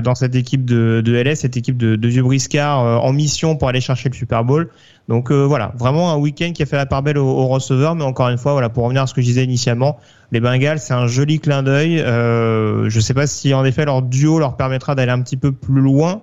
dans 0.03 0.13
cette 0.13 0.35
équipe 0.35 0.63
de, 0.63 1.01
de 1.03 1.15
LS, 1.15 1.39
cette 1.39 1.57
équipe 1.57 1.77
de, 1.77 1.95
de 1.95 2.07
vieux 2.07 2.21
briscards 2.21 3.03
en 3.03 3.11
mission 3.11 3.55
pour 3.55 3.69
aller 3.69 3.81
chercher 3.81 4.09
le 4.09 4.13
Super 4.13 4.43
Bowl. 4.43 4.69
Donc 5.07 5.31
voilà, 5.31 5.71
vraiment 5.79 6.11
un 6.11 6.17
week-end 6.17 6.51
qui 6.53 6.61
a 6.61 6.65
fait 6.65 6.75
la 6.75 6.85
part 6.85 7.01
belle 7.01 7.17
aux, 7.17 7.25
aux 7.27 7.47
receveurs, 7.47 7.95
mais 7.95 8.03
encore 8.03 8.29
une 8.29 8.37
fois, 8.37 8.51
voilà, 8.51 8.69
pour 8.69 8.83
revenir 8.83 9.03
à 9.03 9.07
ce 9.07 9.13
que 9.15 9.21
je 9.21 9.25
disais 9.27 9.43
initialement, 9.43 9.97
les 10.31 10.39
Bengals, 10.41 10.79
c'est 10.79 10.93
un 10.93 11.07
joli 11.07 11.39
clin 11.39 11.63
d'œil. 11.63 11.97
Je 11.97 12.99
sais 12.99 13.13
pas 13.15 13.25
si 13.25 13.53
en 13.55 13.65
effet 13.65 13.85
leur 13.85 14.01
duo 14.03 14.37
leur 14.37 14.57
permettra 14.57 14.93
d'aller 14.93 15.11
un 15.11 15.21
petit 15.21 15.37
peu 15.37 15.51
plus 15.53 15.81
loin. 15.81 16.21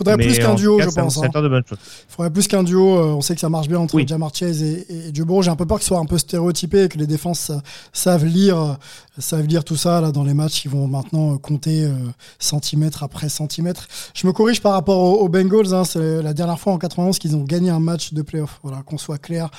Faudrait 0.00 0.16
mais 0.16 0.26
plus 0.26 0.38
qu'un 0.38 0.54
duo, 0.54 0.78
cas, 0.78 0.84
je 0.84 0.88
pense, 0.88 0.96
hein. 0.96 1.00
annonciateur 1.02 1.42
de 1.42 1.48
bonnes 1.48 1.62
choses. 1.68 1.78
Il 2.08 2.12
faudrait 2.14 2.30
plus 2.30 2.48
qu'un 2.48 2.62
duo. 2.62 2.98
on 2.98 3.20
sait 3.20 3.34
que 3.34 3.40
ça 3.40 3.48
marche 3.48 3.68
bien 3.68 3.78
entre 3.78 4.00
Jamar 4.06 4.34
Chase 4.34 4.62
et, 4.62 4.86
et. 4.88 5.12
J'ai 5.14 5.50
un 5.50 5.56
peu 5.56 5.66
peur 5.66 5.76
que 5.78 5.84
ce 5.84 5.88
soit 5.88 5.98
un 5.98 6.06
peu 6.06 6.18
stéréotypé 6.18 6.84
et 6.84 6.88
que 6.88 6.98
les 6.98 7.06
défenses 7.06 7.52
savent 7.92 8.24
lire, 8.24 8.58
euh, 8.58 8.72
savent 9.18 9.46
lire 9.46 9.64
tout 9.64 9.76
ça 9.76 10.00
là 10.00 10.12
dans 10.12 10.24
les 10.24 10.34
matchs. 10.34 10.64
Ils 10.64 10.70
vont 10.70 10.86
maintenant 10.86 11.34
euh, 11.34 11.36
compter 11.38 11.84
euh, 11.84 11.92
centimètre 12.38 13.02
après 13.02 13.28
centimètre. 13.28 13.86
Je 14.14 14.26
me 14.26 14.32
corrige 14.32 14.60
par 14.60 14.72
rapport 14.72 14.98
aux, 14.98 15.24
aux 15.24 15.28
Bengals. 15.28 15.74
hein. 15.74 15.84
c'est 15.84 16.22
la 16.22 16.34
dernière 16.34 16.58
fois 16.58 16.72
en 16.72 16.78
91 16.78 17.18
qu'ils 17.18 17.36
ont 17.36 17.44
gagné 17.44 17.70
un 17.70 17.80
match 17.80 18.12
de 18.12 18.22
playoff. 18.22 18.60
Voilà, 18.62 18.82
qu'on 18.82 18.98
soit 18.98 19.18
clair 19.18 19.50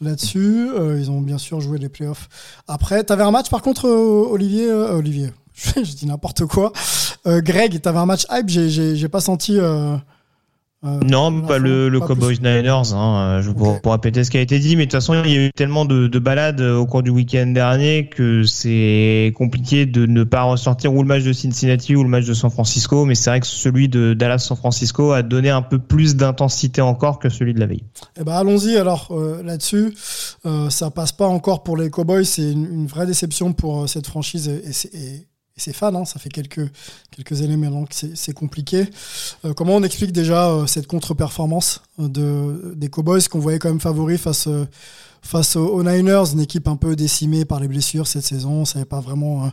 là-dessus. 0.00 0.68
Euh, 0.74 0.98
ils 1.00 1.10
ont 1.10 1.20
bien 1.20 1.38
sûr 1.38 1.60
joué 1.60 1.78
les 1.78 1.88
playoffs. 1.88 2.28
Après, 2.68 3.02
t'avais 3.04 3.24
un 3.24 3.30
match 3.30 3.50
par 3.50 3.62
contre, 3.62 3.86
euh, 3.86 4.28
Olivier. 4.30 4.70
Olivier. 4.70 5.30
je 5.76 5.94
dis 5.94 6.06
n'importe 6.06 6.44
quoi. 6.46 6.72
Euh, 7.26 7.40
Greg, 7.40 7.80
t'avais 7.80 7.98
un 7.98 8.06
match 8.06 8.26
hype. 8.30 8.48
J'ai- 8.48 9.08
pas 9.08 9.20
senti. 9.20 9.58
euh, 9.58 9.96
euh, 10.84 11.00
Non, 11.08 11.40
pas 11.42 11.56
le, 11.58 11.98
Cowboys 12.00 12.36
Niners. 12.36 12.92
Hein, 12.92 13.40
je 13.42 13.50
pour, 13.50 13.80
pour 13.80 13.92
répéter 13.92 14.22
ce 14.22 14.30
qui 14.30 14.36
a 14.36 14.42
été 14.42 14.58
dit, 14.58 14.76
mais 14.76 14.84
de 14.84 14.90
toute 14.90 15.00
façon, 15.00 15.14
il 15.24 15.30
y 15.32 15.36
a 15.38 15.46
eu 15.46 15.50
tellement 15.56 15.86
de, 15.86 16.06
de 16.06 16.18
balades 16.18 16.60
euh, 16.60 16.76
au 16.76 16.84
cours 16.86 17.02
du 17.02 17.08
week-end 17.10 17.46
dernier 17.46 18.08
que 18.08 18.42
c'est 18.44 19.32
compliqué 19.36 19.86
de 19.86 20.04
ne 20.04 20.22
pas 20.24 20.42
ressortir 20.42 20.92
ou 20.92 21.00
le 21.02 21.08
match 21.08 21.24
de 21.24 21.32
Cincinnati 21.32 21.96
ou 21.96 22.02
le 22.02 22.08
match 22.10 22.26
de 22.26 22.34
San 22.34 22.50
Francisco. 22.50 23.06
Mais 23.06 23.14
c'est 23.14 23.30
vrai 23.30 23.40
que 23.40 23.46
celui 23.46 23.88
de 23.88 24.12
Dallas-San 24.12 24.56
Francisco 24.58 25.12
a 25.12 25.22
donné 25.22 25.48
un 25.48 25.62
peu 25.62 25.78
plus 25.78 26.14
d'intensité 26.16 26.82
encore 26.82 27.18
que 27.18 27.30
celui 27.30 27.54
de 27.54 27.60
la 27.60 27.66
veille. 27.66 27.84
Eh 28.20 28.24
ben 28.24 28.32
allons-y 28.34 28.76
alors 28.76 29.08
euh, 29.12 29.42
là-dessus. 29.42 29.94
Euh, 30.44 30.68
ça 30.68 30.90
passe 30.90 31.12
pas 31.12 31.26
encore 31.26 31.62
pour 31.62 31.78
les 31.78 31.88
Cowboys, 31.88 32.26
c'est 32.26 32.52
une, 32.52 32.66
une 32.70 32.86
vraie 32.86 33.06
déception 33.06 33.54
pour 33.54 33.84
euh, 33.84 33.86
cette 33.86 34.06
franchise 34.06 34.48
et, 34.48 34.68
et 34.68 34.72
ses- 34.72 34.88
et- 34.94 35.26
et 35.56 35.60
ses 35.60 35.72
fans. 35.72 35.94
hein. 35.94 36.04
Ça 36.04 36.18
fait 36.18 36.28
quelques 36.28 36.70
quelques 37.10 37.40
éléments 37.40 37.84
que 37.86 37.94
c'est 38.14 38.32
compliqué. 38.34 38.88
Euh, 39.44 39.54
comment 39.54 39.76
on 39.76 39.82
explique 39.82 40.12
déjà 40.12 40.50
euh, 40.50 40.66
cette 40.66 40.86
contre-performance 40.86 41.82
euh, 41.98 42.08
de 42.08 42.74
des 42.76 42.88
Cowboys 42.90 43.22
qu'on 43.28 43.38
voyait 43.40 43.58
quand 43.58 43.68
même 43.68 43.80
favoris 43.80 44.20
face 44.20 44.46
euh, 44.48 44.66
face 45.22 45.56
aux, 45.56 45.82
Niners, 45.82 46.32
une 46.34 46.40
équipe 46.40 46.68
un 46.68 46.76
peu 46.76 46.94
décimée 46.94 47.44
par 47.44 47.58
les 47.58 47.66
blessures 47.66 48.06
cette 48.06 48.22
saison. 48.24 48.50
On 48.60 48.64
savait 48.64 48.84
pas 48.84 49.00
vraiment 49.00 49.46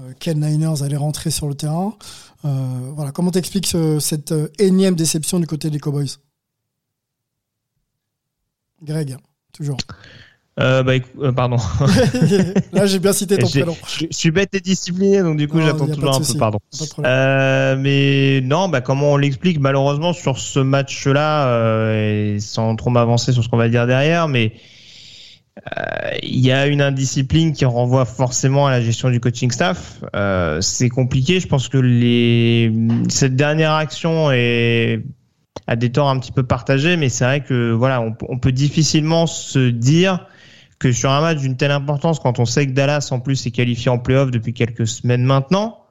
euh, 0.00 0.12
quels 0.18 0.38
Niners 0.38 0.82
allaient 0.82 0.96
rentrer 0.98 1.30
sur 1.30 1.48
le 1.48 1.54
terrain. 1.54 1.96
Voilà, 2.42 3.10
comment 3.10 3.30
t'expliques 3.30 3.66
ce- 3.66 3.98
cette 4.00 4.34
énième 4.58 4.94
déception 4.96 5.40
du 5.40 5.46
côté 5.46 5.70
des 5.70 5.78
Cowboys? 5.80 6.18
Greg, 8.82 9.16
toujours. 9.54 9.78
Euh, 10.60 10.84
bah, 10.84 10.92
euh, 11.20 11.32
pardon. 11.32 11.56
Là, 12.72 12.86
j'ai 12.86 13.00
bien 13.00 13.12
cité 13.12 13.36
ton 13.38 13.48
prénom. 13.48 13.76
Je 13.88 14.06
je 14.10 14.16
suis 14.16 14.30
bête 14.30 14.54
et 14.54 14.60
discipliné, 14.60 15.20
donc 15.20 15.36
du 15.36 15.48
coup, 15.48 15.60
j'attends 15.60 15.88
toujours 15.88 16.14
un 16.14 16.20
peu, 16.20 16.38
pardon. 16.38 16.58
Euh, 17.04 17.76
mais 17.76 18.40
non, 18.42 18.68
bah, 18.68 18.80
comment 18.80 19.12
on 19.12 19.16
l'explique? 19.16 19.58
Malheureusement, 19.58 20.12
sur 20.12 20.38
ce 20.38 20.60
match-là, 20.60 21.48
euh, 21.48 22.34
et 22.36 22.40
sans 22.40 22.76
trop 22.76 22.90
m'avancer 22.90 23.32
sur 23.32 23.42
ce 23.42 23.48
qu'on 23.48 23.56
va 23.56 23.68
dire 23.68 23.88
derrière, 23.88 24.28
mais 24.28 24.52
euh, 25.76 26.10
il 26.22 26.38
y 26.38 26.52
a 26.52 26.68
une 26.68 26.82
indiscipline 26.82 27.52
qui 27.52 27.64
renvoie 27.64 28.04
forcément 28.04 28.68
à 28.68 28.70
la 28.70 28.80
gestion 28.80 29.10
du 29.10 29.18
coaching 29.18 29.50
staff. 29.50 30.02
Euh, 30.14 30.60
c'est 30.60 30.88
compliqué. 30.88 31.40
Je 31.40 31.48
pense 31.48 31.68
que 31.68 31.78
les 31.78 32.72
cette 33.08 33.34
dernière 33.34 33.72
action 33.72 34.30
est 34.30 35.02
à 35.66 35.74
des 35.74 35.90
torts 35.90 36.10
un 36.10 36.18
petit 36.20 36.32
peu 36.32 36.44
partagés, 36.44 36.96
mais 36.96 37.08
c'est 37.08 37.24
vrai 37.24 37.40
que 37.40 37.72
voilà, 37.72 38.00
on, 38.02 38.14
on 38.28 38.38
peut 38.38 38.52
difficilement 38.52 39.26
se 39.26 39.70
dire 39.70 40.26
que 40.78 40.92
sur 40.92 41.10
un 41.10 41.20
match 41.20 41.38
d'une 41.38 41.56
telle 41.56 41.70
importance, 41.70 42.20
quand 42.20 42.38
on 42.38 42.44
sait 42.44 42.66
que 42.66 42.72
Dallas 42.72 43.08
en 43.10 43.20
plus 43.20 43.46
est 43.46 43.50
qualifié 43.50 43.90
en 43.90 43.98
playoff 43.98 44.30
depuis 44.30 44.52
quelques 44.52 44.86
semaines 44.86 45.24
maintenant, 45.24 45.84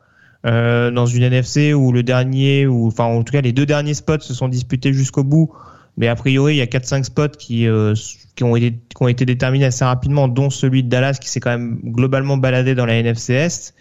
euh, 0.46 0.92
dans 0.92 1.06
une 1.06 1.24
NFC 1.24 1.74
où 1.74 1.92
le 1.92 2.04
dernier, 2.04 2.68
ou 2.68 2.88
enfin 2.88 3.06
en 3.06 3.24
tout 3.24 3.32
cas 3.32 3.42
les 3.42 3.54
deux 3.54 3.66
derniers 3.66 3.94
spots 3.94 4.20
se 4.20 4.34
sont 4.34 4.50
disputés 4.50 4.92
jusqu'au 4.94 5.24
bout, 5.24 5.52
mais 5.98 6.08
a 6.08 6.16
priori 6.16 6.56
il 6.56 6.58
y 6.58 6.62
a 6.62 6.66
4-5 6.66 7.04
spots 7.04 7.38
qui, 7.40 7.68
euh, 7.68 7.94
qui, 8.36 8.44
ont 8.44 8.56
été, 8.56 8.72
qui 8.72 9.02
ont 9.04 9.08
été 9.08 9.26
déterminés 9.26 9.66
assez 9.66 9.86
rapidement, 9.86 10.28
dont 10.28 10.50
celui 10.50 10.84
de 10.84 10.90
Dallas 10.90 11.18
qui 11.20 11.30
s'est 11.30 11.40
quand 11.40 11.52
même 11.52 11.80
globalement 11.84 12.38
baladé 12.38 12.76
dans 12.76 12.86
la 12.86 12.96
NFC 12.96 13.34
Est. 13.34 13.74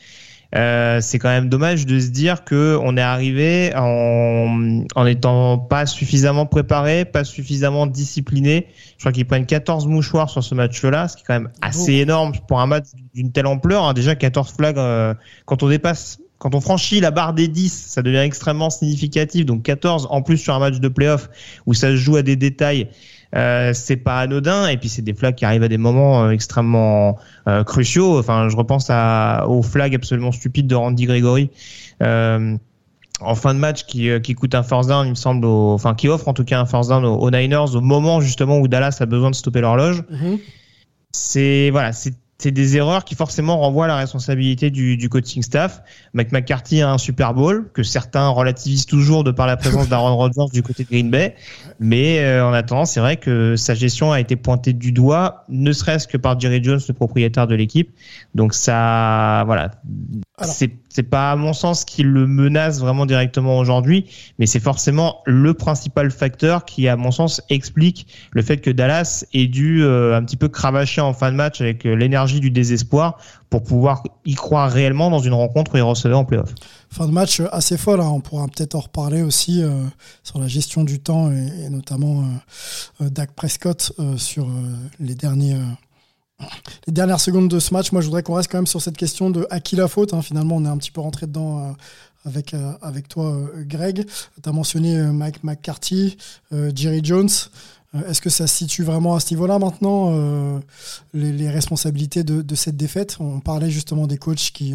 Euh, 0.55 1.01
c'est 1.01 1.19
quand 1.19 1.31
même 1.31 1.49
dommage 1.49 1.87
de 1.87 1.99
se 1.99 2.09
dire 2.09 2.45
que 2.45 2.79
on 2.83 2.97
est 2.99 3.01
arrivé 3.03 3.73
en, 3.75 4.85
en 4.95 5.07
étant 5.07 5.57
pas 5.59 5.87
suffisamment 5.87 6.45
préparé, 6.45 7.07
pas 7.07 7.25
suffisamment 7.25 7.87
discipliné. 7.87 8.67
Je 8.99 9.03
crois 9.03 9.13
qu'ils 9.13 9.25
prennent 9.27 9.47
14 9.47 9.87
mouchoirs 9.87 10.29
sur 10.29 10.45
ce 10.45 10.55
match-là, 10.55 11.09
ce 11.09 11.17
qui 11.17 11.23
est 11.23 11.27
quand 11.27 11.41
même 11.41 11.49
assez 11.63 11.95
énorme 11.95 12.33
pour 12.49 12.61
un 12.61 12.67
match 12.67 12.85
d'une 13.15 13.33
telle 13.33 13.47
ampleur. 13.47 13.85
hein. 13.85 13.95
Déjà 13.95 14.15
14 14.15 14.53
flags, 14.55 14.77
euh, 14.77 15.15
quand 15.47 15.63
on 15.63 15.69
dépasse, 15.71 16.19
quand 16.37 16.55
on 16.55 16.61
franchit 16.61 17.01
la 17.01 17.11
barre 17.13 17.33
des 17.33 17.49
10, 17.49 17.73
ça 17.89 18.03
devient 18.03 18.19
extrêmement 18.19 18.69
significatif. 18.69 19.47
Donc 19.47 19.63
14 19.63 20.09
en 20.11 20.21
plus 20.21 20.37
sur 20.37 20.55
un 20.55 20.59
match 20.59 20.81
de 20.81 20.89
playoff 20.89 21.31
où 21.65 21.73
ça 21.73 21.89
se 21.89 21.97
joue 21.97 22.17
à 22.17 22.23
des 22.23 22.37
détails. 22.37 22.89
Euh, 23.35 23.73
c'est 23.73 23.97
pas 23.97 24.19
anodin 24.21 24.67
et 24.69 24.77
puis 24.77 24.91
c'est 24.91 25.01
des 25.03 25.15
flags 25.15 25.35
qui 25.35 25.45
arrivent 25.47 25.63
à 25.63 25.69
des 25.69 25.79
moments 25.79 26.25
euh, 26.25 26.31
extrêmement 26.31 27.17
euh, 27.49 27.65
cruciaux. 27.65 28.19
Enfin, 28.19 28.49
je 28.51 28.57
repense 28.57 28.89
à, 28.91 29.47
au 29.49 29.63
flag 29.63 29.95
absolument 29.95 30.33
stupide 30.33 30.67
de 30.67 30.75
Randy 30.75 31.07
Gregory 31.07 31.51
en 33.21 33.35
fin 33.37 33.55
de 33.55 33.59
match 33.61 33.85
qui, 33.87 34.09
qui 34.21 34.35
coûte 34.35 34.55
un 34.55 34.63
first 34.65 34.89
down, 34.89 35.07
il 35.07 35.11
me 35.11 35.15
semble, 35.15 35.47
au- 35.47 35.73
enfin 35.73 35.95
qui 35.95 36.09
offre 36.09 36.27
en 36.29 36.35
tout 36.35 36.45
cas 36.45 36.59
un 36.61 36.67
first 36.67 36.91
down 36.91 37.05
aux, 37.05 37.17
aux 37.19 37.31
Niners 37.31 37.75
au 37.77 37.81
moment 37.81 38.21
justement 38.21 38.59
où 38.59 38.67
Dallas 38.69 38.97
a 39.01 39.07
besoin 39.07 39.31
de 39.31 39.37
stopper 39.37 39.61
l'horloge. 39.61 40.03
Mhm. 40.11 40.39
C'est 41.13 41.71
voilà, 41.71 41.93
c'est 41.93 42.15
c'est 42.39 42.51
des 42.51 42.77
erreurs 42.77 43.05
qui 43.05 43.15
forcément 43.15 43.57
renvoient 43.59 43.87
la 43.87 43.95
responsabilité 43.95 44.71
du, 44.71 44.97
du 44.97 45.09
coaching 45.09 45.43
staff. 45.43 45.81
Mike 46.13 46.33
McCarthy 46.33 46.83
a 46.83 46.91
un 46.91 46.99
Super 46.99 47.35
Bowl 47.35 47.71
que 47.73 47.85
certains 47.85 48.27
relativisent 48.31 48.87
toujours 48.87 49.23
de 49.23 49.31
par 49.31 49.47
la 49.47 49.57
présence 49.57 49.89
d'Aaron 49.89 50.17
Rodgers 50.17 50.53
du 50.53 50.61
côté 50.61 50.83
de 50.83 50.89
Green 50.89 51.09
Bay, 51.09 51.37
mais 51.83 52.21
euh, 52.21 52.47
en 52.47 52.53
attendant, 52.53 52.85
c'est 52.85 53.01
vrai 53.01 53.17
que 53.17 53.57
sa 53.57 53.75
gestion 53.75 54.13
a 54.13 54.21
été 54.21 54.37
pointée 54.37 54.73
du 54.73 54.93
doigt, 54.93 55.45
ne 55.49 55.73
serait-ce 55.73 56.07
que 56.07 56.17
par 56.17 56.39
Jerry 56.39 56.63
Jones, 56.63 56.81
le 56.87 56.95
propriétaire 56.95 57.47
de 57.47 57.55
l'équipe. 57.55 57.91
Donc 58.35 58.55
ça, 58.55 59.43
voilà, 59.47 59.73
c'est 60.45 61.03
pas 61.03 61.33
à 61.33 61.37
mon 61.37 61.53
sens 61.53 61.85
qui 61.85 62.03
le 62.03 62.27
menace 62.27 62.81
vraiment 62.81 63.07
directement 63.07 63.59
aujourd'hui, 63.59 64.07
mais 64.39 64.47
c'est 64.47 64.61
forcément 64.61 65.23
le 65.27 65.55
principal 65.55 66.11
facteur 66.11 66.65
qui, 66.65 66.89
à 66.89 66.97
mon 66.97 67.11
sens, 67.11 67.43
explique 67.49 68.07
le 68.31 68.43
fait 68.43 68.59
que 68.59 68.71
Dallas 68.71 69.25
ait 69.33 69.47
dû 69.47 69.83
euh, 69.83 70.17
un 70.17 70.23
petit 70.23 70.37
peu 70.37 70.49
cravacher 70.49 71.01
en 71.01 71.13
fin 71.13 71.33
de 71.33 71.37
match 71.37 71.61
avec 71.61 71.87
euh, 71.87 71.95
l'énergie 71.95 72.41
du 72.41 72.51
désespoir 72.51 73.19
pour 73.51 73.63
pouvoir 73.63 74.03
y 74.25 74.35
croire 74.35 74.71
réellement 74.71 75.11
dans 75.11 75.19
une 75.19 75.35
rencontre 75.35 75.79
où 75.79 75.87
recevaient 75.87 76.15
en 76.15 76.25
playoff. 76.25 76.55
Fin 76.93 77.07
de 77.07 77.13
match 77.13 77.41
assez 77.53 77.79
folle, 77.79 78.03
hein. 78.03 78.11
on 78.11 78.21
pourra 78.21 78.47
peut-être 78.49 78.75
en 78.75 78.81
reparler 78.81 79.23
aussi 79.23 79.63
euh, 79.63 79.71
sur 80.23 80.39
la 80.39 80.47
gestion 80.47 80.85
du 80.85 81.01
temps 81.01 81.33
et, 81.33 81.71
notamment 81.71 82.21
euh, 82.21 83.05
euh, 83.05 83.09
Dak 83.09 83.33
Prescott 83.33 83.93
sur 84.19 84.47
les 85.01 85.15
derniers. 85.15 85.57
les 86.87 86.93
dernières 86.93 87.21
secondes 87.21 87.49
de 87.49 87.59
ce 87.61 87.73
match, 87.73 87.93
moi 87.93 88.03
je 88.03 88.09
voudrais 88.09 88.23
qu'on 88.23 88.35
reste 88.35 88.53
quand 88.53 88.59
même 88.59 88.67
sur 88.67 88.83
cette 88.83 88.99
question 88.99 89.31
de 89.31 89.47
à 89.49 89.59
qui 89.59 89.75
la 89.75 89.89
faute. 89.89 90.13
hein. 90.13 90.21
Finalement, 90.21 90.57
on 90.57 90.67
est 90.67 90.69
un 90.69 90.77
petit 90.77 90.91
peu 90.91 91.01
rentré 91.01 91.27
dedans 91.27 91.75
avec, 92.27 92.55
avec 92.83 93.09
toi, 93.09 93.41
Greg. 93.61 94.05
Tu 94.05 94.49
as 94.49 94.53
mentionné 94.53 94.95
Mike 94.99 95.45
McCarthy, 95.45 96.19
Jerry 96.75 97.01
Jones. 97.03 97.31
Est-ce 98.07 98.21
que 98.21 98.29
ça 98.29 98.47
se 98.47 98.55
situe 98.55 98.85
vraiment 98.85 99.15
à 99.15 99.21
ce 99.21 99.33
niveau-là 99.33 99.59
maintenant, 99.59 100.61
les, 101.15 101.51
responsabilités 101.51 102.23
de 102.23 102.55
cette 102.55 102.77
défaite? 102.77 103.17
On 103.19 103.41
parlait 103.41 103.71
justement 103.71 104.07
des 104.07 104.19
coachs 104.19 104.51
qui. 104.53 104.75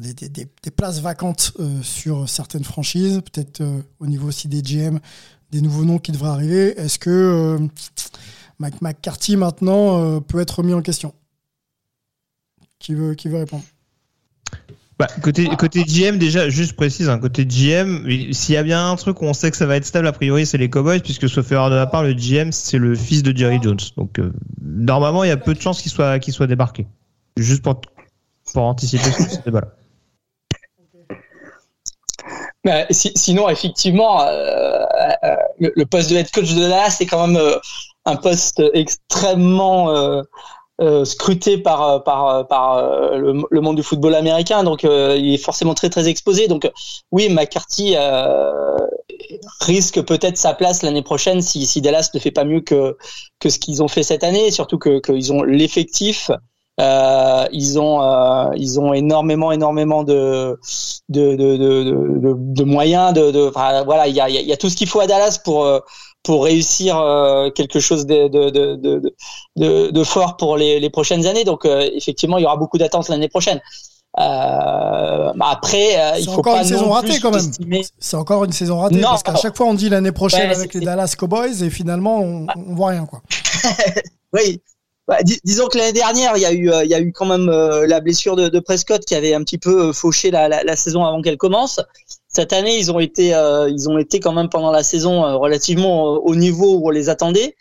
Des, 0.00 0.46
places 0.70 1.00
vacantes 1.00 1.52
euh, 1.60 1.82
sur 1.82 2.28
certaines 2.28 2.64
franchises, 2.64 3.20
peut-être 3.20 3.60
euh, 3.60 3.82
au 4.00 4.06
niveau 4.06 4.28
aussi 4.28 4.48
des 4.48 4.62
GM, 4.62 4.98
des 5.50 5.60
nouveaux 5.60 5.84
noms 5.84 5.98
qui 5.98 6.12
devraient 6.12 6.30
arriver. 6.30 6.78
Est-ce 6.78 6.98
que 6.98 7.10
euh, 7.10 7.58
Mike 8.58 8.80
McCarthy 8.80 9.36
maintenant 9.36 10.20
peut 10.20 10.40
être 10.40 10.58
remis 10.58 10.74
en 10.74 10.82
question? 10.82 11.12
Qui 12.78 12.94
veut, 12.94 13.14
qui 13.14 13.28
veut 13.28 13.38
répondre? 13.38 13.64
Bah, 14.98 15.08
côté, 15.22 15.48
côté 15.58 15.84
GM, 15.84 16.18
déjà, 16.18 16.48
juste 16.48 16.74
précise, 16.74 17.08
hein, 17.08 17.18
côté 17.18 17.44
GM, 17.44 18.06
s'il 18.32 18.54
y 18.54 18.56
a 18.56 18.62
bien 18.62 18.90
un 18.90 18.96
truc 18.96 19.20
où 19.20 19.24
on 19.24 19.34
sait 19.34 19.50
que 19.50 19.56
ça 19.56 19.66
va 19.66 19.76
être 19.76 19.84
stable, 19.84 20.06
a 20.06 20.12
priori, 20.12 20.46
c'est 20.46 20.58
les 20.58 20.70
Cowboys, 20.70 21.00
puisque 21.00 21.28
sauf 21.28 21.50
erreur 21.50 21.70
de 21.70 21.74
ma 21.74 21.86
part, 21.86 22.02
le 22.02 22.14
GM, 22.14 22.52
c'est 22.52 22.78
le 22.78 22.94
fils 22.94 23.22
de 23.22 23.36
Jerry 23.36 23.58
Jones. 23.60 23.80
Donc, 23.96 24.20
normalement, 24.62 25.24
il 25.24 25.28
y 25.28 25.32
a 25.32 25.36
peu 25.36 25.54
de 25.54 25.60
chances 25.60 25.82
qu'il 25.82 25.90
soit, 25.90 26.20
soit 26.30 26.46
débarqué. 26.46 26.86
Juste 27.36 27.62
pour, 27.62 27.80
pour 28.52 28.62
anticiper 28.62 29.10
ce 29.10 29.42
débat-là. 29.44 29.72
Sinon, 32.90 33.48
effectivement, 33.48 34.22
euh, 34.22 34.84
euh, 35.24 35.36
le, 35.58 35.84
poste 35.84 36.10
de 36.10 36.16
head 36.16 36.30
coach 36.30 36.54
de 36.54 36.60
Dallas, 36.60 36.96
c'est 36.98 37.06
quand 37.06 37.26
même 37.26 37.36
euh, 37.36 37.58
un 38.04 38.16
poste 38.16 38.62
extrêmement 38.72 39.90
euh, 39.90 40.22
euh, 40.80 41.04
scruté 41.04 41.58
par 41.58 41.82
euh, 41.82 41.98
par 41.98 42.46
par 42.46 43.16
le, 43.18 43.42
le 43.50 43.60
monde 43.60 43.76
du 43.76 43.82
football 43.82 44.14
américain. 44.14 44.62
Donc, 44.62 44.84
il 44.84 45.34
est 45.34 45.44
forcément 45.44 45.74
très 45.74 45.90
très 45.90 46.06
exposé. 46.08 46.46
Donc, 46.46 46.70
oui, 47.10 47.28
McCarthy 47.28 47.96
risque 49.60 50.00
peut-être 50.02 50.36
sa 50.36 50.54
place 50.54 50.82
l'année 50.82 51.02
prochaine 51.02 51.42
si, 51.42 51.66
si 51.66 51.80
Dallas 51.80 52.10
ne 52.14 52.20
fait 52.20 52.30
pas 52.30 52.44
mieux 52.44 52.60
que 52.60 52.96
que 53.40 53.48
ce 53.48 53.58
qu'ils 53.58 53.82
ont 53.82 53.88
fait 53.88 54.04
cette 54.04 54.22
année. 54.22 54.52
Surtout 54.52 54.78
que 54.78 55.00
qu'ils 55.00 55.32
ont 55.32 55.42
l'effectif. 55.42 56.30
Euh, 56.82 57.46
ils 57.52 57.78
ont 57.78 58.02
euh, 58.02 58.50
ils 58.56 58.80
ont 58.80 58.92
énormément 58.92 59.52
énormément 59.52 60.02
de 60.02 60.58
de 61.08 61.36
de 61.36 61.56
de, 61.56 62.34
de, 62.36 62.64
moyens 62.64 63.12
de, 63.12 63.30
de 63.30 63.48
enfin, 63.48 63.84
voilà 63.84 64.08
il 64.08 64.16
y 64.16 64.20
a 64.20 64.28
il 64.28 64.46
y 64.46 64.52
a 64.52 64.56
tout 64.56 64.68
ce 64.68 64.74
qu'il 64.74 64.88
faut 64.88 65.00
à 65.00 65.06
Dallas 65.06 65.38
pour 65.44 65.64
euh, 65.64 65.78
pour 66.24 66.44
réussir 66.44 66.98
euh, 66.98 67.50
quelque 67.50 67.78
chose 67.78 68.04
de 68.06 68.26
de, 68.26 69.90
de, 69.90 70.04
fort 70.04 70.36
pour 70.36 70.56
les, 70.56 70.80
les 70.80 70.90
prochaines 70.90 71.26
années 71.26 71.44
donc 71.44 71.64
euh, 71.66 71.88
effectivement 71.94 72.38
il 72.38 72.42
y 72.42 72.46
aura 72.46 72.56
beaucoup 72.56 72.78
d'attentes 72.78 73.08
l'année 73.08 73.28
prochaine 73.28 73.60
euh, 74.18 75.32
bah 75.34 75.46
après 75.50 75.98
euh, 75.98 76.18
il 76.18 76.24
faut 76.24 76.32
encore 76.32 76.54
pas 76.54 76.62
une 76.62 76.68
saison 76.68 76.90
ratée 76.90 77.20
quand 77.20 77.30
même. 77.30 77.82
C'est 77.98 78.16
encore 78.16 78.44
une 78.44 78.52
saison 78.52 78.80
ratée 78.80 78.96
Non. 78.96 79.08
parce 79.10 79.22
qu'à 79.22 79.36
chaque 79.36 79.56
fois 79.56 79.66
on 79.66 79.74
dit 79.74 79.88
l'année 79.88 80.12
prochaine 80.12 80.50
Ouais, 80.50 80.56
avec 80.56 80.74
les 80.74 80.80
Dallas 80.80 81.14
Cowboys 81.16 81.62
et 81.62 81.70
finalement 81.70 82.20
on, 82.20 82.46
on 82.56 82.74
voit 82.74 82.88
rien 82.88 83.06
quoi. 83.06 83.22
Oui. 84.34 84.60
Bah, 85.08 85.18
dis- 85.24 85.40
disons 85.44 85.66
que 85.66 85.78
l'année 85.78 85.92
dernière, 85.92 86.36
il 86.36 86.42
y 86.42 86.46
a 86.46 86.52
eu, 86.52 86.70
euh, 86.70 86.84
il 86.84 86.90
y 86.90 86.94
a 86.94 87.00
eu 87.00 87.12
quand 87.12 87.26
même 87.26 87.48
euh, 87.48 87.86
la 87.88 88.00
blessure 88.00 88.36
de, 88.36 88.48
de 88.48 88.60
Prescott 88.60 89.04
qui 89.04 89.14
avait 89.16 89.34
un 89.34 89.42
petit 89.42 89.58
peu 89.58 89.88
euh, 89.88 89.92
fauché 89.92 90.30
la, 90.30 90.48
la, 90.48 90.62
la 90.62 90.76
saison 90.76 91.04
avant 91.04 91.20
qu'elle 91.22 91.36
commence. 91.36 91.80
Cette 92.28 92.52
année, 92.52 92.78
ils 92.78 92.90
ont 92.92 93.00
été, 93.00 93.34
euh, 93.34 93.68
ils 93.68 93.88
ont 93.90 93.98
été 93.98 94.20
quand 94.20 94.32
même 94.32 94.48
pendant 94.48 94.70
la 94.70 94.84
saison 94.84 95.24
euh, 95.24 95.34
relativement 95.36 96.14
euh, 96.14 96.18
au 96.18 96.36
niveau 96.36 96.76
où 96.76 96.86
on 96.86 96.90
les 96.90 97.08
attendait. 97.08 97.56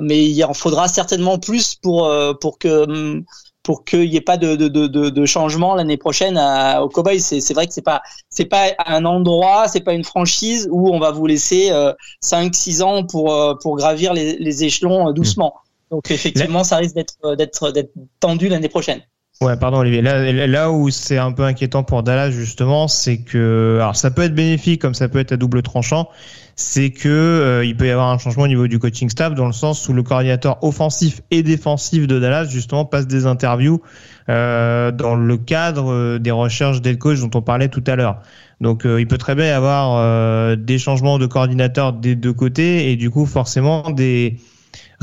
Mais 0.00 0.24
il 0.24 0.44
en 0.44 0.54
faudra 0.54 0.88
certainement 0.88 1.38
plus 1.38 1.74
pour 1.76 2.10
pour 2.40 2.58
que 2.58 2.84
hum, 2.84 3.24
pour 3.62 3.84
qu'il 3.84 4.08
n'y 4.10 4.16
ait 4.16 4.20
pas 4.20 4.36
de, 4.36 4.56
de, 4.56 4.68
de, 4.68 4.86
de, 4.88 5.26
changement 5.26 5.74
l'année 5.74 5.96
prochaine 5.96 6.36
à, 6.36 6.82
au 6.82 6.88
Cowboys. 6.88 7.20
C'est, 7.20 7.54
vrai 7.54 7.66
que 7.66 7.72
c'est 7.72 7.80
pas 7.82 8.02
c'est 8.28 8.44
pas 8.46 8.72
un 8.86 9.04
endroit, 9.04 9.68
c'est 9.68 9.80
pas 9.80 9.94
une 9.94 10.04
franchise 10.04 10.68
où 10.70 10.88
on 10.94 10.98
va 10.98 11.12
vous 11.12 11.26
laisser 11.26 11.70
euh, 11.70 11.92
5-6 12.22 12.82
ans 12.82 13.04
pour 13.06 13.56
pour 13.62 13.76
gravir 13.76 14.12
les, 14.14 14.36
les 14.38 14.64
échelons 14.64 15.12
doucement. 15.12 15.54
Donc 15.94 16.10
effectivement, 16.10 16.64
ça 16.64 16.78
risque 16.78 16.96
d'être 16.96 17.14
euh, 17.24 17.36
d'être 17.36 17.90
tendu 18.18 18.48
l'année 18.48 18.68
prochaine. 18.68 19.00
Ouais, 19.40 19.56
pardon 19.56 19.78
Olivier. 19.78 20.02
Là, 20.02 20.32
là 20.48 20.72
où 20.72 20.90
c'est 20.90 21.18
un 21.18 21.30
peu 21.30 21.44
inquiétant 21.44 21.84
pour 21.84 22.02
Dallas 22.02 22.30
justement, 22.30 22.88
c'est 22.88 23.18
que 23.18 23.78
alors 23.80 23.94
ça 23.94 24.10
peut 24.10 24.22
être 24.22 24.34
bénéfique 24.34 24.80
comme 24.80 24.94
ça 24.94 25.08
peut 25.08 25.20
être 25.20 25.30
à 25.30 25.36
double 25.36 25.62
tranchant. 25.62 26.08
C'est 26.56 26.90
que 26.90 27.08
euh, 27.08 27.64
il 27.64 27.76
peut 27.76 27.86
y 27.86 27.90
avoir 27.90 28.10
un 28.10 28.18
changement 28.18 28.44
au 28.44 28.48
niveau 28.48 28.66
du 28.66 28.80
coaching 28.80 29.08
staff 29.08 29.34
dans 29.34 29.46
le 29.46 29.52
sens 29.52 29.88
où 29.88 29.92
le 29.92 30.02
coordinateur 30.02 30.62
offensif 30.62 31.20
et 31.30 31.44
défensif 31.44 32.08
de 32.08 32.18
Dallas 32.18 32.46
justement 32.46 32.84
passe 32.84 33.06
des 33.06 33.26
interviews 33.26 33.80
euh, 34.28 34.90
dans 34.90 35.14
le 35.14 35.36
cadre 35.36 35.92
euh, 35.92 36.18
des 36.18 36.32
recherches 36.32 36.80
d'head 36.80 36.98
coach 36.98 37.20
dont 37.20 37.30
on 37.38 37.42
parlait 37.42 37.68
tout 37.68 37.84
à 37.86 37.94
l'heure. 37.94 38.20
Donc 38.60 38.86
euh, 38.86 39.00
il 39.00 39.06
peut 39.06 39.18
très 39.18 39.34
bien 39.34 39.46
y 39.46 39.50
avoir 39.50 39.96
euh, 39.98 40.56
des 40.56 40.78
changements 40.78 41.18
de 41.18 41.26
coordinateur 41.26 41.92
des 41.92 42.16
deux 42.16 42.32
côtés 42.32 42.90
et 42.90 42.96
du 42.96 43.10
coup 43.10 43.26
forcément 43.26 43.90
des 43.90 44.38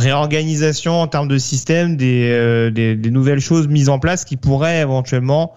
réorganisations 0.01 1.01
en 1.01 1.07
termes 1.07 1.27
de 1.27 1.37
système, 1.37 1.95
des, 1.95 2.29
euh, 2.31 2.71
des, 2.71 2.95
des 2.95 3.11
nouvelles 3.11 3.39
choses 3.39 3.67
mises 3.67 3.89
en 3.89 3.99
place 3.99 4.25
qui 4.25 4.37
pourraient 4.37 4.81
éventuellement 4.81 5.53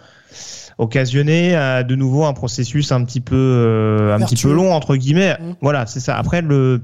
occasionner 0.79 1.55
à 1.55 1.83
de 1.83 1.95
nouveau 1.95 2.25
un 2.25 2.33
processus 2.33 2.93
un 2.93 3.05
petit 3.05 3.21
peu 3.21 3.37
euh, 3.37 4.15
un 4.15 4.21
petit 4.25 4.37
peu 4.37 4.53
long 4.53 4.73
entre 4.73 4.97
guillemets. 4.97 5.35
Mmh. 5.35 5.55
Voilà, 5.61 5.87
c'est 5.87 6.01
ça. 6.01 6.17
Après 6.17 6.43
le 6.43 6.83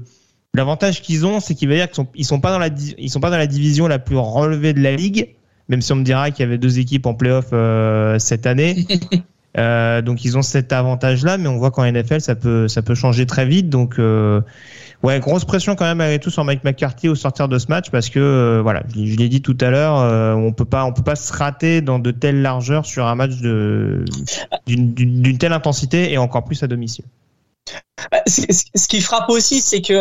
l'avantage 0.53 1.01
qu'ils 1.01 1.25
ont, 1.25 1.39
c'est 1.39 1.55
qu'il 1.55 1.69
va 1.69 1.75
dire 1.75 1.87
qu'ils 1.87 1.95
sont 1.95 2.07
ils 2.15 2.25
sont 2.25 2.39
pas 2.39 2.51
dans 2.51 2.59
la 2.59 2.69
ils 2.97 3.09
sont 3.09 3.19
pas 3.19 3.29
dans 3.29 3.37
la 3.37 3.47
division 3.47 3.87
la 3.87 3.99
plus 3.99 4.17
relevée 4.17 4.73
de 4.73 4.81
la 4.81 4.95
ligue, 4.95 5.35
même 5.69 5.81
si 5.81 5.91
on 5.91 5.97
me 5.97 6.03
dira 6.03 6.31
qu'il 6.31 6.43
y 6.43 6.47
avait 6.47 6.57
deux 6.57 6.79
équipes 6.79 7.05
en 7.05 7.13
playoff 7.13 7.47
euh, 7.53 8.19
cette 8.19 8.45
année. 8.45 8.85
Euh, 9.57 10.01
donc 10.01 10.23
ils 10.23 10.37
ont 10.37 10.41
cet 10.41 10.71
avantage-là, 10.71 11.37
mais 11.37 11.49
on 11.49 11.57
voit 11.57 11.71
qu'en 11.71 11.89
NFL 11.89 12.21
ça 12.21 12.35
peut 12.35 12.67
ça 12.67 12.81
peut 12.81 12.95
changer 12.95 13.25
très 13.25 13.45
vite. 13.45 13.69
Donc 13.69 13.99
euh, 13.99 14.41
ouais, 15.03 15.19
grosse 15.19 15.45
pression 15.45 15.75
quand 15.75 15.85
même 15.85 16.01
avec 16.01 16.21
tout 16.21 16.29
sur 16.29 16.45
Mike 16.45 16.63
McCarthy 16.63 17.09
au 17.09 17.15
sortir 17.15 17.49
de 17.49 17.59
ce 17.59 17.67
match 17.67 17.89
parce 17.91 18.09
que 18.09 18.19
euh, 18.19 18.61
voilà, 18.61 18.83
je, 18.95 19.15
l'ai 19.15 19.29
dit 19.29 19.41
tout 19.41 19.57
à 19.59 19.69
l'heure, 19.69 20.37
on 20.37 20.53
peut 20.53 20.65
pas 20.65 20.85
on 20.85 20.93
peut 20.93 21.03
pas 21.03 21.15
se 21.15 21.33
rater 21.33 21.81
dans 21.81 21.99
de 21.99 22.11
telles 22.11 22.41
largeurs 22.41 22.85
sur 22.85 23.07
un 23.07 23.15
match 23.15 23.35
d'une- 23.35 25.37
telle 25.37 25.53
intensité 25.53 26.13
et 26.13 26.17
encore 26.17 26.45
plus 26.45 26.63
à 26.63 26.67
domicile. 26.67 27.05
Bah, 28.11 28.21
Ce 28.25 28.87
qui 28.87 29.01
frappe 29.01 29.29
aussi, 29.29 29.61
c'est 29.61 29.81
que 29.81 29.93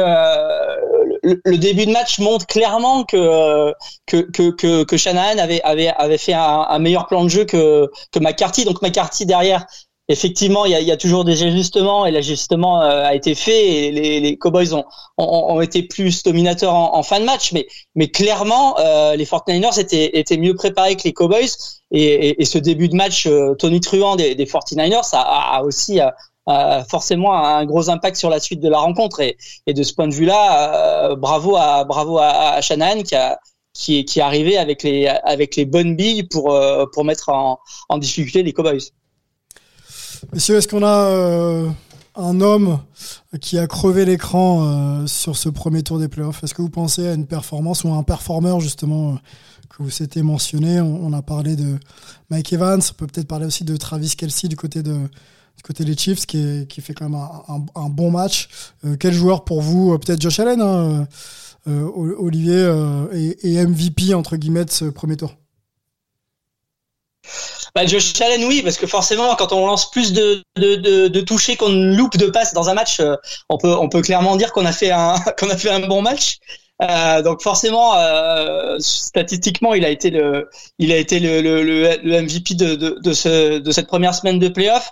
le, 1.23 1.59
début 1.59 1.87
de 1.87 1.93
match 1.93 2.19
montre 2.19 2.47
clairement 2.47 3.05
que 3.05 3.73
que 4.07 4.17
que, 4.31 4.51
que, 4.51 4.85
que 4.85 4.97
Shanahan 4.97 5.39
avait 5.39 5.63
avait 5.63 5.89
avait 5.89 6.19
fait 6.19 6.33
un, 6.33 6.67
un 6.69 6.79
meilleur 6.79 7.07
plan 7.07 7.25
de 7.25 7.29
jeu 7.29 7.45
que 7.45 7.91
que 8.13 8.19
McCarthy. 8.19 8.65
Donc 8.65 8.83
McCarthy 8.83 9.27
derrière, 9.27 9.67
effectivement, 10.09 10.65
il 10.65 10.73
y 10.73 10.75
a, 10.75 10.81
y 10.81 10.91
a 10.91 10.97
toujours 10.97 11.25
des 11.25 11.43
ajustements 11.43 12.07
et 12.07 12.11
l'ajustement 12.11 12.83
euh, 12.83 13.05
a 13.05 13.15
été 13.15 13.35
fait 13.35 13.67
et 13.67 13.93
les, 13.93 14.21
les 14.21 14.37
Cowboys 14.37 14.73
ont, 14.75 14.85
ont 15.19 15.57
ont 15.57 15.61
été 15.61 15.83
plus 15.83 16.23
dominateurs 16.23 16.75
en, 16.75 16.97
en 16.97 17.03
fin 17.03 17.21
de 17.21 17.25
match. 17.25 17.53
Mais 17.53 17.67
mais 17.95 18.09
clairement, 18.09 18.79
euh, 18.79 19.17
les 19.17 19.27
49ers 19.27 19.79
étaient 19.81 20.19
étaient 20.19 20.39
mieux 20.39 20.55
préparés 20.55 20.97
que 20.97 21.05
les 21.05 21.13
Cowboys. 21.13 21.51
Et, 21.93 22.41
et, 22.41 22.45
ce 22.45 22.57
début 22.59 22.89
de 22.89 22.95
match 22.95 23.27
euh, 23.27 23.55
Tony 23.57 23.81
Truant 23.81 24.15
des, 24.15 24.37
des 24.37 24.47
49ers 24.47 25.13
a, 25.13 25.21
a 25.21 25.57
a 25.59 25.63
aussi 25.65 25.99
forcément 26.89 27.33
un 27.35 27.65
gros 27.65 27.91
impact 27.91 28.17
sur 28.17 28.31
la 28.31 28.41
suite 28.41 28.61
de 28.61 28.69
la 28.69 28.79
rencontre. 28.79 29.21
Et, 29.21 29.37
de 29.67 29.83
ce 29.83 29.95
point 29.95 30.09
de 30.09 30.15
vue-là, 30.15 31.11
euh, 31.11 31.17
bravo 31.17 31.57
à 31.57 31.85
bravo 31.85 32.19
à, 32.19 32.55
à 32.55 32.61
Shanahan 32.61 33.03
qui 33.03 33.15
a 33.15 33.39
qui 33.73 33.99
est 33.99 34.05
qui 34.05 34.19
est 34.19 34.23
arrivé 34.23 34.59
avec 34.59 34.83
les 34.83 35.07
avec 35.07 35.57
les 35.57 35.65
bonnes 35.65 35.97
billes 35.97 36.25
pour 36.25 36.53
euh, 36.53 36.87
pour 36.93 37.05
mettre 37.05 37.29
en, 37.29 37.59
en 37.89 37.99
difficulté 37.99 38.43
les 38.43 38.53
Cowboys. 38.53 38.81
Messieurs, 40.33 40.57
est-ce 40.57 40.69
qu'on 40.69 40.83
a 40.83 41.07
euh, 41.07 41.69
un 42.17 42.41
homme 42.41 42.81
qui 43.41 43.59
a 43.59 43.67
crevé 43.67 44.05
l'écran 44.05 45.07
sur 45.07 45.37
ce 45.37 45.49
premier 45.49 45.83
tour 45.83 45.99
des 45.99 46.09
playoffs? 46.09 46.43
Est-ce 46.43 46.53
que 46.53 46.63
vous 46.63 46.71
pensez 46.71 47.09
à 47.09 47.15
une 47.15 47.27
performance 47.27 47.85
ou 47.85 47.89
à 47.89 47.97
un 47.97 48.03
performeur 48.03 48.61
justement 48.61 49.17
que 49.71 49.83
vous 49.83 49.91
s'était 49.91 50.23
mentionné 50.23 50.81
on, 50.81 51.07
on 51.07 51.13
a 51.13 51.23
parlé 51.23 51.57
de 51.57 51.79
Mike 52.29 52.53
Evans, 52.53 52.81
on 52.91 52.95
peut 52.95 53.07
peut-être 53.07 53.29
parler 53.29 53.47
aussi 53.47 53.65
de 53.65 53.77
Travis 53.77 54.15
Kelsey 54.17 54.49
du 54.49 54.57
côté 54.57 54.83
de 54.83 54.97
côté 55.63 55.85
des 55.85 55.97
Chiefs 55.97 56.27
qui, 56.27 56.67
fait 56.81 56.95
quand 56.95 57.09
même 57.09 57.21
un, 57.75 57.89
bon 57.89 58.11
match. 58.11 58.49
Euh, 58.85 58.97
quel 58.99 59.13
joueur 59.13 59.45
pour 59.45 59.61
vous 59.63 59.93
Euh, 59.93 59.99
Peut-être 59.99 60.21
Josh 60.21 60.41
Allen, 60.41 60.61
hein, 60.61 61.07
euh, 61.69 61.91
Olivier 62.19 62.67
et, 63.43 63.65
MVP 63.65 64.15
entre 64.15 64.37
guillemets 64.37 64.65
ce 64.69 64.87
premier 64.87 65.17
tour? 65.17 65.35
Bah, 67.75 67.87
Josh 67.87 68.21
Allen, 68.21 68.45
oui, 68.45 68.63
parce 68.63 68.77
que 68.77 68.87
forcément, 68.87 69.37
quand 69.37 69.53
on 69.53 69.67
lance 69.67 69.91
plus 69.91 70.13
de, 70.13 70.43
de, 70.57 71.57
qu'on 71.57 71.69
loupe 71.69 72.17
de 72.17 72.27
passes 72.27 72.55
dans 72.55 72.69
un 72.69 72.75
match, 72.75 73.01
on 73.49 73.59
peut, 73.89 74.03
clairement 74.03 74.37
dire 74.37 74.53
qu'on 74.53 74.67
a 74.67 74.73
fait 74.73 74.91
un, 74.91 75.17
bon 75.89 76.03
match. 76.03 76.39
Donc 77.23 77.43
forcément, 77.43 77.93
statistiquement, 78.79 79.75
il 79.75 79.85
a 79.85 79.91
été 79.91 80.11
le, 80.11 80.49
MVP 80.81 82.55
de, 82.55 82.75
de 82.75 83.73
cette 83.73 83.87
première 83.87 84.15
semaine 84.15 84.39
de 84.39 84.49
playoff. 84.49 84.91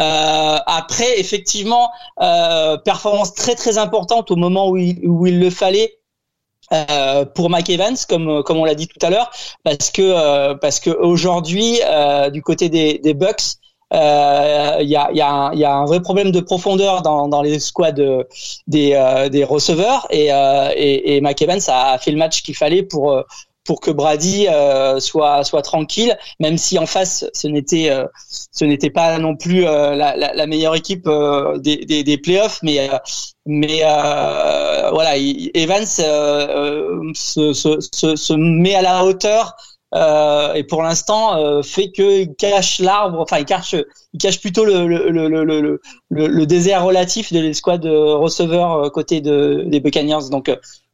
Euh, 0.00 0.58
après, 0.66 1.20
effectivement, 1.20 1.90
euh, 2.20 2.76
performance 2.78 3.34
très 3.34 3.54
très 3.54 3.78
importante 3.78 4.30
au 4.30 4.36
moment 4.36 4.68
où 4.70 4.76
il, 4.76 5.06
où 5.06 5.26
il 5.26 5.38
le 5.40 5.50
fallait 5.50 5.98
euh, 6.72 7.24
pour 7.24 7.50
Mike 7.50 7.70
Evans, 7.70 7.96
comme 8.08 8.42
comme 8.42 8.58
on 8.58 8.64
l'a 8.64 8.74
dit 8.74 8.88
tout 8.88 9.04
à 9.04 9.10
l'heure, 9.10 9.30
parce 9.64 9.90
que 9.90 10.02
euh, 10.02 10.54
parce 10.54 10.80
que 10.80 10.90
aujourd'hui, 10.90 11.80
euh, 11.84 12.30
du 12.30 12.42
côté 12.42 12.68
des, 12.68 12.98
des 12.98 13.14
Bucks, 13.14 13.56
euh, 13.92 14.76
il 14.80 14.88
y, 14.88 14.96
a, 14.96 15.10
y, 15.12 15.20
a 15.20 15.28
un, 15.28 15.52
y 15.54 15.64
a 15.64 15.74
un 15.74 15.84
vrai 15.84 16.00
problème 16.00 16.30
de 16.30 16.40
profondeur 16.40 17.02
dans, 17.02 17.26
dans 17.26 17.42
les 17.42 17.58
squads 17.58 17.92
des, 18.68 18.92
euh, 18.94 19.28
des 19.28 19.44
receveurs. 19.44 20.06
Et, 20.10 20.32
euh, 20.32 20.70
et, 20.76 21.16
et 21.16 21.20
Mike 21.20 21.42
Evans 21.42 21.60
a 21.68 21.98
fait 21.98 22.12
le 22.12 22.16
match 22.16 22.42
qu'il 22.42 22.56
fallait 22.56 22.84
pour 22.84 23.24
pour 23.64 23.80
que 23.80 23.90
Brady 23.90 24.46
euh, 24.48 25.00
soit 25.00 25.44
soit 25.44 25.62
tranquille, 25.62 26.16
même 26.40 26.56
si 26.58 26.78
en 26.78 26.86
face 26.86 27.24
ce 27.34 27.46
n'était 27.46 27.90
euh, 27.90 28.06
ce 28.52 28.64
n'était 28.64 28.90
pas 28.90 29.18
non 29.18 29.36
plus 29.36 29.66
euh, 29.66 29.94
la, 29.94 30.16
la, 30.16 30.32
la 30.34 30.46
meilleure 30.46 30.74
équipe 30.74 31.06
euh, 31.06 31.58
des, 31.58 31.76
des, 31.84 32.02
des 32.04 32.18
playoffs, 32.18 32.60
mais 32.62 32.88
euh, 32.90 32.96
mais 33.46 33.80
euh, 33.84 34.90
voilà, 34.92 35.16
il- 35.16 35.50
Evans 35.54 35.86
se, 37.14 37.52
se, 37.52 37.78
se, 37.92 38.16
se 38.16 38.32
met 38.34 38.74
à 38.74 38.82
la 38.82 39.04
hauteur 39.04 39.54
euh, 39.94 40.54
et 40.54 40.62
pour 40.64 40.82
l'instant 40.82 41.36
euh, 41.36 41.62
fait 41.62 41.90
que 41.90 42.20
il 42.22 42.34
cache 42.36 42.78
l'arbre, 42.78 43.18
enfin 43.20 43.38
il 43.38 43.44
cache 43.44 43.74
il 44.12 44.20
cache 44.20 44.40
plutôt 44.40 44.64
le 44.64 44.86
le, 44.86 45.10
le, 45.10 45.28
le, 45.44 45.80
le, 46.10 46.46
désert 46.46 46.84
relatif 46.84 47.32
de 47.32 47.40
l'escouade 47.40 47.80
de 47.82 47.90
receveurs 47.90 48.72
euh, 48.84 48.90
côté 48.90 49.20
de, 49.20 49.64
des 49.66 49.80
Buccaneers. 49.80 50.28
Donc 50.30 50.48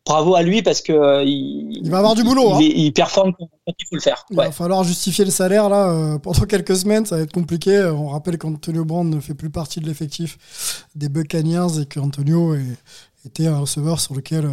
bravo 0.06 0.34
à 0.36 0.42
lui 0.42 0.62
parce 0.62 0.80
que 0.80 0.92
euh, 0.92 1.22
il, 1.24 1.80
Il 1.84 1.90
va 1.90 1.98
avoir 1.98 2.14
du 2.14 2.22
boulot, 2.24 2.48
Il, 2.48 2.52
hein. 2.54 2.58
il- 2.60 2.78
il 2.86 2.92
performe 2.92 3.32
quand 3.38 3.48
il 3.78 3.84
faut 3.88 3.96
le 3.96 4.00
faire. 4.00 4.24
Il 4.30 4.36
va 4.36 4.50
falloir 4.52 4.84
justifier 4.84 5.24
le 5.24 5.30
salaire 5.30 5.68
là 5.68 5.88
euh, 5.90 6.18
pendant 6.18 6.40
quelques 6.48 6.76
semaines, 6.76 7.04
ça 7.04 7.16
va 7.16 7.22
être 7.22 7.32
compliqué. 7.32 7.84
On 7.94 8.08
rappelle 8.08 8.38
qu'Antonio 8.38 8.84
Brown 8.84 9.08
ne 9.10 9.20
fait 9.20 9.34
plus 9.34 9.50
partie 9.50 9.80
de 9.80 9.86
l'effectif 9.86 10.86
des 10.94 11.08
Buccaneers 11.10 11.80
et 11.82 11.86
qu'Antonio 11.86 12.54
était 13.26 13.48
un 13.48 13.58
receveur 13.58 14.00
sur 14.00 14.14
lequel 14.14 14.48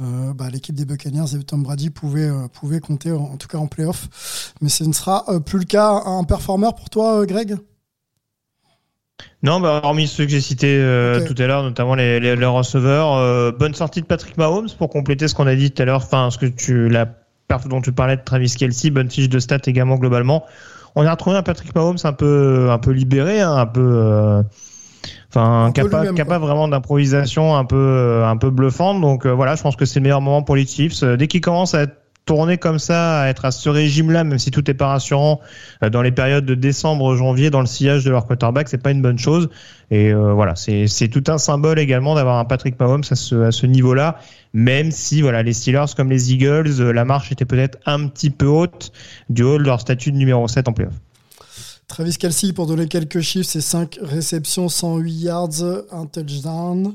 euh, 0.00 0.32
bah, 0.32 0.48
l'équipe 0.50 0.74
des 0.74 0.86
Buccaneers 0.86 1.36
et 1.38 1.42
Tom 1.44 1.62
Brady 1.62 1.90
pouvaient, 1.90 2.30
pouvaient 2.52 2.80
compter, 2.80 3.12
en, 3.12 3.22
en 3.24 3.36
tout 3.36 3.46
cas 3.48 3.58
en 3.58 3.66
playoff. 3.66 4.52
Mais 4.62 4.68
ce 4.70 4.84
ne 4.84 4.92
sera 4.92 5.24
plus 5.44 5.58
le 5.58 5.64
cas. 5.66 6.02
Un 6.06 6.24
performeur 6.24 6.74
pour 6.74 6.88
toi, 6.90 7.24
Greg? 7.26 7.56
Non, 9.42 9.60
bah, 9.60 9.80
hormis 9.82 10.06
ceux 10.06 10.24
que 10.24 10.30
j'ai 10.30 10.40
cités 10.40 10.76
euh, 10.78 11.26
tout 11.26 11.34
à 11.42 11.46
l'heure, 11.46 11.62
notamment 11.62 11.94
les, 11.94 12.20
les, 12.20 12.36
les 12.36 12.46
receveurs, 12.46 13.14
euh, 13.14 13.50
bonne 13.50 13.74
sortie 13.74 14.00
de 14.00 14.06
Patrick 14.06 14.38
Mahomes 14.38 14.68
pour 14.78 14.88
compléter 14.88 15.26
ce 15.26 15.34
qu'on 15.34 15.46
a 15.46 15.54
dit 15.54 15.70
tout 15.70 15.82
à 15.82 15.84
l'heure, 15.84 16.02
enfin 16.02 16.30
ce 16.30 16.38
que 16.38 16.46
tu 16.46 16.88
la 16.88 17.06
perf 17.48 17.66
dont 17.68 17.80
tu 17.80 17.92
parlais 17.92 18.16
de 18.16 18.22
Travis 18.22 18.54
Kelsey, 18.56 18.90
bonne 18.90 19.10
fiche 19.10 19.28
de 19.28 19.38
stats 19.38 19.58
également 19.66 19.96
globalement. 19.96 20.44
On 20.94 21.04
a 21.06 21.10
retrouvé 21.10 21.36
un 21.36 21.42
Patrick 21.42 21.74
Mahomes 21.74 21.98
un 22.04 22.12
peu 22.12 22.68
un 22.70 22.78
peu 22.78 22.90
libéré, 22.92 23.40
hein, 23.40 23.56
un 23.56 23.66
peu 23.66 23.80
euh, 23.80 24.42
enfin 25.30 25.72
capable 25.72 26.14
capable 26.14 26.44
vraiment 26.44 26.68
d'improvisation 26.68 27.56
un 27.56 27.64
peu 27.64 27.76
euh, 27.76 28.26
un 28.26 28.36
peu 28.36 28.50
bluffante. 28.50 29.00
Donc 29.00 29.26
euh, 29.26 29.30
voilà, 29.32 29.56
je 29.56 29.62
pense 29.62 29.74
que 29.74 29.86
c'est 29.86 30.00
le 30.00 30.04
meilleur 30.04 30.20
moment 30.20 30.42
pour 30.42 30.54
les 30.54 30.66
Chiefs. 30.66 31.02
Euh, 31.02 31.16
Dès 31.16 31.26
qu'ils 31.26 31.40
commencent 31.40 31.74
à 31.74 31.86
tourner 32.24 32.58
comme 32.58 32.78
ça, 32.78 33.22
à 33.22 33.28
être 33.28 33.44
à 33.44 33.50
ce 33.50 33.68
régime-là, 33.68 34.24
même 34.24 34.38
si 34.38 34.50
tout 34.50 34.70
est 34.70 34.74
pas 34.74 34.88
rassurant, 34.88 35.40
euh, 35.82 35.90
dans 35.90 36.02
les 36.02 36.12
périodes 36.12 36.44
de 36.44 36.54
décembre, 36.54 37.16
janvier, 37.16 37.50
dans 37.50 37.60
le 37.60 37.66
sillage 37.66 38.04
de 38.04 38.10
leur 38.10 38.26
quarterback, 38.26 38.68
c'est 38.68 38.82
pas 38.82 38.90
une 38.90 39.02
bonne 39.02 39.18
chose. 39.18 39.48
Et 39.90 40.12
euh, 40.12 40.32
voilà, 40.32 40.54
c'est 40.56 41.08
tout 41.08 41.24
un 41.28 41.38
symbole 41.38 41.78
également 41.78 42.14
d'avoir 42.14 42.38
un 42.38 42.44
Patrick 42.44 42.78
Mahomes 42.78 43.02
à 43.10 43.14
ce, 43.14 43.34
à 43.42 43.52
ce 43.52 43.66
niveau-là, 43.66 44.18
même 44.54 44.90
si 44.90 45.20
voilà 45.20 45.42
les 45.42 45.52
Steelers 45.52 45.92
comme 45.96 46.10
les 46.10 46.32
Eagles, 46.32 46.80
euh, 46.80 46.92
la 46.92 47.04
marche 47.04 47.32
était 47.32 47.44
peut-être 47.44 47.78
un 47.86 48.06
petit 48.08 48.30
peu 48.30 48.46
haute 48.46 48.92
du 49.28 49.42
haut 49.42 49.58
de 49.58 49.64
leur 49.64 49.80
statut 49.80 50.12
de 50.12 50.16
numéro 50.16 50.46
7 50.48 50.68
en 50.68 50.72
playoff. 50.72 50.94
Travis 51.92 52.16
Kelsey, 52.16 52.54
pour 52.54 52.66
donner 52.66 52.88
quelques 52.88 53.20
chiffres, 53.20 53.50
c'est 53.50 53.60
5 53.60 53.98
réceptions, 54.00 54.70
108 54.70 55.12
yards, 55.12 55.62
un 55.90 56.06
touchdown 56.06 56.94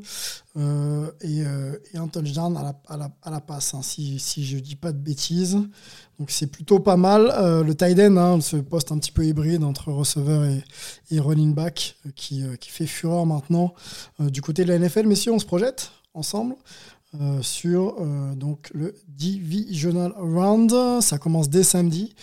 euh, 0.58 1.12
et, 1.22 1.44
euh, 1.46 1.78
et 1.94 2.00
un 2.00 2.08
touchdown 2.08 2.58
à 2.58 3.30
la, 3.30 3.40
passe, 3.40 3.76
hein, 3.76 3.84
si, 3.84 4.18
si 4.18 4.44
je 4.44 4.58
dis 4.58 4.76
pas 4.76 4.92
de 4.92 4.98
bêtises. 4.98 5.60
Donc 6.18 6.32
c'est 6.32 6.48
plutôt 6.48 6.80
pas 6.80 6.98
mal. 6.98 7.32
Euh, 7.38 7.64
le 7.64 7.76
tight 7.76 8.00
end, 8.00 8.18
hein, 8.18 8.42
ce 8.42 8.58
poste 8.58 8.92
un 8.92 8.98
petit 8.98 9.12
peu 9.12 9.24
hybride 9.24 9.64
entre 9.64 9.92
receveur 9.92 10.46
et, 11.12 11.20
running 11.20 11.54
back, 11.54 11.96
qui, 12.16 12.42
qui 12.60 12.72
fait 12.72 12.88
fureur 12.88 13.28
maintenant. 13.28 13.76
Du 14.20 14.42
côté 14.42 14.66
de 14.66 14.74
la 14.74 14.80
NFL, 14.80 15.06
messieurs, 15.06 15.32
on 15.32 15.38
se 15.38 15.46
projette 15.46 15.92
ensemble 16.16 16.56
euh, 17.16 17.42
sur 17.42 17.96
euh, 18.02 18.36
donc 18.36 18.70
le 18.74 18.94
Divisional 19.08 20.14
Round. 20.18 21.02
Ça 21.02 21.18
commence 21.18 21.50
dès 21.50 21.64
samedi. 21.64 22.14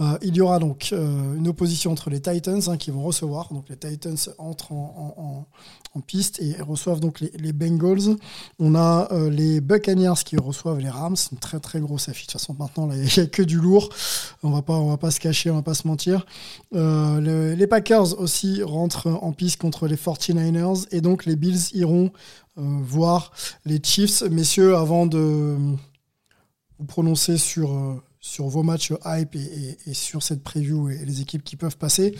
Euh, 0.00 0.18
il 0.20 0.36
y 0.36 0.42
aura 0.42 0.58
donc 0.58 0.92
une 0.92 1.48
opposition 1.48 1.90
entre 1.92 2.10
les 2.10 2.20
Titans 2.20 2.60
hein, 2.66 2.76
qui 2.76 2.90
vont 2.90 3.02
recevoir. 3.02 3.52
Donc 3.52 3.68
les 3.70 3.76
Titans 3.76 4.18
entrent 4.38 4.72
en, 4.72 5.14
en- 5.16 5.46
piste 6.06 6.42
et 6.42 6.60
reçoivent 6.60 7.00
donc 7.00 7.20
les, 7.20 7.52
Bengals. 7.54 8.18
On 8.58 8.74
a 8.74 9.08
les 9.30 9.62
Buccaneers 9.62 10.22
qui 10.26 10.36
reçoivent 10.36 10.78
les 10.78 10.90
Rams. 10.90 11.16
Une 11.32 11.38
très 11.38 11.58
très 11.58 11.80
grosse 11.80 12.10
affiche. 12.10 12.26
De 12.26 12.32
toute 12.32 12.40
façon, 12.42 12.54
maintenant, 12.58 12.90
il 12.92 13.00
n'y 13.00 13.20
a 13.20 13.26
que 13.26 13.42
du 13.42 13.56
lourd. 13.56 13.88
On 14.42 14.50
va 14.50 14.60
pas, 14.60 14.74
on 14.74 14.90
va 14.90 14.98
pas 14.98 15.10
se 15.10 15.18
cacher, 15.20 15.50
on 15.50 15.54
va 15.54 15.62
pas 15.62 15.72
se 15.72 15.88
mentir. 15.88 16.26
Le- 16.72 17.54
les 17.54 17.66
Packers 17.66 18.20
aussi 18.20 18.62
rentrent 18.62 19.08
en 19.08 19.32
piste 19.32 19.58
contre 19.58 19.86
les 19.86 19.96
49ers. 19.96 20.86
Et 20.90 21.00
donc 21.00 21.24
les 21.24 21.34
Bills 21.34 21.70
iront 21.72 22.12
voir 22.56 23.32
les 23.64 23.80
Chiefs. 23.82 24.22
Messieurs, 24.22 24.76
avant 24.76 25.06
de 25.06 25.56
vous 26.78 26.86
prononcer 26.86 27.38
sur, 27.38 27.72
euh, 27.72 28.02
sur 28.20 28.48
vos 28.48 28.62
matchs 28.62 28.92
hype 29.04 29.34
et, 29.34 29.94
sur 29.94 30.22
cette 30.22 30.42
preview 30.42 30.90
et 30.90 31.04
les 31.04 31.20
équipes 31.20 31.44
qui 31.44 31.56
peuvent 31.56 31.76
passer, 31.76 32.14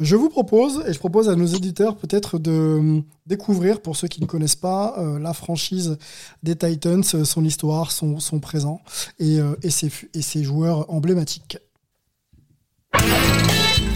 je 0.00 0.16
vous 0.16 0.28
propose, 0.28 0.82
et 0.86 0.92
je 0.92 0.98
propose 0.98 1.28
à 1.28 1.36
nos 1.36 1.46
éditeurs 1.46 1.96
peut-être 1.96 2.38
de 2.38 2.50
euh, 2.50 3.00
découvrir, 3.26 3.80
pour 3.80 3.96
ceux 3.96 4.08
qui 4.08 4.20
ne 4.20 4.26
connaissent 4.26 4.56
pas, 4.56 4.94
euh, 4.98 5.18
la 5.18 5.32
franchise 5.32 5.98
des 6.42 6.56
Titans, 6.56 7.04
euh, 7.14 7.24
son 7.24 7.44
histoire, 7.44 7.92
son, 7.92 8.18
son 8.18 8.40
présent 8.40 8.80
et, 9.18 9.38
euh, 9.38 9.54
et, 9.62 9.70
ses, 9.70 9.92
et 10.14 10.22
ses 10.22 10.42
joueurs 10.42 10.90
emblématiques. 10.90 11.58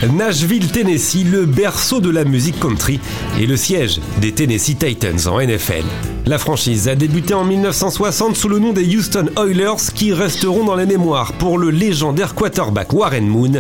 Nashville, 0.04 0.70
Tennessee, 0.70 1.24
le 1.24 1.46
berceau 1.46 2.00
de 2.00 2.10
la 2.10 2.24
musique 2.24 2.60
country 2.60 3.00
et 3.40 3.46
le 3.46 3.56
siège 3.56 4.00
des 4.20 4.32
Tennessee 4.32 4.76
Titans 4.76 5.26
en 5.26 5.40
NFL. 5.40 5.84
La 6.26 6.38
franchise 6.38 6.86
a 6.88 6.94
débuté 6.94 7.32
en 7.32 7.44
1960 7.44 8.36
sous 8.36 8.48
le 8.48 8.58
nom 8.58 8.72
des 8.72 8.94
Houston 8.94 9.26
Oilers 9.38 9.92
qui 9.94 10.12
resteront 10.12 10.64
dans 10.64 10.76
les 10.76 10.86
mémoires 10.86 11.32
pour 11.32 11.56
le 11.56 11.70
légendaire 11.70 12.34
quarterback 12.34 12.92
Warren 12.92 13.26
Moon. 13.26 13.52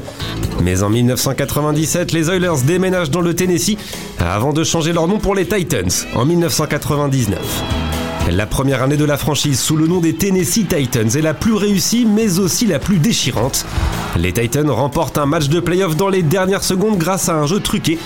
Mais 0.62 0.82
en 0.82 0.90
1997, 0.90 2.12
les 2.12 2.28
Oilers 2.28 2.62
déménagent 2.66 3.10
dans 3.10 3.22
le 3.22 3.34
Tennessee 3.34 3.78
avant 4.18 4.52
de 4.52 4.62
changer 4.62 4.92
leur 4.92 5.08
nom 5.08 5.18
pour 5.18 5.34
les 5.34 5.46
Titans 5.46 5.90
en 6.14 6.26
1999. 6.26 8.05
La 8.30 8.44
première 8.44 8.82
année 8.82 8.96
de 8.96 9.04
la 9.04 9.16
franchise 9.16 9.60
sous 9.60 9.76
le 9.76 9.86
nom 9.86 10.00
des 10.00 10.14
Tennessee 10.14 10.66
Titans 10.66 11.08
est 11.16 11.22
la 11.22 11.32
plus 11.32 11.54
réussie 11.54 12.04
mais 12.06 12.40
aussi 12.40 12.66
la 12.66 12.80
plus 12.80 12.98
déchirante. 12.98 13.64
Les 14.18 14.32
Titans 14.32 14.68
remportent 14.68 15.18
un 15.18 15.26
match 15.26 15.48
de 15.48 15.60
playoff 15.60 15.96
dans 15.96 16.08
les 16.08 16.22
dernières 16.22 16.64
secondes 16.64 16.98
grâce 16.98 17.28
à 17.28 17.36
un 17.36 17.46
jeu 17.46 17.60
truqué, 17.60 17.98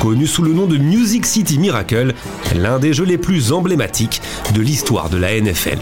connu 0.00 0.26
sous 0.26 0.42
le 0.42 0.52
nom 0.52 0.66
de 0.66 0.78
Music 0.78 1.26
City 1.26 1.58
Miracle, 1.58 2.14
l'un 2.56 2.80
des 2.80 2.92
jeux 2.92 3.04
les 3.04 3.18
plus 3.18 3.52
emblématiques 3.52 4.20
de 4.52 4.60
l'histoire 4.60 5.10
de 5.10 5.16
la 5.16 5.40
NFL. 5.40 5.78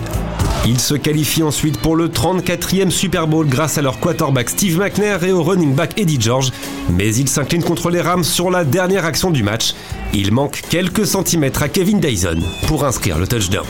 Ils 0.67 0.81
se 0.81 0.95
qualifient 0.95 1.45
ensuite 1.45 1.79
pour 1.79 1.95
le 1.95 2.09
34e 2.09 2.91
Super 2.91 3.29
Bowl 3.29 3.47
grâce 3.47 3.79
à 3.79 3.83
leur 3.83 4.01
quarterback 4.01 4.51
Steve 4.51 4.79
McNair 4.79 5.23
et 5.23 5.31
au 5.31 5.45
running 5.45 5.75
back 5.75 5.93
Eddie 5.97 6.21
George, 6.21 6.51
mais 6.91 7.15
ils 7.15 7.29
s'inclinent 7.29 7.63
contre 7.63 7.89
les 7.89 8.01
Rams 8.01 8.25
sur 8.25 8.51
la 8.51 8.65
dernière 8.65 9.05
action 9.05 9.31
du 9.31 9.45
match. 9.45 9.75
Il 10.13 10.33
manque 10.33 10.63
quelques 10.69 11.07
centimètres 11.07 11.63
à 11.63 11.69
Kevin 11.69 12.01
Dyson 12.01 12.41
pour 12.67 12.85
inscrire 12.85 13.19
le 13.19 13.29
touchdown. 13.29 13.65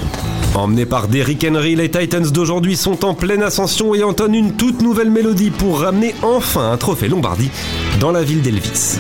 Emmenés 0.55 0.87
par 0.87 1.09
Derrick 1.09 1.47
Henry, 1.49 1.77
les 1.77 1.91
Titans 1.91 2.27
d'aujourd'hui 2.31 2.77
sont 2.77 3.05
en 3.05 3.15
pleine 3.15 3.43
ascension 3.43 3.95
et 3.95 4.03
entonnent 4.03 4.35
une 4.35 4.53
toute 4.57 4.81
nouvelle 4.81 5.11
mélodie 5.11 5.51
pour 5.51 5.81
ramener 5.81 6.15
enfin 6.23 6.73
un 6.73 6.77
trophée 6.77 7.09
Lombardie 7.09 7.51
dans 8.01 8.11
la 8.11 8.23
ville 8.23 8.41
d'Elvis. 8.41 8.99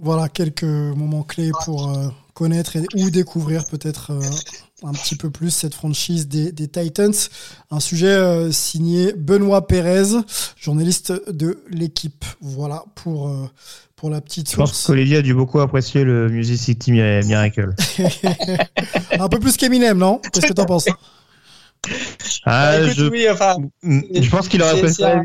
Voilà 0.00 0.28
quelques 0.28 0.64
moments 0.64 1.22
clés 1.22 1.52
pour 1.64 1.90
euh, 1.90 2.08
connaître 2.34 2.76
et, 2.76 2.84
ou 2.94 3.10
découvrir 3.10 3.66
peut-être 3.66 4.12
euh, 4.12 4.20
un 4.84 4.92
petit 4.92 5.16
peu 5.16 5.30
plus 5.30 5.50
cette 5.50 5.74
franchise 5.74 6.28
des, 6.28 6.50
des 6.52 6.68
Titans. 6.68 7.12
Un 7.70 7.80
sujet 7.80 8.06
euh, 8.08 8.50
signé 8.52 9.12
Benoît 9.12 9.66
Pérez, 9.66 10.16
journaliste 10.56 11.12
de 11.30 11.62
l'équipe. 11.70 12.24
Voilà 12.40 12.84
pour, 12.94 13.28
euh, 13.28 13.46
pour 13.96 14.10
la 14.10 14.20
petite 14.20 14.50
Je 14.50 14.56
pense 14.56 14.70
source. 14.70 14.86
qu'Olivier 14.86 15.18
a 15.18 15.22
dû 15.22 15.34
beaucoup 15.34 15.60
apprécier 15.60 16.04
le 16.04 16.28
Music 16.28 16.58
City 16.58 16.92
Mi- 16.92 17.24
Miracle. 17.26 17.70
un 19.18 19.28
peu 19.28 19.38
plus 19.38 19.56
qu'Eminem, 19.56 19.98
non? 19.98 20.20
Qu'est-ce 20.32 20.46
que 20.46 20.52
t'en 20.52 20.64
penses? 20.66 20.86
Ah, 22.44 22.78
Bah, 22.78 22.80
écoute, 22.82 22.96
je, 22.96 23.04
oui, 23.06 23.28
enfin, 23.28 23.56
je 23.82 24.30
pense 24.30 24.48
qu'il 24.48 24.62
aurait 24.62 24.78
préféré 24.78 25.20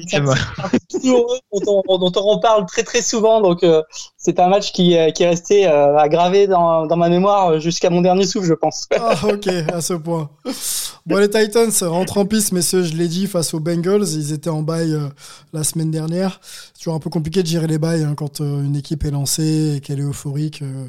dont 1.03 1.83
on, 1.87 1.97
dont 1.97 2.11
on 2.15 2.21
reparle 2.35 2.65
très 2.65 2.83
très 2.83 3.01
souvent. 3.01 3.41
Donc 3.41 3.63
euh, 3.63 3.83
c'est 4.17 4.39
un 4.39 4.47
match 4.49 4.71
qui, 4.71 4.97
euh, 4.97 5.11
qui 5.11 5.23
est 5.23 5.29
resté 5.29 5.67
euh, 5.67 5.97
aggravé 5.97 6.47
dans, 6.47 6.85
dans 6.87 6.97
ma 6.97 7.09
mémoire 7.09 7.59
jusqu'à 7.59 7.89
mon 7.89 8.01
dernier 8.01 8.25
souffle, 8.25 8.47
je 8.47 8.53
pense. 8.53 8.87
Ah, 8.97 9.15
ok, 9.23 9.47
à 9.71 9.81
ce 9.81 9.93
point. 9.93 10.29
Bon, 11.05 11.17
les 11.17 11.29
Titans 11.29 11.71
rentrent 11.83 12.17
en 12.17 12.25
piste, 12.25 12.51
messieurs, 12.51 12.83
je 12.83 12.93
l'ai 12.95 13.07
dit, 13.07 13.27
face 13.27 13.53
aux 13.53 13.59
Bengals. 13.59 14.07
Ils 14.13 14.33
étaient 14.33 14.49
en 14.49 14.61
bail 14.61 14.93
euh, 14.93 15.07
la 15.53 15.63
semaine 15.63 15.91
dernière. 15.91 16.39
C'est 16.43 16.79
toujours 16.79 16.95
un 16.95 16.99
peu 16.99 17.09
compliqué 17.09 17.41
de 17.43 17.47
gérer 17.47 17.67
les 17.67 17.77
bails 17.77 18.03
hein, 18.03 18.13
quand 18.15 18.41
euh, 18.41 18.63
une 18.63 18.75
équipe 18.75 19.05
est 19.05 19.11
lancée 19.11 19.75
et 19.77 19.79
qu'elle 19.79 19.99
est 19.99 20.03
euphorique, 20.03 20.61
euh, 20.63 20.87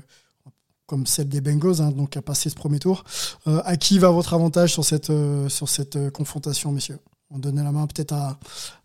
comme 0.88 1.06
celle 1.06 1.28
des 1.28 1.40
Bengals, 1.40 1.80
hein, 1.80 1.92
donc 1.92 2.16
à 2.16 2.22
passer 2.22 2.48
ce 2.50 2.54
premier 2.56 2.80
tour. 2.80 3.04
Euh, 3.46 3.60
à 3.64 3.76
qui 3.76 4.00
va 4.00 4.08
votre 4.10 4.34
avantage 4.34 4.72
sur 4.72 4.84
cette, 4.84 5.10
euh, 5.10 5.48
sur 5.48 5.68
cette 5.68 5.96
euh, 5.96 6.10
confrontation, 6.10 6.72
messieurs? 6.72 6.98
On 7.30 7.38
donne 7.38 7.62
la 7.62 7.70
main 7.70 7.86
peut-être 7.86 8.12
à, 8.12 8.38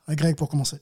à 0.07 0.15
Greg 0.15 0.35
pour 0.35 0.49
commencer. 0.49 0.77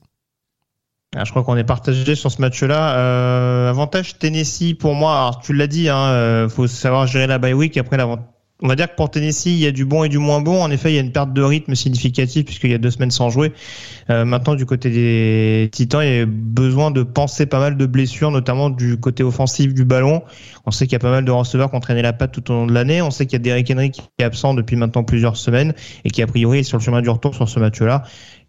Ah, 1.15 1.24
je 1.24 1.30
crois 1.30 1.43
qu'on 1.43 1.57
est 1.57 1.63
partagé 1.63 2.15
sur 2.15 2.32
ce 2.32 2.41
match-là. 2.41 3.69
Avantage 3.69 4.17
Tennessee 4.17 4.74
pour 4.74 4.95
moi. 4.95 5.13
Alors 5.13 5.41
tu 5.41 5.53
l'as 5.53 5.67
dit, 5.67 5.89
hein, 5.89 6.07
euh, 6.09 6.49
faut 6.49 6.67
savoir 6.67 7.05
gérer 7.05 7.28
la 7.28 7.38
bye 7.38 7.53
week. 7.53 7.78
Après, 7.78 7.97
l'avant- 7.97 8.26
on 8.62 8.68
va 8.68 8.76
dire 8.76 8.89
que 8.89 8.95
pour 8.95 9.09
Tennessee, 9.09 9.47
il 9.47 9.57
y 9.57 9.66
a 9.66 9.72
du 9.72 9.86
bon 9.86 10.03
et 10.03 10.09
du 10.09 10.20
moins 10.20 10.39
bon. 10.39 10.62
En 10.62 10.70
effet, 10.70 10.91
il 10.91 10.95
y 10.95 10.97
a 10.97 11.01
une 11.01 11.12
perte 11.12 11.34
de 11.34 11.41
rythme 11.41 11.74
significative 11.74 12.43
puisqu'il 12.43 12.70
y 12.70 12.74
a 12.76 12.78
deux 12.78 12.91
semaines 12.91 13.12
sans 13.12 13.30
jouer. 13.30 13.53
Euh, 14.09 14.24
maintenant, 14.24 14.53
du 14.55 14.66
côté 14.66 14.89
des 14.89 15.70
Titans, 15.72 16.03
il 16.03 16.16
y 16.16 16.20
a 16.20 16.26
besoin 16.28 16.91
de 16.91 17.01
penser 17.01 17.47
pas 17.47 17.59
mal 17.59 17.76
de 17.76 17.86
blessures, 17.86 18.30
notamment 18.30 18.70
du 18.70 18.99
côté 18.99 19.24
offensif 19.24 19.74
du 19.74 19.84
ballon. 19.84 20.22
On 20.66 20.72
sait 20.72 20.86
qu'il 20.86 20.93
y 20.93 20.95
a 20.97 20.99
pas 20.99 21.09
mal 21.09 21.26
de 21.26 21.32
receveurs 21.32 21.72
qui 21.72 21.76
ont 21.76 21.80
traîné 21.80 22.03
la 22.03 22.14
patte 22.14 22.34
tout 22.34 22.51
au 22.51 22.53
long 22.53 22.68
de 22.68 22.74
l'année. 22.74 23.01
On 23.01 23.09
sait 23.09 23.26
qu'il 23.26 23.34
y 23.34 23.41
a 23.41 23.43
Derrick 23.43 23.72
Henry 23.72 23.91
qui 23.91 24.01
est 24.20 24.24
absent 24.24 24.53
depuis 24.53 24.76
maintenant 24.76 25.03
plusieurs 25.03 25.38
semaines 25.38 25.74
et 26.05 26.12
qui 26.12 26.22
a 26.22 26.28
priori 26.28 26.59
est 26.59 26.64
sur 26.64 26.78
le 26.78 26.84
chemin 26.84 27.01
du 27.01 27.09
retour 27.09 27.34
sur 27.34 27.49
ce 27.49 27.59
match-là. 27.59 28.03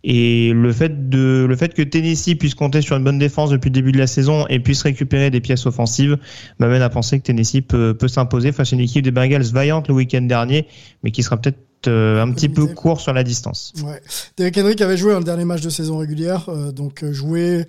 Et 0.04 0.52
le 0.52 0.72
fait 0.72 1.08
de, 1.08 1.46
le 1.48 1.56
fait 1.56 1.74
que 1.74 1.82
Tennessee 1.82 2.36
puisse 2.36 2.54
compter 2.54 2.82
sur 2.82 2.96
une 2.96 3.04
bonne 3.04 3.18
défense 3.18 3.50
depuis 3.50 3.68
le 3.68 3.74
début 3.74 3.92
de 3.92 3.98
la 3.98 4.08
saison 4.08 4.46
et 4.48 4.58
puisse 4.58 4.82
récupérer 4.82 5.30
des 5.30 5.40
pièces 5.40 5.64
offensives 5.66 6.18
m'amène 6.58 6.82
à 6.82 6.88
penser 6.88 7.20
que 7.20 7.24
Tennessee 7.24 7.62
peut, 7.62 7.94
peut 7.94 8.08
s'imposer 8.08 8.52
face 8.52 8.72
à 8.72 8.76
une 8.76 8.82
équipe 8.82 9.04
des 9.04 9.12
Bengals 9.12 9.42
vaillante 9.52 9.88
le 9.88 9.94
week-end 9.94 10.22
dernier, 10.22 10.66
mais 11.04 11.12
qui 11.12 11.22
sera 11.22 11.36
peut-être 11.36 11.58
euh, 11.88 12.22
un 12.22 12.30
petit 12.32 12.48
peu 12.48 12.66
court 12.66 13.00
sur 13.00 13.12
la 13.12 13.24
distance. 13.24 13.72
Ouais. 13.82 14.00
Derrick 14.36 14.56
Henry 14.58 14.76
qui 14.76 14.82
avait 14.82 14.96
joué 14.96 15.12
un 15.14 15.20
dernier 15.20 15.44
match 15.44 15.60
de 15.62 15.70
saison 15.70 15.98
régulière, 15.98 16.48
euh, 16.48 16.72
donc 16.72 17.02
euh, 17.02 17.12
jouer, 17.12 17.66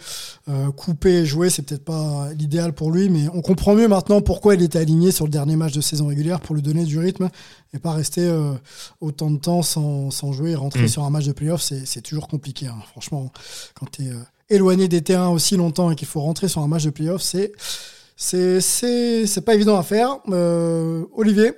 euh, 0.49 0.71
couper 0.71 1.19
et 1.19 1.25
jouer, 1.25 1.49
c'est 1.49 1.61
peut-être 1.63 1.83
pas 1.85 2.27
l'idéal 2.37 2.73
pour 2.73 2.91
lui, 2.91 3.09
mais 3.09 3.27
on 3.33 3.41
comprend 3.41 3.75
mieux 3.75 3.87
maintenant 3.87 4.21
pourquoi 4.21 4.55
il 4.55 4.61
était 4.61 4.79
aligné 4.79 5.11
sur 5.11 5.25
le 5.25 5.31
dernier 5.31 5.55
match 5.55 5.73
de 5.73 5.81
saison 5.81 6.07
régulière 6.07 6.39
pour 6.39 6.55
lui 6.55 6.61
donner 6.61 6.83
du 6.85 6.97
rythme 6.99 7.29
et 7.73 7.79
pas 7.79 7.91
rester 7.93 8.31
autant 9.01 9.31
de 9.31 9.37
temps 9.37 9.61
sans, 9.61 10.11
sans 10.11 10.31
jouer 10.33 10.51
et 10.51 10.55
rentrer 10.55 10.83
Mm. 10.83 10.87
sur 10.87 11.03
un 11.03 11.09
match 11.09 11.25
de 11.25 11.31
playoff, 11.31 11.61
c'est 11.61 12.01
toujours 12.01 12.27
compliqué. 12.27 12.67
hein. 12.67 12.75
Franchement, 12.91 13.31
quand 13.73 13.87
tu 13.91 14.03
es 14.03 14.11
éloigné 14.49 14.87
des 14.87 15.01
terrains 15.01 15.29
aussi 15.29 15.55
longtemps 15.57 15.89
et 15.91 15.95
qu'il 15.95 16.07
faut 16.07 16.21
rentrer 16.21 16.47
sur 16.47 16.61
un 16.61 16.67
match 16.67 16.83
de 16.83 16.89
playoff, 16.91 17.21
c'est 17.21 17.51
c'est 18.15 18.61
c'est 18.61 19.25
c'est 19.25 19.41
pas 19.41 19.55
évident 19.55 19.77
à 19.77 19.83
faire. 19.83 20.17
Olivier, 21.15 21.53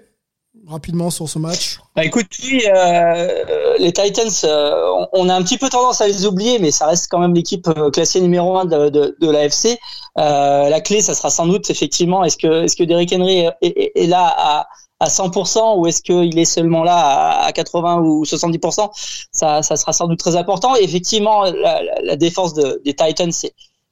rapidement 0.68 1.10
sur 1.10 1.28
ce 1.30 1.40
match. 1.40 1.80
Bah 1.96 2.04
écoute, 2.04 2.26
oui, 2.44 2.62
euh, 2.68 3.76
les 3.80 3.94
Titans, 3.94 4.28
euh, 4.44 5.06
on, 5.14 5.30
a 5.30 5.34
un 5.34 5.42
petit 5.44 5.58
peu 5.58 5.70
tendance 5.70 6.02
à 6.02 6.08
les 6.08 6.26
oublier, 6.26 6.60
mais 6.60 6.72
ça 6.72 6.88
reste 6.88 7.08
quand 7.10 7.20
même 7.20 7.34
l'équipe 7.34 7.66
euh, 7.70 7.90
classée 7.90 8.20
numéro 8.20 8.58
un 8.58 8.66
de, 8.66 8.90
de, 8.90 9.16
de 9.18 9.30
l'AFC. 9.32 9.80
Euh, 10.18 10.68
la 10.70 10.82
clé, 10.82 11.02
ça 11.02 11.14
sera 11.16 11.30
sans 11.30 11.48
doute 11.48 11.70
effectivement, 11.70 12.26
est-ce 12.26 12.36
que 12.36 12.64
est-ce 12.64 12.76
que 12.76 12.84
Derrick 12.84 13.14
Henry 13.14 13.46
est, 13.62 13.92
est- 13.96 14.08
là 14.08 14.26
à 14.38 14.68
à 15.02 15.10
100% 15.10 15.78
ou 15.78 15.88
est-ce 15.88 16.02
qu'il 16.02 16.38
est 16.40 16.46
seulement 16.46 16.84
là 16.84 16.98
à, 16.98 17.46
à 17.48 17.52
80 17.54 18.00
ou 18.02 18.24
70% 18.26 18.90
ça, 19.32 19.62
ça 19.62 19.76
sera 19.78 19.92
sans 19.94 20.08
doute 20.08 20.20
très 20.20 20.36
important. 20.38 20.76
Effectivement, 20.76 21.44
la, 21.44 21.82
la- 22.02 22.16
défense 22.18 22.54
de- 22.54 22.82
des 22.86 22.94
Titans 22.94 23.32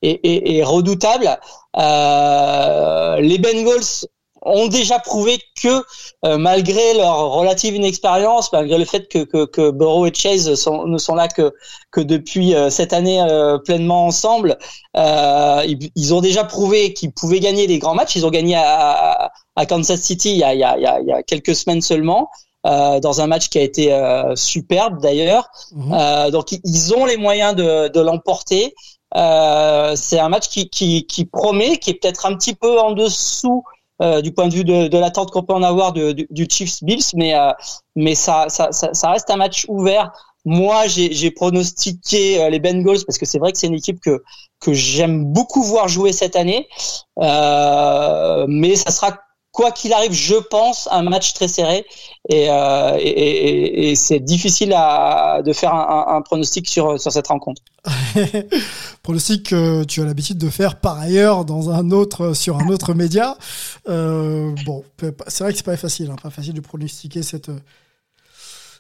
est- 0.01 0.20
est 0.60 0.64
redoutable. 0.64 1.38
Euh, 1.78 3.20
les 3.22 3.38
Bengals 3.38 4.08
ont 4.46 4.68
déjà 4.68 5.00
prouvé 5.00 5.39
que 5.62 5.84
euh, 6.26 6.38
malgré 6.38 6.94
leur 6.96 7.32
relative 7.32 7.76
inexpérience, 7.76 8.52
malgré 8.54 8.78
le 8.78 8.86
fait 8.86 9.08
que, 9.08 9.20
que, 9.24 9.46
que 9.46 9.72
Burrow 9.72 10.06
et 10.06 10.14
Chase 10.14 10.56
sont, 10.56 10.86
ne 10.88 10.98
sont 10.98 11.16
là 11.16 11.28
que, 11.28 11.54
que 11.91 12.02
depuis 12.02 12.56
euh, 12.56 12.70
cette 12.70 12.94
année 12.94 13.22
euh, 13.22 13.58
pleinement 13.58 14.06
ensemble, 14.06 14.58
euh, 14.98 15.64
ils, 15.68 15.89
ils 15.96 16.14
ont 16.14 16.22
déjà 16.22 16.44
prouvé 16.44 16.94
qu'ils 16.94 17.12
pouvaient 17.14 17.39
gagner 17.39 17.68
des 17.68 17.80
grands 17.80 17.96
matchs. 17.96 18.16
Ils 18.16 18.26
ont 18.26 18.30
gagné 18.32 18.56
à, 18.56 19.26
à- 19.26 19.32
à 19.56 19.66
Kansas 19.66 20.02
City 20.02 20.32
il 20.32 20.38
y 20.38 20.44
a, 20.44 20.54
il 20.54 20.60
y 20.60 20.64
a, 20.64 20.78
il 21.00 21.08
y 21.08 21.12
a, 21.12 21.22
quelques 21.24 21.56
semaines 21.56 21.82
seulement. 21.82 22.30
euh, 22.66 23.00
dans 23.02 23.20
un 23.20 23.28
match 23.28 23.50
qui 23.50 23.60
a 23.60 23.62
été 23.62 23.91
euh, 23.94 24.36
superbe 24.38 25.02
d'ailleurs. 25.02 25.50
Euh, 25.91 26.32
donc 26.32 26.52
ils- 26.54 26.62
ils 26.64 26.94
ont 26.96 27.06
les 27.06 27.18
moyens 27.18 27.56
de, 27.56 27.89
de 27.89 28.00
l'emporter. 28.00 28.74
Euh, 29.16 29.96
c'est 29.96 30.18
un 30.20 30.30
match 30.30 30.48
qui, 30.50 30.70
qui, 30.70 31.06
qui 31.06 31.26
promet, 31.26 31.78
qui 31.78 31.91
est 31.91 31.96
peut-être 31.96 32.26
un 32.26 32.36
petit 32.36 32.56
peu 32.56 32.80
en 32.80 32.91
dessous 32.94 33.64
euh, 34.02 34.22
du 34.22 34.32
point 34.34 34.48
de 34.48 34.54
vue 34.54 34.64
de, 34.64 34.88
de 34.88 34.98
l'attente 34.98 35.32
qu'on 35.32 35.44
peut 35.44 35.54
en 35.54 35.64
avoir 35.64 35.94
de, 35.94 36.12
du, 36.12 36.28
du 36.30 36.48
Chiefs 36.50 36.84
Bills, 36.84 37.04
mais 37.16 37.36
euh, 37.36 37.52
mais 37.96 38.16
ça, 38.16 38.48
ça, 38.50 38.72
ça, 38.72 38.94
ça 38.94 39.12
reste 39.12 39.30
un 39.30 39.38
match 39.38 39.66
ouvert. 39.70 40.12
Moi, 40.46 40.88
j'ai 40.88 41.14
j'ai 41.14 41.32
pronostiqué 41.32 42.44
euh, 42.44 42.50
les 42.50 42.60
Bengals 42.60 43.06
parce 43.06 43.18
que 43.18 43.26
c'est 43.26 43.39
vrai 43.39 43.52
que 43.52 43.58
c'est 43.58 43.68
une 43.68 43.76
équipe 43.76 44.00
que 44.02 44.22
que 44.60 44.74
j'aime 44.74 45.26
beaucoup 45.26 45.64
voir 45.64 45.88
jouer 45.88 46.12
cette 46.14 46.36
année, 46.36 46.68
euh, 47.20 48.46
mais 48.50 48.76
ça 48.76 48.91
sera 48.91 49.20
quoi 49.54 49.72
qu'il 49.72 49.93
arrive, 49.93 50.12
je 50.12 50.36
pense, 50.36 50.89
un 50.91 51.04
match 51.04 51.34
très 51.34 51.47
serré 51.47 51.86
et, 52.28 52.49
euh, 52.49 53.93
c'est 53.95 54.20
difficile 54.20 54.70
de 54.70 55.54
faire 55.54 55.74
un, 55.74 56.22
pronostic 56.22 56.68
sur 56.68 56.99
cette 56.99 57.28
rencontre. 57.28 57.62
pronostic 59.04 59.49
que 59.49 59.84
tu 59.84 60.01
as 60.01 60.06
l'habitude 60.06 60.39
de 60.39 60.49
faire 60.49 60.80
par 60.80 60.97
ailleurs 60.99 61.45
dans 61.45 61.70
un 61.70 61.91
autre, 61.91 62.34
sur 62.34 62.58
un 62.58 62.68
autre 62.70 62.93
média. 62.95 63.38
Euh, 63.88 64.56
bon, 64.66 64.84
c'est 65.28 65.43
vrai 65.43 65.51
que 65.51 65.58
c'est 65.58 65.66
pas 65.66 65.78
facile, 65.78 66.10
hein, 66.10 66.16
pas 66.22 66.32
facile 66.32 66.54
de 66.54 66.62
pronostiquer 66.62 67.22
cette, 67.22 67.51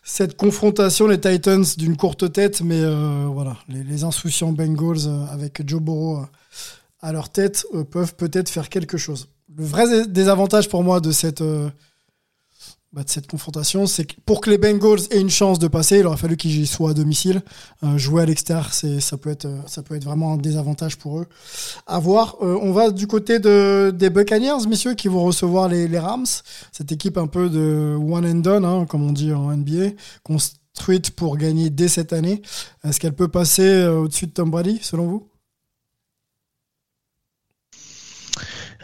cette 0.03 0.35
confrontation, 0.35 1.05
les 1.05 1.19
Titans 1.19 1.65
d'une 1.77 1.97
courte 1.97 2.33
tête, 2.33 2.61
mais 2.61 2.81
euh, 2.81 3.27
voilà, 3.27 3.57
les, 3.69 3.83
les, 3.83 4.03
insouciants 4.03 4.51
Bengals 4.51 5.07
avec 5.31 5.61
Joe 5.67 5.81
Burrow 5.81 6.25
à 7.01 7.11
leur 7.11 7.29
tête 7.29 7.67
peuvent 7.91 8.15
peut-être 8.15 8.49
faire 8.49 8.69
quelque 8.69 8.97
chose. 8.97 9.27
Le 9.55 9.65
vrai 9.65 10.07
désavantage 10.07 10.69
pour 10.69 10.83
moi 10.83 10.99
de 10.99 11.11
cette, 11.11 11.41
euh, 11.41 11.69
bah, 12.93 13.03
de 13.03 13.09
cette 13.09 13.25
confrontation, 13.25 13.87
c'est 13.87 14.05
que 14.05 14.13
pour 14.23 14.39
que 14.39 14.51
les 14.51 14.59
Bengals 14.59 14.99
aient 15.09 15.19
une 15.19 15.31
chance 15.31 15.57
de 15.57 15.67
passer, 15.67 15.97
il 15.97 16.05
aurait 16.05 16.17
fallu 16.17 16.37
qu'ils 16.37 16.67
soient 16.67 16.91
à 16.91 16.93
domicile. 16.93 17.41
Euh, 17.83 17.97
jouer 17.97 18.21
à 18.21 18.25
l'extérieur, 18.27 18.71
ça 18.71 19.17
peut 19.17 19.31
être 19.31 19.47
ça 19.65 19.81
peut 19.81 19.95
être 19.95 20.03
vraiment 20.03 20.33
un 20.33 20.37
désavantage 20.37 20.97
pour 20.97 21.19
eux. 21.19 21.25
À 21.87 21.97
voir. 21.97 22.37
Euh, 22.43 22.55
on 22.61 22.71
va 22.71 22.91
du 22.91 23.07
côté 23.07 23.39
de 23.39 23.91
des 23.95 24.11
Buccaneers, 24.11 24.67
messieurs, 24.67 24.93
qui 24.93 25.07
vont 25.07 25.23
recevoir 25.23 25.69
les, 25.69 25.87
Rams. 25.97 26.27
Cette 26.71 26.91
équipe 26.91 27.17
un 27.17 27.25
peu 27.25 27.49
de 27.49 27.97
one 27.99 28.27
and 28.27 28.41
done, 28.41 28.63
hein, 28.63 28.85
comme 28.87 29.01
on 29.01 29.11
dit 29.11 29.33
en 29.33 29.51
NBA, 29.51 29.95
construite 30.21 31.11
pour 31.15 31.37
gagner 31.37 31.71
dès 31.71 31.87
cette 31.87 32.13
année. 32.13 32.43
Est-ce 32.83 32.99
qu'elle 32.99 33.15
peut 33.15 33.27
passer 33.27 33.63
euh, 33.63 34.01
au-dessus 34.01 34.27
de 34.27 34.33
Tom 34.33 34.51
Brady, 34.51 34.77
selon 34.83 35.07
vous? 35.07 35.32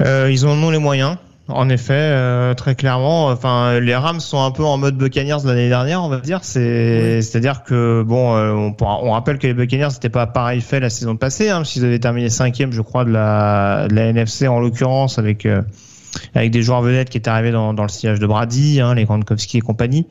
Euh, 0.01 0.29
Ils 0.31 0.45
en 0.45 0.61
ont 0.63 0.69
les 0.69 0.79
moyens. 0.79 1.17
En 1.49 1.67
effet, 1.67 1.93
euh, 1.95 2.53
très 2.53 2.75
clairement, 2.75 3.25
enfin, 3.27 3.79
les 3.79 3.95
Rams 3.95 4.19
sont 4.19 4.43
un 4.43 4.51
peu 4.51 4.63
en 4.63 4.77
mode 4.77 4.95
Buccaneers 4.97 5.39
l'année 5.45 5.67
dernière, 5.67 6.03
on 6.03 6.09
va 6.09 6.19
dire. 6.19 6.41
C'est, 6.43 7.23
c'est-à-dire 7.23 7.63
que 7.63 8.03
bon, 8.03 8.35
euh, 8.35 8.51
on, 8.51 8.75
on, 8.79 9.11
rappelle 9.11 9.39
que 9.39 9.47
les 9.47 9.55
Buccaneers 9.55 9.87
n'étaient 9.87 10.09
pas 10.09 10.27
pareil 10.27 10.61
fait 10.61 10.79
la 10.79 10.91
saison 10.91 11.15
passée, 11.15 11.49
hein, 11.49 11.63
s'ils 11.63 11.83
avaient 11.85 11.97
terminé 11.97 12.29
cinquième, 12.29 12.71
je 12.71 12.81
crois, 12.81 13.03
de 13.03 13.09
la, 13.09 13.87
de 13.89 13.95
la 13.95 14.05
NFC 14.09 14.47
en 14.47 14.59
l'occurrence, 14.59 15.17
avec 15.17 15.47
euh, 15.47 15.63
avec 16.35 16.51
des 16.51 16.61
joueurs 16.61 16.83
vedettes 16.83 17.09
qui 17.09 17.17
étaient 17.17 17.29
arrivés 17.29 17.51
dans, 17.51 17.73
dans 17.73 17.83
le 17.83 17.89
sillage 17.89 18.19
de 18.19 18.27
Brady, 18.27 18.79
hein, 18.79 18.93
les 18.93 19.05
Gronkowski 19.05 19.57
et 19.57 19.61
compagnie. 19.61 20.05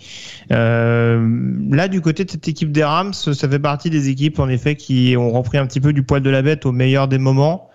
Euh, 0.52 1.24
là, 1.70 1.86
du 1.86 2.00
côté 2.00 2.24
de 2.24 2.30
cette 2.30 2.48
équipe 2.48 2.72
des 2.72 2.84
Rams, 2.84 3.14
ça 3.14 3.48
fait 3.48 3.58
partie 3.58 3.90
des 3.90 4.08
équipes 4.08 4.40
en 4.40 4.48
effet 4.48 4.74
qui 4.74 5.14
ont 5.16 5.30
repris 5.30 5.58
un 5.58 5.66
petit 5.66 5.80
peu 5.80 5.92
du 5.92 6.02
poil 6.02 6.22
de 6.22 6.30
la 6.30 6.42
bête 6.42 6.66
au 6.66 6.72
meilleur 6.72 7.06
des 7.06 7.18
moments 7.18 7.67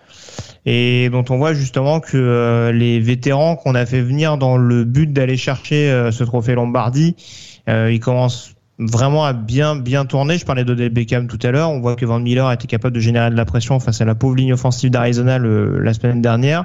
et 0.66 1.10
dont 1.10 1.24
on 1.30 1.36
voit 1.36 1.54
justement 1.54 2.00
que 2.00 2.16
euh, 2.16 2.72
les 2.72 3.00
vétérans 3.00 3.56
qu'on 3.56 3.74
a 3.74 3.84
fait 3.86 4.00
venir 4.00 4.38
dans 4.38 4.56
le 4.56 4.84
but 4.84 5.12
d'aller 5.12 5.36
chercher 5.36 5.90
euh, 5.90 6.10
ce 6.10 6.24
trophée 6.24 6.54
Lombardie, 6.54 7.16
euh, 7.68 7.92
ils 7.92 8.00
commencent 8.00 8.54
vraiment 8.78 9.24
à 9.24 9.32
bien 9.32 9.76
bien 9.76 10.04
tourner. 10.04 10.38
Je 10.38 10.44
parlais 10.44 10.64
de 10.64 10.88
Beckham 10.88 11.28
tout 11.28 11.38
à 11.42 11.50
l'heure. 11.50 11.70
On 11.70 11.80
voit 11.80 11.96
que 11.96 12.04
Van 12.04 12.18
Miller 12.18 12.46
a 12.46 12.54
été 12.54 12.66
capable 12.66 12.94
de 12.94 13.00
générer 13.00 13.30
de 13.30 13.36
la 13.36 13.44
pression 13.44 13.78
face 13.80 14.00
à 14.00 14.04
la 14.04 14.14
pauvre 14.14 14.36
ligne 14.36 14.52
offensive 14.52 14.90
d'Arizona 14.90 15.38
la 15.38 15.94
semaine 15.94 16.20
dernière. 16.20 16.64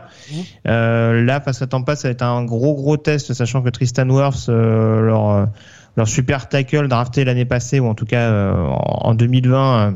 Euh, 0.67 1.23
là, 1.23 1.39
face 1.39 1.61
à 1.61 1.67
Tampa, 1.67 1.95
ça 1.95 2.07
va 2.07 2.11
être 2.11 2.23
un 2.23 2.43
gros 2.45 2.75
gros 2.75 2.97
test, 2.97 3.33
sachant 3.33 3.61
que 3.61 3.69
Tristan 3.69 4.09
Wirfs, 4.09 4.47
euh, 4.49 5.01
leur 5.01 5.47
leur 5.97 6.07
super 6.07 6.47
tackle 6.47 6.87
drafté 6.87 7.25
l'année 7.25 7.45
passée 7.45 7.79
ou 7.79 7.87
en 7.87 7.95
tout 7.95 8.05
cas 8.05 8.53
en 8.53 9.13
2020 9.15 9.95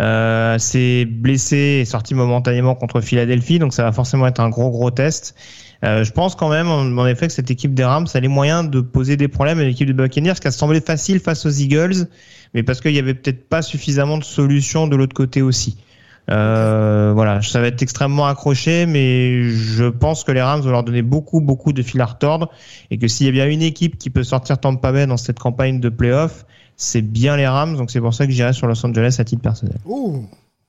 euh, 0.00 0.58
s'est 0.58 1.04
blessé 1.04 1.80
et 1.80 1.84
sorti 1.84 2.14
momentanément 2.14 2.74
contre 2.74 3.00
Philadelphie, 3.00 3.58
donc 3.58 3.72
ça 3.72 3.84
va 3.84 3.92
forcément 3.92 4.26
être 4.26 4.40
un 4.40 4.48
gros 4.48 4.70
gros 4.70 4.90
test. 4.90 5.34
Euh, 5.84 6.02
je 6.02 6.12
pense 6.12 6.34
quand 6.34 6.48
même, 6.48 6.68
en, 6.68 7.06
effet, 7.06 7.26
que 7.26 7.32
cette 7.32 7.50
équipe 7.50 7.74
des 7.74 7.84
Rams 7.84 8.06
a 8.12 8.20
les 8.20 8.28
moyens 8.28 8.68
de 8.68 8.80
poser 8.80 9.16
des 9.16 9.28
problèmes 9.28 9.58
à 9.58 9.64
l'équipe 9.64 9.86
des 9.86 9.92
Buccaneers, 9.92 10.34
qui 10.40 10.48
a 10.48 10.50
semblé 10.50 10.80
facile 10.80 11.20
face 11.20 11.44
aux 11.46 11.50
Eagles, 11.50 12.08
mais 12.54 12.62
parce 12.62 12.80
qu'il 12.80 12.92
y 12.92 12.98
avait 12.98 13.14
peut-être 13.14 13.48
pas 13.48 13.62
suffisamment 13.62 14.18
de 14.18 14.24
solutions 14.24 14.86
de 14.86 14.96
l'autre 14.96 15.14
côté 15.14 15.42
aussi. 15.42 15.76
Euh, 16.30 17.12
voilà, 17.14 17.42
ça 17.42 17.60
va 17.60 17.66
être 17.66 17.82
extrêmement 17.82 18.26
accroché, 18.26 18.86
mais 18.86 19.50
je 19.50 19.84
pense 19.84 20.24
que 20.24 20.32
les 20.32 20.40
Rams 20.40 20.62
vont 20.62 20.70
leur 20.70 20.84
donner 20.84 21.02
beaucoup, 21.02 21.40
beaucoup 21.40 21.72
de 21.72 21.82
fil 21.82 22.00
à 22.00 22.06
retordre, 22.06 22.50
et 22.90 22.96
que 22.96 23.06
s'il 23.06 23.26
y 23.26 23.28
a 23.28 23.32
bien 23.32 23.46
une 23.46 23.62
équipe 23.62 23.98
qui 23.98 24.10
peut 24.10 24.24
sortir 24.24 24.58
Tampa 24.58 24.90
Bay 24.90 25.06
dans 25.06 25.18
cette 25.18 25.38
campagne 25.38 25.80
de 25.80 25.88
playoff, 25.90 26.46
c'est 26.76 27.02
bien 27.02 27.36
les 27.36 27.46
Rams, 27.46 27.76
donc 27.76 27.90
c'est 27.90 28.00
pour 28.00 28.14
ça 28.14 28.26
que 28.26 28.32
j'irai 28.32 28.52
sur 28.52 28.66
Los 28.66 28.84
Angeles 28.84 29.16
à 29.18 29.24
titre 29.24 29.42
personnel. 29.42 29.76
Oh, 29.84 30.24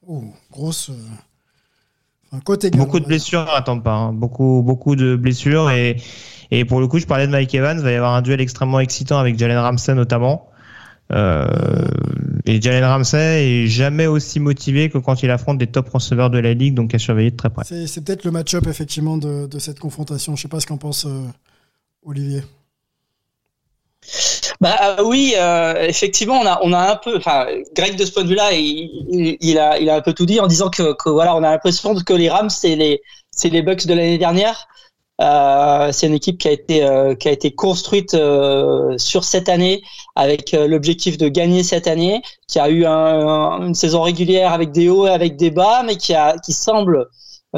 oh 0.07 0.23
grosse. 0.51 0.89
Euh, 0.89 2.39
côté 2.43 2.69
beaucoup 2.71 2.99
de 2.99 3.05
blessures 3.05 3.49
à 3.49 3.61
Tampa, 3.61 3.91
hein. 3.91 4.13
beaucoup, 4.13 4.61
beaucoup 4.65 4.95
de 4.95 5.15
blessures 5.15 5.69
et, 5.71 5.97
et 6.51 6.65
pour 6.65 6.79
le 6.79 6.87
coup, 6.87 6.99
je 6.99 7.05
parlais 7.05 7.27
de 7.27 7.31
Mike 7.31 7.53
Evans, 7.55 7.77
il 7.77 7.83
va 7.83 7.91
y 7.91 7.95
avoir 7.95 8.13
un 8.13 8.21
duel 8.21 8.41
extrêmement 8.41 8.79
excitant 8.79 9.17
avec 9.17 9.37
Jalen 9.37 9.57
Ramsey 9.57 9.95
notamment. 9.95 10.49
Euh, 11.11 11.45
et 12.45 12.61
Jalen 12.61 12.83
Ramsey 12.83 13.63
est 13.63 13.67
jamais 13.67 14.07
aussi 14.07 14.39
motivé 14.39 14.89
que 14.89 14.97
quand 14.97 15.21
il 15.23 15.29
affronte 15.29 15.57
des 15.57 15.67
top 15.67 15.89
receveurs 15.89 16.29
de 16.29 16.39
la 16.39 16.53
ligue, 16.53 16.73
donc 16.73 16.93
à 16.95 16.99
surveiller 16.99 17.31
de 17.31 17.35
très 17.35 17.49
près. 17.49 17.63
C'est 17.63 18.03
peut-être 18.03 18.23
le 18.23 18.31
match-up 18.31 18.65
effectivement 18.67 19.17
de, 19.17 19.45
de, 19.47 19.59
cette 19.59 19.79
confrontation. 19.79 20.35
Je 20.35 20.41
sais 20.41 20.47
pas 20.47 20.59
ce 20.59 20.67
qu'en 20.67 20.77
pense 20.77 21.05
euh, 21.05 21.21
Olivier. 22.03 22.43
Bah 24.61 24.97
euh, 24.99 25.03
oui, 25.03 25.33
euh, 25.37 25.85
effectivement, 25.87 26.39
on 26.39 26.45
a 26.45 26.59
on 26.63 26.73
a 26.73 26.91
un 26.91 26.95
peu, 26.95 27.17
enfin, 27.17 27.47
Greg 27.75 27.95
de 27.95 28.05
ce 28.05 28.11
point 28.11 28.23
de 28.23 28.29
vue-là, 28.29 28.51
il, 28.53 29.59
a 29.59 29.79
il 29.79 29.89
a 29.89 29.95
un 29.95 30.01
peu 30.01 30.13
tout 30.13 30.25
dit 30.25 30.39
en 30.39 30.47
disant 30.47 30.69
que, 30.69 31.09
voilà, 31.09 31.35
on 31.35 31.43
a 31.43 31.51
l'impression 31.51 31.95
que 31.95 32.13
les 32.13 32.29
Rams 32.29 32.49
c'est 32.49 32.75
les 32.75 33.01
c'est 33.31 33.49
les 33.49 33.61
Bucks 33.61 33.85
de 33.87 33.93
l'année 33.93 34.17
dernière. 34.17 34.67
Euh, 35.21 35.93
c'est 35.93 36.07
une 36.07 36.13
équipe 36.13 36.37
qui 36.37 36.47
a 36.49 36.51
été 36.51 37.15
qui 37.19 37.27
a 37.27 37.31
été 37.31 37.51
construite 37.53 38.17
sur 38.97 39.23
cette 39.23 39.49
année 39.49 39.81
avec 40.15 40.51
l'objectif 40.53 41.17
de 41.17 41.27
gagner 41.27 41.63
cette 41.63 41.87
année, 41.87 42.21
qui 42.47 42.59
a 42.59 42.69
eu 42.69 42.85
un, 42.85 43.61
une 43.67 43.75
saison 43.75 44.01
régulière 44.01 44.53
avec 44.53 44.71
des 44.71 44.89
hauts 44.89 45.07
et 45.07 45.11
avec 45.11 45.35
des 45.37 45.51
bas, 45.51 45.83
mais 45.83 45.97
qui 45.97 46.13
a 46.13 46.37
qui 46.37 46.53
semble 46.53 47.07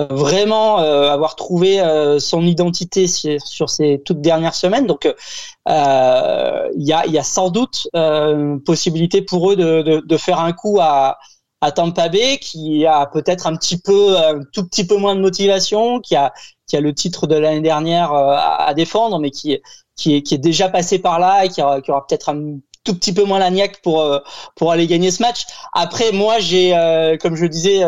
vraiment 0.10 0.78
avoir 0.78 1.36
trouvé 1.36 1.82
son 2.20 2.44
identité 2.44 3.08
sur, 3.08 3.70
ces 3.70 4.02
toutes 4.06 4.22
dernières 4.22 4.56
semaines. 4.56 4.86
Donc, 4.86 5.06
il 5.06 6.84
y, 6.84 6.94
a, 6.94 7.08
y 7.08 7.18
a 7.18 7.24
sans 7.24 7.50
doute 7.50 7.88
une 7.94 8.62
possibilité 8.64 9.22
pour 9.22 9.52
eux 9.52 9.56
de, 9.56 9.82
de, 9.82 10.00
de 10.06 10.18
faire 10.18 10.40
un 10.40 10.54
coup 10.54 10.80
à, 10.80 11.18
à 11.62 11.72
Tampa 11.72 12.10
Bay, 12.10 12.38
qui 12.40 12.86
a 12.86 13.08
peut-être 13.08 13.48
un 13.48 13.56
petit 13.56 13.80
peu, 13.80 14.18
un 14.18 14.40
tout 14.54 14.68
petit 14.68 14.86
peu 14.86 14.98
moins 14.98 15.16
de 15.16 15.22
motivation, 15.22 16.00
qui 16.00 16.16
a 16.16 16.32
qui 16.68 16.76
a 16.76 16.82
le 16.82 16.94
titre 16.94 17.28
de 17.28 17.36
l'année 17.36 17.62
dernière 17.62 18.14
euh, 18.14 18.36
à, 18.38 18.74
défendre, 18.74 19.20
mais 19.20 19.32
qui, 19.32 19.60
qui, 19.96 20.16
est, 20.16 20.22
qui 20.22 20.36
est 20.36 20.40
déjà 20.40 20.70
passé 20.70 21.00
par 21.00 21.20
là 21.20 21.46
et 21.46 21.50
qui 21.50 21.62
aura, 21.62 21.82
qui 21.82 21.92
aura 21.92 22.06
peut-être 22.06 22.30
un 22.30 22.60
tout 22.84 22.94
petit 22.94 23.14
peu 23.14 23.24
moins 23.24 23.40
la 23.40 23.50
niaque 23.50 23.82
pour 23.82 24.02
euh, 24.02 24.20
pour 24.56 24.72
aller 24.72 24.88
gagner 24.88 25.12
ce 25.12 25.22
match. 25.22 25.46
Après, 25.74 26.12
moi, 26.12 26.40
j'ai, 26.40 26.76
euh, 26.76 27.18
comme 27.18 27.36
je 27.36 27.46
disais 27.46 27.78
il, 27.78 27.80
y 27.80 27.84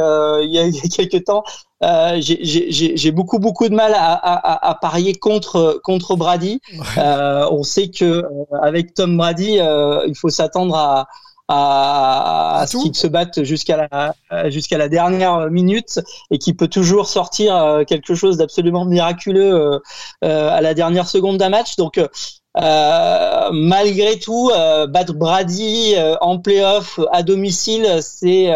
a, 0.60 0.64
il, 0.68 0.76
y 0.76 0.80
a, 0.80 0.89
quelques 0.89 1.26
temps, 1.26 1.43
j'ai 1.82 3.11
beaucoup 3.11 3.39
beaucoup 3.39 3.69
de 3.69 3.75
mal 3.75 3.93
à, 3.93 4.13
à, 4.13 4.69
à, 4.69 4.75
parier 4.75 5.15
contre 5.15 5.80
contre 5.84 6.15
Brady. 6.15 6.61
on 6.97 7.63
sait 7.63 7.89
que 7.89 8.23
avec 8.61 8.93
Tom 8.93 9.17
Brady, 9.17 9.59
il 10.07 10.13
faut 10.15 10.30
s'attendre 10.30 10.75
à 10.75 11.07
à, 11.49 12.59
à 12.59 12.67
ce 12.67 12.77
qu'il 12.77 12.95
se 12.95 13.07
batte 13.07 13.43
jusqu'à 13.43 13.88
la 13.91 14.49
jusqu'à 14.49 14.77
la 14.77 14.88
dernière 14.88 15.49
minute 15.49 15.99
et 16.30 16.38
qui 16.38 16.53
peut 16.53 16.67
toujours 16.67 17.07
sortir 17.07 17.55
euh, 17.55 17.84
quelque 17.84 18.13
chose 18.13 18.38
d'absolument 18.38 18.86
miraculeux 18.86 19.53
euh, 19.53 19.80
euh, 20.23 20.49
à 20.51 20.61
la 20.61 20.75
dernière 20.75 21.07
seconde 21.07 21.38
d'un 21.38 21.49
match. 21.49 21.75
Donc 21.75 21.97
euh, 21.97 23.49
malgré 23.51 24.19
tout, 24.19 24.51
euh, 24.53 24.86
battre 24.86 25.13
Brady 25.13 25.95
en 26.21 26.38
playoff 26.38 26.99
à 27.11 27.23
domicile, 27.23 27.99
c'est 28.01 28.53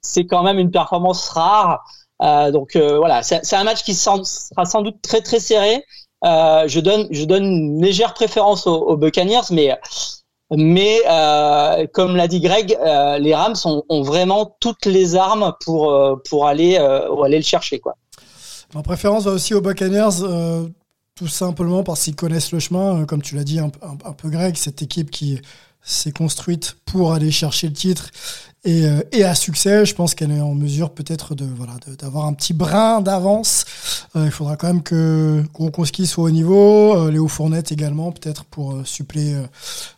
c'est 0.00 0.26
quand 0.26 0.44
même 0.44 0.58
une 0.58 0.70
performance 0.70 1.28
rare. 1.28 1.84
Donc 2.20 2.76
voilà, 2.76 3.22
c'est 3.22 3.54
un 3.54 3.64
match 3.64 3.82
qui 3.82 3.94
sera 3.94 4.22
sans 4.64 4.82
doute 4.82 4.96
très 5.02 5.20
très 5.20 5.40
serré. 5.40 5.84
je 6.22 6.80
donne 6.80 7.06
je 7.10 7.24
donne 7.24 7.44
une 7.44 7.82
légère 7.82 8.14
préférence 8.14 8.66
aux, 8.66 8.96
Buccaneers, 8.96 9.50
mais 9.50 9.76
mais 10.54 11.00
euh, 11.08 11.86
comme 11.92 12.16
l'a 12.16 12.28
dit 12.28 12.40
Greg, 12.40 12.76
euh, 12.80 13.18
les 13.18 13.34
Rams 13.34 13.56
ont, 13.64 14.02
vraiment 14.02 14.56
toutes 14.60 14.86
les 14.86 15.16
armes 15.16 15.52
pour, 15.64 15.92
euh, 15.92 16.16
pour 16.28 16.46
aller, 16.46 16.76
euh, 16.78 17.22
aller 17.22 17.38
le 17.38 17.42
chercher. 17.42 17.80
Quoi. 17.80 17.96
Ma 18.74 18.82
préférence 18.82 19.24
va 19.24 19.32
aussi 19.32 19.54
aux 19.54 19.60
Buccaneers, 19.60 20.22
euh, 20.22 20.68
tout 21.16 21.26
simplement 21.26 21.82
parce 21.82 22.04
qu'ils 22.04 22.14
connaissent 22.14 22.52
le 22.52 22.60
chemin. 22.60 23.04
Comme 23.06 23.22
tu 23.22 23.34
l'as 23.34 23.44
dit 23.44 23.58
un, 23.58 23.70
peu 23.70 24.28
Greg, 24.28 24.56
cette 24.56 24.82
équipe 24.82 25.10
qui 25.10 25.40
s'est 25.82 26.12
construite 26.12 26.76
pour 26.84 27.12
aller 27.12 27.30
chercher 27.30 27.68
le 27.68 27.72
titre 27.72 28.10
et, 28.66 28.84
euh, 28.84 29.00
et 29.12 29.24
à 29.24 29.34
succès. 29.34 29.86
Je 29.86 29.94
pense 29.94 30.14
qu'elle 30.14 30.32
est 30.32 30.40
en 30.40 30.54
mesure 30.54 30.90
peut-être 30.90 31.34
de 31.34 31.46
voilà 31.46 31.74
d'avoir 31.98 32.26
un 32.26 32.34
petit 32.34 32.52
brin 32.52 33.00
d'avance. 33.00 33.64
Euh, 34.16 34.26
il 34.26 34.30
faudra 34.30 34.56
quand 34.56 34.66
même 34.66 34.82
que 34.82 35.42
Gronkowski 35.54 36.06
soit 36.06 36.24
au 36.24 36.30
niveau, 36.30 36.96
euh, 36.96 37.10
Léo 37.10 37.28
Fournette 37.28 37.72
également 37.72 38.12
peut-être 38.12 38.44
pour 38.44 38.74
suppléer 38.84 39.36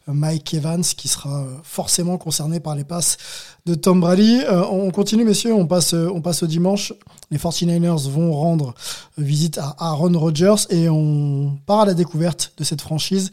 Mike 0.06 0.54
Evans 0.54 0.82
qui 0.82 1.08
sera 1.08 1.44
forcément 1.62 2.18
concerné 2.18 2.60
par 2.60 2.74
les 2.74 2.84
passes 2.84 3.16
de 3.64 3.74
Tom 3.74 4.00
Brady. 4.00 4.42
on 4.70 4.90
continue 4.90 5.24
messieurs, 5.24 5.54
on 5.54 5.66
passe 5.66 5.94
on 5.94 6.20
passe 6.20 6.42
au 6.42 6.46
dimanche. 6.46 6.92
Les 7.30 7.38
49ers 7.38 8.08
vont 8.08 8.32
rendre 8.32 8.74
visite 9.16 9.58
à 9.58 9.76
Aaron 9.78 10.18
Rodgers 10.18 10.66
et 10.70 10.88
on 10.88 11.58
part 11.66 11.80
à 11.80 11.86
la 11.86 11.94
découverte 11.94 12.52
de 12.58 12.64
cette 12.64 12.82
franchise 12.82 13.30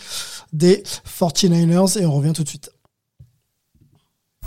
des 0.53 0.83
49ers 1.19 1.99
et 1.99 2.05
on 2.05 2.13
revient 2.13 2.33
tout 2.33 2.43
de 2.43 2.49
suite. 2.49 2.71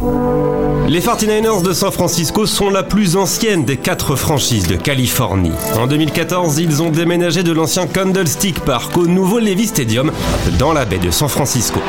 Les 0.01 1.01
49ers 1.01 1.63
de 1.63 1.73
San 1.73 1.91
Francisco 1.91 2.47
sont 2.47 2.71
la 2.71 2.85
plus 2.85 3.17
ancienne 3.17 3.65
des 3.65 3.77
quatre 3.77 4.15
franchises 4.15 4.69
de 4.69 4.77
Californie. 4.77 5.53
En 5.77 5.89
2014, 5.89 6.59
ils 6.59 6.83
ont 6.83 6.91
déménagé 6.91 7.43
de 7.43 7.51
l'ancien 7.51 7.89
Candlestick 7.89 8.61
Park 8.61 8.97
au 8.97 9.09
nouveau 9.09 9.41
Levy 9.41 9.67
Stadium 9.67 10.13
dans 10.59 10.73
la 10.73 10.85
baie 10.85 10.99
de 10.99 11.11
San 11.11 11.29
Francisco. 11.29 11.81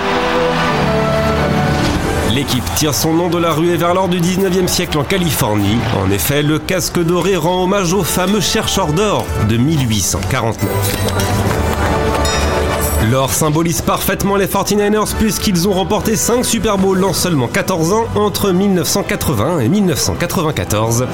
L'équipe 2.34 2.64
tire 2.76 2.96
son 2.96 3.14
nom 3.14 3.30
de 3.30 3.38
la 3.38 3.52
ruée 3.52 3.78
vers 3.78 3.94
l'or 3.94 4.08
du 4.08 4.20
19e 4.20 4.68
siècle 4.68 4.98
en 4.98 5.04
Californie. 5.04 5.78
En 6.04 6.10
effet, 6.10 6.42
le 6.42 6.58
casque 6.58 7.00
doré 7.00 7.36
rend 7.36 7.64
hommage 7.64 7.94
au 7.94 8.04
fameux 8.04 8.42
chercheur 8.42 8.94
d'or 8.94 9.24
de 9.48 9.58
1849. 9.58 11.59
L'or 13.08 13.34
symbolise 13.34 13.82
parfaitement 13.82 14.36
les 14.36 14.46
49ers 14.46 15.16
puisqu'ils 15.18 15.68
ont 15.68 15.74
remporté 15.74 16.16
5 16.16 16.44
Super 16.44 16.78
Bowls 16.78 17.04
en 17.04 17.14
seulement 17.14 17.48
14 17.48 17.94
ans 17.94 18.06
entre 18.16 18.52
1980 18.52 19.60
et 19.62 19.70
1994. 19.70 21.08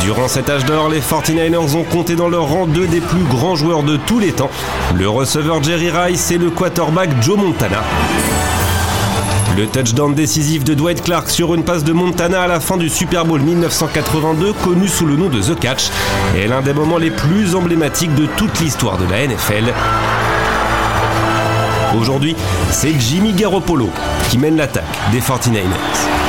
Durant 0.00 0.28
cet 0.28 0.50
âge 0.50 0.64
d'or, 0.64 0.88
les 0.88 1.00
49ers 1.00 1.76
ont 1.76 1.84
compté 1.84 2.16
dans 2.16 2.28
leur 2.28 2.48
rang 2.48 2.66
deux 2.66 2.86
des 2.86 3.00
plus 3.00 3.24
grands 3.24 3.56
joueurs 3.56 3.82
de 3.82 3.96
tous 3.96 4.18
les 4.18 4.32
temps, 4.32 4.50
le 4.94 5.08
receveur 5.08 5.62
Jerry 5.62 5.90
Rice 5.90 6.30
et 6.32 6.38
le 6.38 6.50
quarterback 6.50 7.10
Joe 7.22 7.38
Montana. 7.38 7.82
Le 9.56 9.66
touchdown 9.66 10.12
décisif 10.14 10.64
de 10.64 10.74
Dwight 10.74 11.02
Clark 11.02 11.30
sur 11.30 11.54
une 11.54 11.64
passe 11.64 11.82
de 11.82 11.94
Montana 11.94 12.42
à 12.42 12.46
la 12.46 12.60
fin 12.60 12.76
du 12.76 12.90
Super 12.90 13.24
Bowl 13.24 13.40
1982, 13.40 14.52
connu 14.52 14.86
sous 14.86 15.06
le 15.06 15.16
nom 15.16 15.30
de 15.30 15.40
The 15.40 15.58
Catch, 15.58 15.88
est 16.36 16.46
l'un 16.46 16.60
des 16.60 16.74
moments 16.74 16.98
les 16.98 17.10
plus 17.10 17.54
emblématiques 17.54 18.14
de 18.14 18.26
toute 18.36 18.60
l'histoire 18.60 18.98
de 18.98 19.04
la 19.10 19.26
NFL. 19.26 19.72
Aujourd'hui, 21.98 22.36
c'est 22.70 23.00
Jimmy 23.00 23.32
Garoppolo 23.32 23.88
qui 24.28 24.36
mène 24.36 24.58
l'attaque 24.58 24.84
des 25.10 25.20
49ers. 25.20 26.25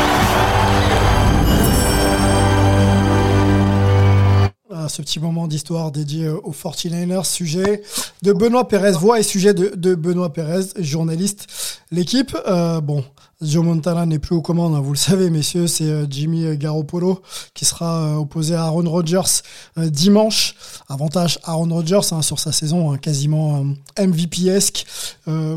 Ce 4.97 5.03
petit 5.03 5.19
moment 5.19 5.47
d'histoire 5.47 5.91
dédié 5.91 6.27
aux 6.27 6.51
49ers, 6.51 7.23
sujet 7.23 7.83
de 8.23 8.33
Benoît 8.33 8.67
Pérez, 8.67 8.93
voix 8.93 9.19
et 9.19 9.23
sujet 9.23 9.53
de, 9.53 9.71
de 9.75 9.93
Benoît 9.93 10.33
Pérez, 10.33 10.63
journaliste. 10.79 11.45
L'équipe, 11.91 12.35
euh, 12.47 12.81
bon, 12.81 13.03
Joe 13.39 13.63
Montana 13.63 14.07
n'est 14.07 14.17
plus 14.17 14.35
aux 14.35 14.41
commandes, 14.41 14.73
hein, 14.73 14.79
vous 14.79 14.93
le 14.93 14.97
savez, 14.97 15.29
messieurs. 15.29 15.67
C'est 15.67 15.83
euh, 15.83 16.07
Jimmy 16.09 16.57
Garoppolo 16.57 17.21
qui 17.53 17.65
sera 17.65 17.99
euh, 17.99 18.15
opposé 18.15 18.55
à 18.55 18.63
Aaron 18.63 18.89
Rodgers 18.89 19.43
euh, 19.77 19.89
dimanche. 19.89 20.55
Avantage 20.89 21.37
Aaron 21.43 21.69
Rodgers 21.69 22.13
hein, 22.13 22.23
sur 22.23 22.39
sa 22.39 22.51
saison 22.51 22.91
hein, 22.91 22.97
quasiment 22.97 23.63
MVP-esque. 23.99 24.87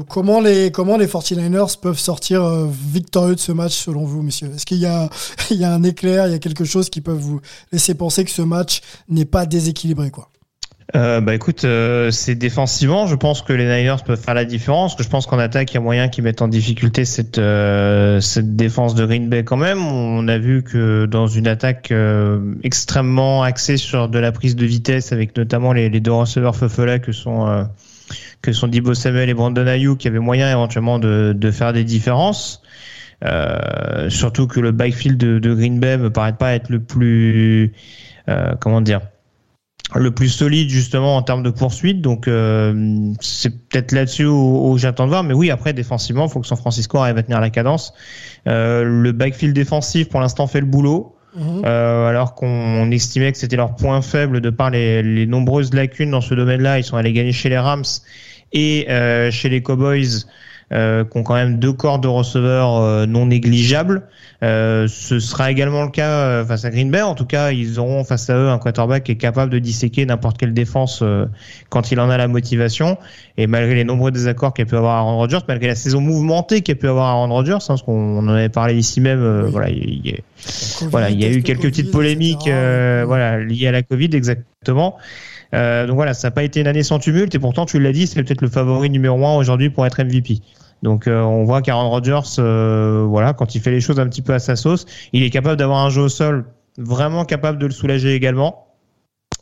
comment 0.09 0.41
les 0.43 0.71
comment 0.71 0.99
les 0.99 1.07
49ers 1.07 1.79
peuvent 1.81 1.99
sortir 1.99 2.45
victorieux 2.67 3.35
de 3.35 3.41
ce 3.41 3.53
match 3.53 3.73
selon 3.73 4.05
vous, 4.05 4.21
messieurs? 4.21 4.53
Est-ce 4.55 4.67
qu'il 4.67 4.79
y 4.79 4.87
a 4.87 5.09
y 5.51 5.65
a 5.65 5.73
un 5.73 5.83
éclair, 5.83 6.27
il 6.27 6.33
y 6.33 6.35
a 6.35 6.39
quelque 6.39 6.67
chose 6.67 6.91
qui 6.91 7.01
peut 7.01 7.13
vous 7.13 7.41
laisser 7.73 7.95
penser 7.95 8.25
que 8.27 8.31
ce 8.31 8.43
match 8.43 8.83
n'est 9.09 9.25
pas 9.25 9.47
déséquilibré, 9.47 10.11
quoi? 10.11 10.29
Euh, 10.97 11.21
bah 11.21 11.35
écoute, 11.35 11.65
euh, 11.65 12.11
c'est 12.11 12.35
défensivement, 12.35 13.07
je 13.07 13.15
pense 13.15 13.43
que 13.43 13.53
les 13.53 13.65
Niners 13.65 14.03
peuvent 14.05 14.21
faire 14.21 14.35
la 14.35 14.45
différence. 14.45 14.97
Que 14.97 15.03
je 15.03 15.09
pense 15.09 15.27
qu'en 15.27 15.39
attaque, 15.39 15.71
il 15.73 15.75
y 15.75 15.79
a 15.79 15.81
moyen 15.81 16.09
qu'ils 16.09 16.25
mettent 16.25 16.43
en 16.43 16.49
difficulté 16.49 17.05
cette 17.05 17.39
euh, 17.39 18.21
cette 18.21 18.57
défense 18.57 18.95
de 18.95 19.07
Green 19.07 19.29
Bay 19.29 19.45
quand 19.45 19.57
même. 19.57 19.87
On 19.87 20.27
a 20.27 20.39
vu 20.39 20.63
que 20.63 21.07
dans 21.07 21.27
une 21.27 21.47
attaque 21.47 21.93
euh, 21.93 22.55
extrêmement 22.65 23.43
axée 23.43 23.77
sur 23.77 24.09
de 24.09 24.19
la 24.19 24.33
prise 24.33 24.57
de 24.57 24.67
vitesse, 24.67 25.13
avec 25.13 25.37
notamment 25.37 25.73
les, 25.73 25.89
deux 26.01 26.13
receveurs 26.13 26.57
Feufelet 26.57 27.01
que 27.01 27.13
sont 27.13 27.69
que 28.43 28.53
sont 28.53 28.67
Dibo 28.67 28.95
Samuel 28.95 29.29
et 29.29 29.35
Brandon 29.35 29.67
Ayuk, 29.67 29.99
qui 29.99 30.09
avait 30.09 30.19
moyen 30.19 30.51
éventuellement 30.51 30.99
de, 30.99 31.35
de 31.37 31.51
faire 31.51 31.73
des 31.73 31.85
différences. 31.85 32.63
surtout 34.09 34.47
que 34.49 34.61
le 34.61 34.73
backfield 34.73 35.19
de, 35.19 35.39
de 35.39 35.55
Green 35.55 35.79
Bay 35.79 35.99
me 35.99 36.11
paraît 36.11 36.37
pas 36.37 36.55
être 36.55 36.69
le 36.69 36.81
plus 36.81 37.73
comment 38.61 38.81
dire 38.81 39.01
le 39.95 40.11
plus 40.11 40.29
solide 40.29 40.71
justement 40.71 41.17
en 41.17 41.23
termes 41.23 41.43
de 41.43 41.51
poursuite. 41.51 42.01
Donc 42.01 42.29
euh, 42.29 43.13
c'est 43.21 43.51
peut-être 43.69 43.93
là-dessus 43.93 44.27
où, 44.27 44.77
j'attends 44.79 45.05
de 45.05 45.11
voir. 45.11 45.25
Mais 45.25 45.35
oui, 45.35 45.51
après 45.51 45.73
défensivement, 45.73 46.27
il 46.27 46.31
faut 46.31 46.41
que 46.41 46.47
San 46.47 46.59
Francisco 46.59 46.99
arrive 46.99 47.17
à 47.19 47.23
tenir 47.23 47.41
la 47.41 47.51
cadence. 47.51 47.93
Euh, 48.47 48.85
le 48.85 49.13
backfield 49.13 49.55
défensif 49.55 50.09
pour 50.09 50.21
l'instant 50.21 50.47
fait 50.47 50.61
le 50.61 50.67
boulot. 50.67 51.17
Mhm. 51.37 51.63
Euh, 51.65 52.09
alors 52.09 52.35
qu'on 52.35 52.91
estimait 52.91 53.31
que 53.31 53.39
c'était 53.39 53.57
leur 53.57 53.77
point 53.77 54.03
faible 54.03 54.41
de 54.41 54.51
par 54.51 54.71
les, 54.71 55.03
les 55.03 55.27
nombreuses 55.27 55.73
lacunes 55.73 56.11
dans 56.11 56.21
ce 56.21 56.35
domaine-là. 56.35 56.79
Ils 56.79 56.85
sont 56.85 56.97
allés 56.97 57.13
gagner 57.13 57.33
chez 57.33 57.49
les 57.49 57.59
Rams 57.59 57.85
et 58.53 58.87
chez 59.31 59.49
les 59.49 59.63
Cowboys 59.63 60.27
euh, 60.73 61.05
qui 61.05 61.19
ont 61.19 61.23
quand 61.23 61.35
même 61.35 61.59
deux 61.59 61.73
corps 61.73 61.99
de 61.99 62.09
receveurs 62.09 62.77
euh, 62.77 63.07
non 63.07 63.27
négligeables. 63.27 64.03
Euh, 64.43 64.87
ce 64.89 65.19
sera 65.19 65.51
également 65.51 65.83
le 65.83 65.91
cas 65.91 66.11
euh, 66.11 66.45
face 66.45 66.65
à 66.65 66.71
Green 66.71 66.91
Bay. 66.91 67.03
En 67.03 67.15
tout 67.15 67.27
cas, 67.27 67.51
ils 67.51 67.79
auront 67.81 68.05
face 68.05 68.31
à 68.31 68.37
eux 68.37 68.49
un 68.49 68.59
quarterback 68.59 69.05
qui 69.05 69.13
est 69.13 69.17
capable 69.17 69.53
de 69.53 69.59
disséquer 69.59 70.07
n'importe 70.07 70.39
quelle 70.39 70.55
défense 70.55 71.03
quand 71.69 71.91
il 71.91 72.01
en 72.01 72.09
a 72.09 72.17
la 72.17 72.29
motivation. 72.29 72.99
Et 73.37 73.47
malgré 73.47 73.75
les 73.75 73.85
nombreux 73.85 74.11
désaccords 74.11 74.55
qu'il 74.55 74.63
a 74.63 74.67
pu 74.67 74.77
avoir 74.77 74.97
Aaron 74.97 75.17
Rodgers, 75.17 75.41
malgré 75.49 75.69
la 75.69 75.75
saison 75.75 76.01
mouvementée 76.01 76.61
qu'il 76.63 76.73
a 76.73 76.77
pu 76.77 76.89
avoir 76.89 77.07
Aaron 77.09 77.29
Rodgers, 77.29 77.55
hein, 77.55 77.59
parce 77.67 77.83
qu'on 77.83 78.19
en 78.19 78.29
avait 78.29 78.49
parlé 78.49 78.75
ici 78.77 79.01
même, 79.01 79.47
voilà, 79.47 79.71
il 79.71 80.07
y, 80.07 80.13
a, 80.13 80.87
voilà, 80.89 81.11
il 81.11 81.21
y 81.21 81.25
a 81.25 81.31
eu 81.31 81.43
quelques 81.43 81.63
petites 81.63 81.91
polémiques, 81.91 82.49
voilà, 82.49 83.39
liées 83.39 83.67
à 83.67 83.73
la 83.73 83.83
Covid, 83.83 84.11
exactement. 84.13 84.97
Euh, 85.55 85.87
donc 85.87 85.97
voilà, 85.97 86.15
ça 86.15 86.29
n'a 86.29 86.33
pas 86.33 86.43
été 86.43 86.61
une 86.61 86.67
année 86.67 86.83
sans 86.83 86.99
tumulte 86.99 87.35
et 87.35 87.39
pourtant 87.39 87.67
tu 87.67 87.81
l'as 87.81 87.93
dit, 87.93 88.07
c'est 88.07 88.23
peut-être 88.23 88.43
le 88.43 88.49
favori 88.49 88.91
numéro 88.91 89.25
un 89.27 89.37
aujourd'hui 89.37 89.71
pour 89.71 89.85
être 89.87 90.03
MVP. 90.03 90.41
Donc 90.83 91.07
euh, 91.07 91.21
on 91.21 91.45
voit 91.45 91.63
qu'Aaron 91.63 91.91
Rodgers, 91.91 92.21
euh, 92.39 93.05
voilà, 93.09 93.33
quand 93.33 93.55
il 93.55 93.61
fait 93.61 93.71
les 93.71 93.81
choses 93.81 94.01
un 94.01 94.09
petit 94.09 94.23
peu 94.23 94.33
à 94.33 94.39
sa 94.39 94.57
sauce, 94.57 94.87
il 95.13 95.23
est 95.23 95.31
capable 95.31 95.57
d'avoir 95.57 95.85
un 95.85 95.91
jeu 95.91 96.03
au 96.03 96.09
sol 96.09 96.47
vraiment 96.79 97.25
capable 97.25 97.59
de 97.59 97.67
le 97.67 97.73
soulager 97.73 98.15
également. 98.15 98.67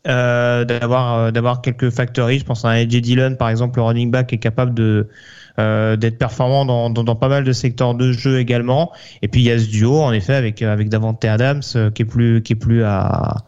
Euh, 0.06 0.64
d'avoir 0.64 1.32
d'avoir 1.32 1.60
quelques 1.60 1.90
factories 1.90 2.38
je 2.38 2.44
pense 2.44 2.64
à 2.64 2.70
AJ 2.70 3.00
Dillon 3.00 3.34
par 3.34 3.48
exemple 3.48 3.80
le 3.80 3.82
running 3.82 4.12
back 4.12 4.32
est 4.32 4.38
capable 4.38 4.72
de 4.72 5.08
d'être 5.56 6.18
performant 6.18 6.64
dans, 6.64 6.88
dans, 6.88 7.16
pas 7.16 7.28
mal 7.28 7.42
de 7.42 7.50
secteurs 7.50 7.96
de 7.96 8.12
jeu 8.12 8.38
également 8.38 8.92
et 9.22 9.28
puis 9.28 9.40
il 9.40 9.44
y 9.44 9.50
a 9.50 9.58
ce 9.58 9.66
duo 9.66 10.00
en 10.00 10.12
effet 10.12 10.34
avec 10.34 10.62
avec 10.62 10.88
Davante 10.88 11.24
Adams 11.24 11.62
qui 11.94 12.02
est 12.02 12.04
plus 12.04 12.42
qui 12.42 12.52
est 12.52 12.56
plus 12.56 12.84
à, 12.84 13.38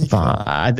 enfin, 0.00 0.34
à, 0.46 0.72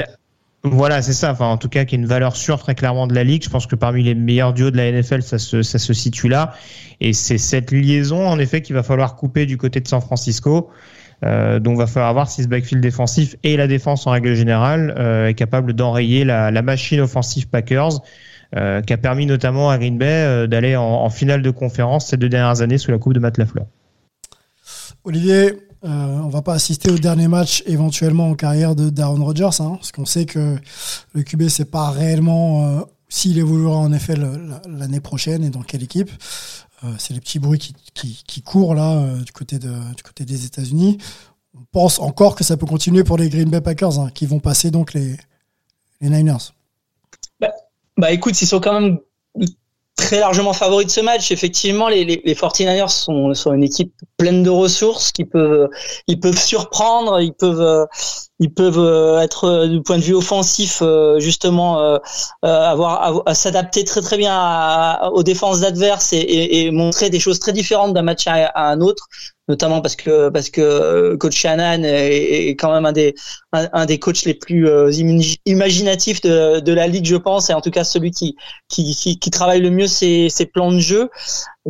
voilà, 0.65 1.03
c'est 1.03 1.13
ça. 1.13 1.33
Enfin, 1.33 1.47
en 1.47 1.57
tout 1.57 1.69
cas, 1.69 1.85
qui 1.85 1.97
est 1.97 1.99
une 1.99 2.07
valeur 2.07 2.37
sûre 2.37 2.59
très 2.59 2.75
clairement 2.75 3.09
de 3.09 3.15
la 3.15 3.25
ligue. 3.25 3.43
Je 3.43 3.51
pense 3.51 3.67
que 3.67 3.75
parmi 3.75 4.05
les 4.05 4.15
meilleurs 4.15 4.53
duos 4.53 4.71
de 4.71 4.77
la 4.77 4.93
NFL, 4.93 5.23
ça 5.23 5.39
se, 5.39 5.63
ça 5.63 5.79
se 5.79 5.93
situe 5.93 6.29
là. 6.29 6.55
Et 7.01 7.13
c'est 7.13 7.39
cette 7.39 7.73
liaison, 7.73 8.27
en 8.27 8.39
effet, 8.39 8.63
qu'il 8.63 8.75
va 8.75 8.85
falloir 8.85 9.17
couper 9.17 9.45
du 9.45 9.57
côté 9.57 9.81
de 9.81 9.89
San 9.89 10.01
Francisco. 10.01 10.71
Euh, 11.25 11.59
donc, 11.59 11.79
va 11.79 11.87
falloir 11.89 12.13
voir 12.13 12.31
si 12.31 12.45
ce 12.45 12.49
backfield 12.49 12.81
défensif 12.81 13.37
et 13.43 13.57
la 13.57 13.67
défense 13.67 14.07
en 14.07 14.13
règle 14.13 14.35
générale 14.35 14.95
euh, 14.99 15.29
est 15.29 15.35
capable 15.35 15.73
d'enrayer 15.73 16.25
la, 16.25 16.51
la, 16.51 16.63
machine 16.63 17.01
offensive 17.01 17.49
Packers, 17.49 18.01
euh, 18.57 18.83
qui 18.83 18.93
a 18.93 18.97
permis 18.97 19.27
notamment 19.27 19.71
à 19.71 19.79
Green 19.79 19.99
Bay 19.99 20.07
euh, 20.07 20.47
d'aller 20.47 20.77
en, 20.77 20.83
en, 20.83 21.11
finale 21.11 21.43
de 21.43 21.51
conférence 21.51 22.09
ces 22.09 22.17
deux 22.17 22.29
dernières 22.29 22.61
années 22.61 22.79
sous 22.79 22.91
la 22.91 22.99
coupe 22.99 23.15
de 23.15 23.21
Matt 23.21 23.39
Lafleur. 23.39 23.67
Olivier, 25.05 25.55
euh, 25.85 25.89
on 25.89 26.29
va 26.29 26.43
pas 26.43 26.55
assister 26.55 26.91
au 26.91 26.99
dernier 26.99 27.29
match 27.29 27.63
éventuellement 27.67 28.29
en 28.29 28.35
carrière 28.35 28.77
de 28.77 28.91
Darren 28.91 29.23
Rodgers, 29.23 29.61
hein, 29.61 29.77
parce 29.77 29.91
qu'on 29.93 30.07
sait 30.07 30.27
que 30.27 30.57
le 31.13 31.23
QB 31.23 31.49
c'est 31.49 31.71
pas 31.71 31.91
réellement 31.91 32.67
euh, 32.67 32.81
s'il 33.09 33.39
évoluera 33.39 33.77
en 33.77 33.93
effet 33.93 34.15
l'année 34.69 35.01
prochaine 35.01 35.45
et 35.45 35.51
dans 35.51 35.63
quelle 35.63 35.83
équipe. 35.83 36.11
Euh, 36.85 36.89
c'est 36.99 37.15
les 37.15 37.21
petits 37.21 37.39
bruits 37.39 37.59
qui, 37.59 37.75
qui, 37.95 38.23
qui 38.27 38.43
courent 38.43 38.75
là 38.75 38.97
euh, 38.97 39.21
du 39.21 39.33
côté 39.33 39.59
de, 39.59 39.73
du 39.95 40.03
côté 40.03 40.25
des 40.25 40.47
États-Unis. 40.47 40.99
On 41.55 41.65
pense 41.71 41.99
encore 41.99 42.35
que 42.35 42.43
ça 42.43 42.57
peut 42.57 42.67
continuer 42.67 43.05
pour 43.05 43.19
les 43.19 43.29
Green 43.29 43.51
Bay 43.51 43.61
Packers, 43.61 43.99
hein, 43.99 44.11
qui 44.15 44.27
vont 44.27 44.41
passer 44.41 44.71
donc 44.71 44.95
les, 44.95 45.17
les 46.01 46.09
Niners. 46.09 46.53
Bah, 47.39 47.51
bah 47.97 48.11
écoute, 48.11 48.41
ils 48.41 48.47
sont 48.47 48.61
quand 48.61 48.81
même 48.81 48.99
très 49.97 50.21
largement 50.21 50.53
favoris 50.53 50.87
de 50.87 50.91
ce 50.91 51.01
match. 51.01 51.31
Effectivement, 51.31 51.89
les, 51.89 52.05
les, 52.05 52.23
les 52.25 52.35
49ers 52.35 52.89
sont, 52.89 53.35
sont 53.35 53.53
une 53.53 53.63
équipe 53.63 53.93
pleine 54.17 54.43
de 54.43 54.51
ressources 54.51 55.13
qui 55.13 55.25
peuvent, 55.25 55.69
ils 56.07 56.21
peuvent 56.21 56.39
surprendre, 56.39 57.21
ils 57.21 57.35
peuvent, 57.35 57.87
ils 58.43 58.53
peuvent 58.53 58.79
euh, 58.79 59.21
être 59.21 59.45
euh, 59.45 59.69
du 59.69 59.83
point 59.83 59.99
de 59.99 60.03
vue 60.03 60.15
offensif 60.15 60.81
euh, 60.83 61.21
justement 61.21 61.99
avoir 62.43 63.23
à, 63.27 63.35
s'adapter 63.35 63.85
très 63.85 64.01
très 64.01 64.17
bien 64.17 64.99
aux 65.13 65.23
défenses 65.23 65.63
adverses 65.63 66.13
et, 66.13 66.17
et, 66.17 66.67
et, 66.67 66.71
montrer 66.71 67.09
des 67.09 67.21
choses 67.21 67.39
très 67.39 67.53
différentes 67.53 67.95
d'un 67.95 68.03
match 68.03 68.27
à, 68.27 68.47
à, 68.47 68.71
un 68.73 68.81
autre 68.81 69.09
notamment 69.49 69.81
parce 69.81 69.97
que 69.97 70.29
parce 70.29 70.51
que 70.51 71.15
coach 71.17 71.37
Shannon 71.37 71.83
est, 71.85 72.51
quand 72.51 72.73
même 72.73 72.87
un 72.87 72.93
des 72.93 73.15
un, 73.53 73.69
un, 73.73 73.87
des 73.87 73.99
coachs 73.99 74.25
les 74.25 74.35
plus 74.35 74.69
imaginatifs 75.47 76.21
de, 76.21 76.61
de 76.61 76.73
la 76.73 76.87
ligue 76.87 77.07
je 77.07 77.17
pense 77.17 77.51
et 77.51 77.55
en 77.55 77.61
tout 77.61 77.71
cas 77.71 77.85
celui 77.85 78.11
qui 78.11 78.37
qui, 78.69 78.95
qui, 78.95 79.19
qui 79.19 79.31
travaille 79.31 79.61
le 79.61 79.71
mieux 79.71 79.87
ses, 79.87 80.29
ses 80.29 80.47
plans 80.47 80.73
de 80.73 80.79
jeu 80.79 81.11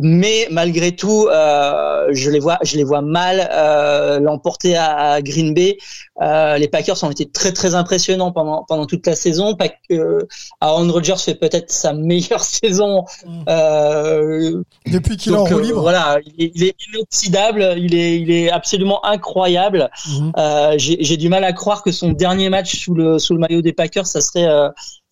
mais 0.01 0.47
malgré 0.49 0.95
tout, 0.95 1.27
euh, 1.27 2.07
je 2.11 2.31
les 2.31 2.39
vois, 2.39 2.57
je 2.63 2.77
les 2.77 2.83
vois 2.83 3.01
mal 3.01 3.47
euh, 3.51 4.19
l'emporter 4.19 4.75
à, 4.75 5.21
Green 5.21 5.53
Bay. 5.53 5.77
Euh, 6.21 6.57
les 6.57 6.67
Packers 6.67 7.03
ont 7.03 7.11
été 7.11 7.29
très 7.29 7.51
très 7.51 7.75
impressionnants 7.75 8.31
pendant 8.31 8.63
pendant 8.67 8.87
toute 8.87 9.05
la 9.05 9.15
saison. 9.15 9.55
Pas 9.55 9.69
que 9.69 10.27
Aaron 10.61 10.91
Rodgers 10.91 11.17
fait 11.17 11.35
peut-être 11.35 11.71
sa 11.71 11.93
meilleure 11.93 12.43
saison 12.43 13.05
mm. 13.25 13.43
euh, 13.49 14.63
depuis 14.87 15.15
qu'il 15.15 15.33
est 15.33 15.37
en 15.37 15.43
roue 15.43 15.59
libre. 15.59 15.81
Voilà, 15.81 16.17
il 16.25 16.43
est, 16.43 16.51
il 16.55 16.63
est, 16.63 16.75
inoxydable, 16.91 17.75
il 17.77 17.93
est 17.93 18.19
il 18.19 18.31
est 18.31 18.49
absolument 18.49 19.05
incroyable. 19.05 19.91
Mm-hmm. 20.07 20.77
J'ai 20.77 21.17
du 21.17 21.29
mal 21.29 21.43
à 21.43 21.53
croire 21.53 21.83
que 21.83 21.91
son 21.91 22.13
dernier 22.13 22.49
match 22.49 22.79
sous 22.79 22.95
le 22.95 23.19
sous 23.19 23.33
le 23.33 23.39
maillot 23.39 23.61
des 23.61 23.73
Packers, 23.73 24.07
ça 24.07 24.21
serait 24.21 24.47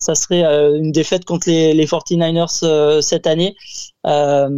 ça 0.02 0.14
serait 0.14 0.42
une 0.42 0.92
défaite 0.92 1.24
contre 1.24 1.48
les, 1.48 1.74
les 1.74 1.86
49ers 1.86 3.00
cette 3.00 3.26
année. 3.26 3.54
Euh, 4.06 4.48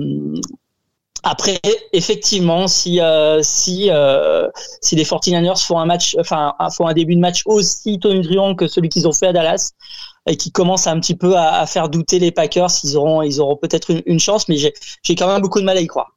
Après, 1.27 1.59
effectivement, 1.95 2.69
si 2.69 3.01
euh, 3.01 3.41
si 3.43 3.89
euh, 3.91 4.49
si 4.83 4.95
les 4.95 5.05
49ers 5.05 5.65
font 5.65 5.79
un 5.79 5.87
match, 5.87 6.17
enfin 6.21 6.53
font 6.71 6.87
un 6.87 6.93
début 6.93 7.15
de 7.15 7.21
match 7.21 7.43
aussi 7.47 7.99
tonitruant 7.99 8.55
que 8.55 8.69
celui 8.69 8.91
qu'ils 8.91 9.09
ont 9.09 9.13
fait 9.13 9.29
à 9.29 9.33
Dallas 9.33 9.71
et 10.27 10.37
qui 10.37 10.53
commence 10.53 10.87
un 10.87 11.01
petit 11.01 11.15
peu 11.15 11.37
à, 11.37 11.65
faire 11.67 11.89
douter 11.89 12.19
les 12.19 12.31
Packers, 12.31 12.69
ils 12.85 12.97
auront 12.99 13.23
ils 13.23 13.41
auront 13.41 13.57
peut-être 13.57 14.03
une, 14.05 14.21
chance, 14.21 14.49
mais 14.49 14.57
j'ai 14.57 15.15
quand 15.15 15.27
même 15.27 15.41
beaucoup 15.41 15.61
de 15.61 15.65
mal 15.65 15.79
à 15.79 15.81
y 15.81 15.87
croire. 15.87 16.13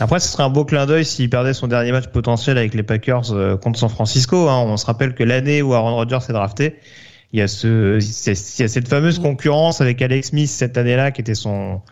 Après, 0.00 0.18
ce 0.18 0.28
serait 0.28 0.44
un 0.44 0.50
beau 0.50 0.64
clin 0.64 0.86
d'œil 0.86 1.04
s'il 1.04 1.28
perdait 1.28 1.52
son 1.52 1.66
dernier 1.66 1.92
match 1.92 2.06
potentiel 2.06 2.56
avec 2.56 2.72
les 2.74 2.82
Packers 2.82 3.32
euh, 3.32 3.56
contre 3.56 3.78
San 3.78 3.88
Francisco. 3.90 4.48
Hein. 4.48 4.64
On 4.66 4.76
se 4.76 4.86
rappelle 4.86 5.14
que 5.14 5.24
l'année 5.24 5.60
où 5.60 5.74
Aaron 5.74 5.94
Rodgers 5.94 6.18
est 6.28 6.32
drafté, 6.32 6.76
il 7.32 7.38
y 7.38 7.42
a 7.42 7.48
ce, 7.48 7.98
il 7.98 8.60
y 8.60 8.64
a 8.64 8.68
cette 8.68 8.88
fameuse 8.88 9.18
concurrence 9.18 9.80
avec 9.80 10.00
Alex 10.00 10.28
Smith 10.28 10.48
cette 10.48 10.78
année-là 10.78 11.10
qui 11.10 11.20
était 11.20 11.34
son 11.34 11.82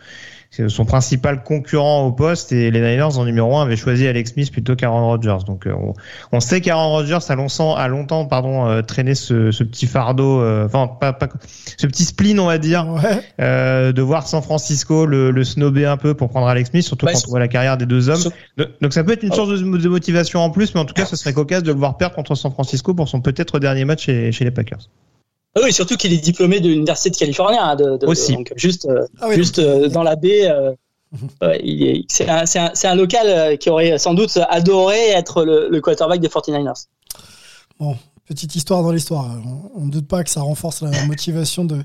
son 0.68 0.84
principal 0.84 1.42
concurrent 1.42 2.06
au 2.06 2.12
poste 2.12 2.52
et 2.52 2.70
les 2.70 2.80
Niners 2.80 3.18
en 3.18 3.24
numéro 3.24 3.56
1 3.56 3.64
avaient 3.64 3.76
choisi 3.76 4.06
Alex 4.06 4.32
Smith 4.32 4.50
plutôt 4.50 4.74
qu'Aaron 4.74 5.06
Rodgers. 5.06 5.44
Donc 5.46 5.66
euh, 5.66 5.72
on, 5.72 5.94
on, 6.32 6.40
sait 6.40 6.60
qu'Aaron 6.60 6.90
Rodgers 6.90 7.18
a 7.28 7.34
longtemps, 7.34 7.74
a 7.74 7.88
longtemps 7.88 8.24
pardon, 8.26 8.66
euh, 8.66 8.82
traîné 8.82 9.14
ce, 9.14 9.50
ce, 9.50 9.64
petit 9.64 9.86
fardeau, 9.86 10.40
euh, 10.40 10.66
enfin 10.66 10.88
pas, 10.88 11.12
pas, 11.12 11.28
ce 11.76 11.86
petit 11.86 12.04
spleen 12.04 12.40
on 12.40 12.46
va 12.46 12.58
dire, 12.58 12.88
ouais. 12.88 13.22
euh, 13.40 13.92
de 13.92 14.02
voir 14.02 14.26
San 14.26 14.42
Francisco 14.42 15.06
le, 15.06 15.30
le 15.30 15.44
snobber 15.44 15.86
un 15.86 15.96
peu 15.96 16.14
pour 16.14 16.30
prendre 16.30 16.46
Alex 16.46 16.70
Smith, 16.70 16.84
surtout 16.84 17.06
Ouais, 17.06 17.12
quand 17.12 17.22
on 17.26 17.30
voit 17.30 17.40
la 17.40 17.48
carrière 17.48 17.76
des 17.76 17.86
deux 17.86 18.08
hommes. 18.08 18.32
Donc 18.80 18.92
ça 18.92 19.04
peut 19.04 19.12
être 19.12 19.22
une 19.22 19.32
source 19.32 19.50
de, 19.50 19.56
de 19.58 19.88
motivation 19.88 20.40
en 20.40 20.50
plus, 20.50 20.74
mais 20.74 20.80
en 20.80 20.86
tout 20.86 20.94
cas 20.94 21.04
ce 21.04 21.16
serait 21.16 21.32
cocasse 21.32 21.62
de 21.62 21.72
le 21.72 21.78
voir 21.78 21.98
perdre 21.98 22.14
contre 22.14 22.34
San 22.34 22.50
Francisco 22.50 22.94
pour 22.94 23.08
son 23.08 23.20
peut-être 23.20 23.58
dernier 23.58 23.84
match 23.84 24.04
chez, 24.04 24.32
chez 24.32 24.44
les 24.44 24.50
Packers. 24.50 24.88
Ah 25.56 25.60
oui, 25.64 25.72
surtout 25.72 25.96
qu'il 25.96 26.12
est 26.12 26.18
diplômé 26.18 26.60
de 26.60 26.68
l'université 26.68 27.10
de 27.10 27.16
Californie, 27.16 27.56
hein, 27.58 27.74
de, 27.76 27.96
de- 27.96 28.06
Aussi. 28.06 28.34
donc 28.34 28.52
juste 28.56 28.84
euh, 28.86 29.06
Ah 29.20 29.26
oui, 29.28 29.36
juste 29.36 29.58
donc, 29.58 29.66
euh, 29.84 29.88
dans 29.88 30.02
la 30.02 30.14
baie. 30.16 30.48
euh, 30.50 30.72
est- 31.60 32.04
c'est 32.08 32.28
un, 32.28 32.44
c'est 32.46 32.58
un, 32.58 32.70
c'est 32.74 32.88
un 32.88 32.94
local 32.94 33.26
euh, 33.26 33.56
qui 33.56 33.70
aurait 33.70 33.96
sans 33.98 34.12
doute 34.14 34.38
adoré 34.50 35.08
être 35.10 35.44
le, 35.44 35.68
le 35.70 35.80
quarterback 35.80 36.20
des 36.20 36.28
49ers. 36.28 36.86
Bon, 37.80 37.96
petite 38.28 38.54
histoire 38.54 38.82
dans 38.82 38.90
l'histoire. 38.92 39.24
On 39.46 39.80
on 39.82 39.84
ne 39.86 39.90
doute 39.90 40.08
pas 40.08 40.24
que 40.24 40.30
ça 40.30 40.40
renforce 40.42 40.82
la 40.82 41.04
motivation 41.06 41.64
de, 41.64 41.82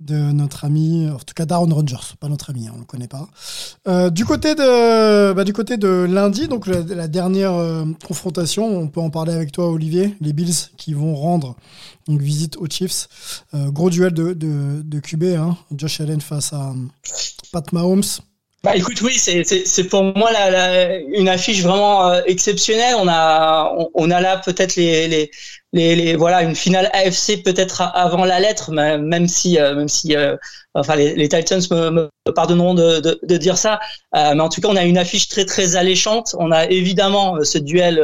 de 0.00 0.14
notre 0.16 0.64
ami, 0.64 1.08
en 1.10 1.18
tout 1.18 1.34
cas 1.34 1.44
d'Aaron 1.44 1.72
Rodgers, 1.74 2.14
pas 2.18 2.28
notre 2.28 2.50
ami, 2.50 2.66
hein, 2.68 2.72
on 2.72 2.76
ne 2.76 2.80
le 2.80 2.86
connaît 2.86 3.06
pas. 3.08 3.28
Euh, 3.86 4.10
du, 4.10 4.24
côté 4.24 4.54
de, 4.54 5.32
bah, 5.32 5.44
du 5.44 5.52
côté 5.52 5.76
de 5.76 5.88
lundi, 6.08 6.48
donc 6.48 6.66
la, 6.66 6.80
la 6.80 7.06
dernière 7.06 7.52
euh, 7.52 7.84
confrontation, 8.06 8.64
on 8.66 8.88
peut 8.88 9.00
en 9.00 9.10
parler 9.10 9.32
avec 9.34 9.52
toi 9.52 9.68
Olivier, 9.68 10.14
les 10.20 10.32
Bills 10.32 10.54
qui 10.76 10.94
vont 10.94 11.14
rendre 11.14 11.54
donc, 12.08 12.20
visite 12.20 12.56
aux 12.56 12.66
Chiefs. 12.66 13.44
Euh, 13.54 13.70
gros 13.70 13.90
duel 13.90 14.12
de, 14.14 14.32
de, 14.32 14.82
de 14.82 15.00
QB, 15.00 15.24
hein, 15.36 15.56
Josh 15.76 16.00
Allen 16.00 16.20
face 16.20 16.52
à 16.52 16.72
Pat 17.52 17.70
Mahomes. 17.72 18.02
Bah 18.62 18.76
écoute, 18.76 19.00
oui, 19.00 19.14
c'est 19.16 19.84
pour 19.84 20.02
moi 20.02 20.30
la, 20.32 20.50
la- 20.50 20.98
une 20.98 21.30
affiche 21.30 21.62
vraiment 21.62 22.12
exceptionnelle. 22.24 22.94
On 22.98 23.08
a 23.08 23.72
on, 23.78 23.88
on 23.94 24.10
a 24.10 24.20
là 24.20 24.36
peut-être 24.36 24.76
les, 24.76 25.08
les 25.08 25.30
les 25.72 25.94
les 25.96 26.16
voilà 26.16 26.42
une 26.42 26.54
finale 26.54 26.90
AFC 26.92 27.42
peut-être 27.44 27.80
avant 27.94 28.24
la 28.24 28.40
lettre, 28.40 28.72
même 28.72 29.28
si 29.28 29.58
euh, 29.58 29.74
même 29.74 29.88
si 29.88 30.16
euh, 30.16 30.36
enfin 30.74 30.96
les, 30.96 31.14
les 31.14 31.28
Titans 31.28 31.60
me, 31.70 31.90
me 31.90 32.32
pardonneront 32.34 32.74
de, 32.74 33.00
de, 33.00 33.20
de 33.22 33.36
dire 33.36 33.56
ça, 33.58 33.80
Euh, 34.16 34.34
mais 34.34 34.40
en 34.42 34.48
tout 34.48 34.60
cas 34.60 34.68
on 34.68 34.76
a 34.76 34.84
une 34.84 34.98
affiche 34.98 35.28
très 35.28 35.44
très 35.44 35.76
alléchante. 35.76 36.34
On 36.38 36.50
a 36.50 36.66
évidemment 36.68 37.36
euh, 37.36 37.44
ce 37.44 37.58
duel. 37.58 38.00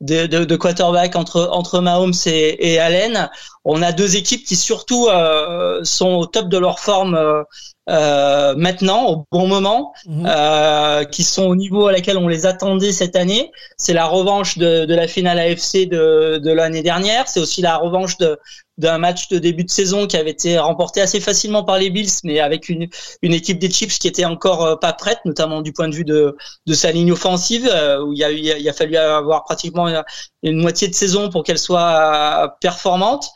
De, 0.00 0.26
de, 0.26 0.44
de 0.44 0.56
quarterback 0.56 1.16
entre 1.16 1.48
entre 1.52 1.80
Mahomes 1.80 2.12
et, 2.26 2.72
et 2.72 2.78
Allen. 2.78 3.30
On 3.64 3.82
a 3.82 3.92
deux 3.92 4.16
équipes 4.16 4.44
qui 4.46 4.56
surtout 4.56 5.08
euh, 5.08 5.80
sont 5.84 6.12
au 6.14 6.26
top 6.26 6.48
de 6.48 6.56
leur 6.58 6.80
forme 6.80 7.14
euh, 7.14 7.42
euh, 7.88 8.54
maintenant, 8.56 9.06
au 9.08 9.26
bon 9.32 9.46
moment, 9.48 9.92
Mhm. 10.06 10.26
euh, 10.28 11.04
qui 11.04 11.24
sont 11.24 11.44
au 11.46 11.56
niveau 11.56 11.86
à 11.88 11.92
laquelle 11.92 12.16
on 12.18 12.28
les 12.28 12.46
attendait 12.46 12.92
cette 12.92 13.16
année. 13.16 13.50
C'est 13.78 13.92
la 13.94 14.06
revanche 14.06 14.58
de, 14.58 14.84
de 14.84 14.94
la 14.94 15.08
finale 15.08 15.38
AFC 15.38 15.86
de, 15.88 16.38
de 16.38 16.52
l'année 16.52 16.82
dernière. 16.82 17.26
C'est 17.28 17.40
aussi 17.40 17.62
la 17.62 17.76
revanche 17.76 18.16
de 18.18 18.38
d'un 18.80 18.98
match 18.98 19.28
de 19.28 19.38
début 19.38 19.64
de 19.64 19.70
saison 19.70 20.06
qui 20.06 20.16
avait 20.16 20.30
été 20.30 20.58
remporté 20.58 21.00
assez 21.00 21.20
facilement 21.20 21.62
par 21.62 21.78
les 21.78 21.90
Bills, 21.90 22.10
mais 22.24 22.40
avec 22.40 22.68
une, 22.68 22.88
une 23.22 23.34
équipe 23.34 23.58
des 23.58 23.70
Chiefs 23.70 23.98
qui 23.98 24.08
était 24.08 24.24
encore 24.24 24.64
euh, 24.64 24.76
pas 24.76 24.92
prête, 24.92 25.20
notamment 25.24 25.62
du 25.62 25.72
point 25.72 25.88
de 25.88 25.94
vue 25.94 26.04
de, 26.04 26.36
de 26.66 26.74
sa 26.74 26.90
ligne 26.90 27.12
offensive, 27.12 27.68
euh, 27.72 28.02
où 28.02 28.12
il 28.12 28.24
a, 28.24 28.30
il 28.30 28.68
a 28.68 28.72
fallu 28.72 28.96
avoir 28.96 29.44
pratiquement 29.44 29.88
une, 29.88 30.02
une 30.42 30.60
moitié 30.60 30.88
de 30.88 30.94
saison 30.94 31.30
pour 31.30 31.44
qu'elle 31.44 31.58
soit 31.58 32.44
euh, 32.44 32.48
performante. 32.60 33.28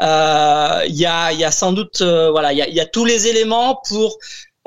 Euh, 0.00 0.82
Il 0.88 0.96
y, 0.96 1.06
a, 1.06 1.32
il 1.32 1.38
y 1.38 1.44
a 1.44 1.50
sans 1.50 1.72
doute, 1.72 2.00
euh, 2.00 2.30
voilà, 2.30 2.52
il 2.52 2.58
y 2.58 2.62
a, 2.62 2.68
il 2.68 2.74
y 2.74 2.80
a 2.80 2.86
tous 2.86 3.04
les 3.04 3.26
éléments 3.28 3.80
pour 3.88 4.16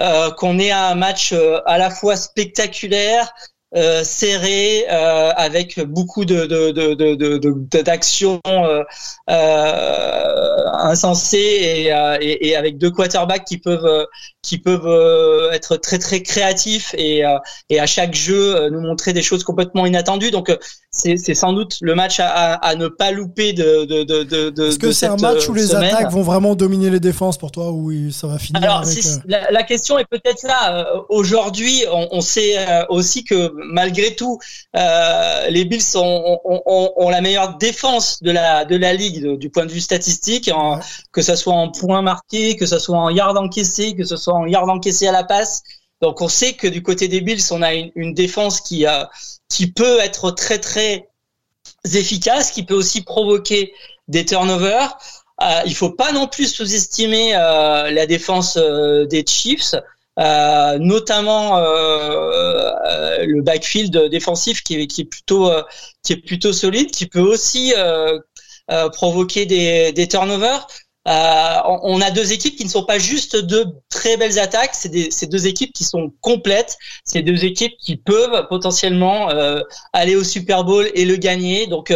euh, 0.01 0.31
qu'on 0.31 0.59
ait 0.59 0.71
un 0.71 0.95
match 0.95 1.33
euh, 1.33 1.59
à 1.65 1.77
la 1.77 1.89
fois 1.89 2.15
spectaculaire, 2.15 3.31
euh, 3.75 4.03
serré, 4.03 4.85
euh, 4.89 5.31
avec 5.35 5.79
beaucoup 5.85 6.25
de 6.25 6.45
de 6.45 6.71
de 6.71 6.93
de 6.93 7.37
de- 7.37 7.81
d'actions 7.81 8.39
euh, 8.47 8.83
euh, 9.29 10.65
insensées 10.73 11.37
et, 11.37 11.93
euh, 11.93 12.17
et, 12.21 12.47
et 12.49 12.55
avec 12.55 12.77
deux 12.77 12.91
quarterbacks 12.91 13.45
qui 13.45 13.57
peuvent 13.57 13.85
euh, 13.85 14.05
qui 14.41 14.57
peuvent 14.57 14.87
euh, 14.87 15.51
être 15.51 15.77
très 15.77 15.97
très 15.99 16.21
créatifs 16.21 16.93
et 16.97 17.25
euh, 17.25 17.37
et 17.69 17.79
à 17.79 17.85
chaque 17.85 18.13
jeu 18.13 18.55
euh, 18.55 18.69
nous 18.69 18.81
montrer 18.81 19.13
des 19.13 19.21
choses 19.23 19.43
complètement 19.43 19.85
inattendues. 19.85 20.31
Donc 20.31 20.49
euh, 20.49 20.57
c'est 20.91 21.17
c'est 21.17 21.33
sans 21.35 21.53
doute 21.53 21.77
le 21.81 21.95
match 21.95 22.19
à, 22.19 22.27
à, 22.29 22.53
à 22.69 22.75
ne 22.75 22.87
pas 22.87 23.11
louper 23.11 23.53
de 23.53 23.85
de 23.85 24.03
de 24.03 24.23
de. 24.23 24.49
de 24.49 24.67
Est-ce 24.67 24.79
que 24.79 24.91
c'est 24.91 25.07
un 25.07 25.17
match 25.17 25.47
euh, 25.47 25.51
où 25.51 25.53
les 25.53 25.67
semaine. 25.67 25.93
attaques 25.93 26.11
vont 26.11 26.21
vraiment 26.21 26.55
dominer 26.55 26.89
les 26.89 26.99
défenses 26.99 27.37
pour 27.37 27.51
toi 27.51 27.71
ou 27.71 27.91
ça 28.11 28.27
va 28.27 28.37
finir 28.39 28.63
Alors, 28.63 28.77
avec... 28.79 28.97
euh, 28.97 29.09
la, 29.27 29.51
la 29.51 29.63
question 29.63 29.97
est 29.99 30.05
peut-être 30.09 30.43
là. 30.43 30.79
Euh, 30.79 31.01
Aujourd'hui, 31.09 31.83
on, 31.91 32.07
on 32.11 32.21
sait 32.21 32.57
euh, 32.57 32.83
aussi 32.89 33.23
que 33.23 33.51
malgré 33.71 34.15
tout, 34.15 34.39
euh, 34.75 35.47
les 35.49 35.65
Bills 35.65 35.83
ont, 35.95 36.39
ont, 36.43 36.61
ont, 36.65 36.93
ont 36.95 37.09
la 37.09 37.21
meilleure 37.21 37.57
défense 37.57 38.21
de 38.23 38.31
la 38.31 38.65
de 38.65 38.75
la 38.75 38.93
ligue 38.93 39.21
de- 39.23 39.35
du 39.35 39.49
point 39.49 39.65
de 39.65 39.71
vue 39.71 39.81
statistique, 39.81 40.49
en- 40.53 40.77
Ouais. 40.77 40.83
que 41.11 41.21
ce 41.21 41.35
soit 41.35 41.53
en 41.53 41.71
points 41.71 42.01
marqués, 42.01 42.55
que 42.55 42.65
ce 42.65 42.79
soit 42.79 42.97
en 42.97 43.09
yards 43.09 43.37
encaissés, 43.37 43.95
que 43.95 44.03
ce 44.05 44.17
soit 44.17 44.33
en 44.33 44.45
yards 44.45 44.69
encaissés 44.69 45.07
à 45.07 45.11
la 45.11 45.23
passe. 45.23 45.61
Donc, 46.01 46.21
on 46.21 46.27
sait 46.27 46.53
que 46.53 46.67
du 46.67 46.81
côté 46.83 47.07
des 47.07 47.21
Bills, 47.21 47.41
on 47.51 47.61
a 47.61 47.73
une, 47.73 47.91
une 47.95 48.13
défense 48.13 48.61
qui 48.61 48.85
a 48.85 49.09
qui 49.49 49.71
peut 49.71 49.99
être 49.99 50.31
très 50.31 50.59
très 50.59 51.07
efficace, 51.93 52.51
qui 52.51 52.63
peut 52.63 52.73
aussi 52.75 53.01
provoquer 53.01 53.73
des 54.07 54.25
turnovers. 54.25 54.97
Euh, 55.41 55.61
il 55.65 55.75
faut 55.75 55.89
pas 55.89 56.11
non 56.13 56.27
plus 56.27 56.47
sous-estimer 56.53 57.35
euh, 57.35 57.91
la 57.91 58.05
défense 58.05 58.57
euh, 58.57 59.05
des 59.05 59.25
Chiefs, 59.27 59.75
euh, 60.19 60.77
notamment 60.79 61.57
euh, 61.57 62.71
euh, 62.85 63.25
le 63.25 63.41
backfield 63.41 64.09
défensif 64.09 64.63
qui 64.63 64.75
est, 64.75 65.09
plutôt 65.09 65.49
euh, 65.49 65.61
qui 66.03 66.13
est 66.13 66.17
plutôt 66.17 66.53
solide, 66.53 66.91
qui 66.91 67.05
peut 67.07 67.19
aussi 67.19 67.73
euh, 67.77 68.19
provoquer 68.93 69.45
des 69.45 70.07
turnovers. 70.07 70.67
Euh, 71.07 71.57
on 71.83 72.01
a 72.01 72.09
deux 72.09 72.31
équipes 72.33 72.55
qui 72.55 72.63
ne 72.65 72.69
sont 72.69 72.83
pas 72.83 72.97
juste 72.97 73.35
deux 73.35 73.65
très 73.89 74.17
belles 74.17 74.39
attaques, 74.39 74.73
c'est 74.73 74.89
des- 74.89 75.11
c'est 75.11 75.27
deux 75.27 75.45
équipes 75.45 75.71
qui 75.71 75.83
sont 75.83 76.11
complètes, 76.21 76.77
c'est 77.03 77.21
deux 77.21 77.45
équipes 77.45 77.73
qui 77.79 77.95
peuvent 77.95 78.47
potentiellement 78.49 79.29
euh, 79.29 79.61
aller 79.93 80.15
au 80.15 80.23
Super 80.23 80.63
Bowl 80.63 80.89
et 80.95 81.05
le 81.05 81.15
gagner. 81.17 81.67
Donc 81.67 81.91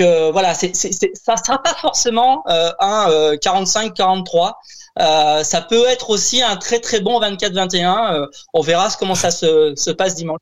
euh, 0.00 0.30
voilà, 0.32 0.54
c'est, 0.54 0.74
c'est, 0.74 0.90
ça 1.14 1.36
sera 1.36 1.62
pas 1.62 1.74
forcément 1.74 2.42
un 2.46 3.08
euh, 3.10 3.36
45-43. 3.36 4.54
Euh, 5.00 5.42
ça 5.44 5.60
peut 5.60 5.86
être 5.86 6.10
aussi 6.10 6.42
un 6.42 6.56
très 6.56 6.80
très 6.80 7.00
bon 7.00 7.20
24-21. 7.20 8.14
Euh, 8.14 8.26
on 8.52 8.60
verra 8.62 8.88
comment 8.98 9.14
ça 9.16 9.30
se 9.30 9.90
passe 9.90 10.14
dimanche. 10.14 10.38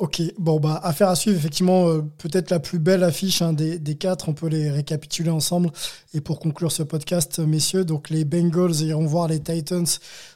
Ok, 0.00 0.20
bon 0.40 0.58
bah 0.58 0.80
affaire 0.82 1.08
à 1.08 1.14
suivre, 1.14 1.36
effectivement, 1.38 1.86
euh, 1.88 2.02
peut-être 2.18 2.50
la 2.50 2.58
plus 2.58 2.80
belle 2.80 3.04
affiche 3.04 3.42
hein, 3.42 3.52
des, 3.52 3.78
quatre, 3.94 4.28
on 4.28 4.34
peut 4.34 4.48
les 4.48 4.68
récapituler 4.68 5.30
ensemble. 5.30 5.70
Et 6.14 6.20
pour 6.20 6.40
conclure 6.40 6.72
ce 6.72 6.82
podcast, 6.82 7.38
euh, 7.38 7.46
messieurs, 7.46 7.84
donc 7.84 8.10
les 8.10 8.24
Bengals 8.24 8.74
iront 8.80 9.06
voir 9.06 9.28
les 9.28 9.38
Titans, 9.40 9.86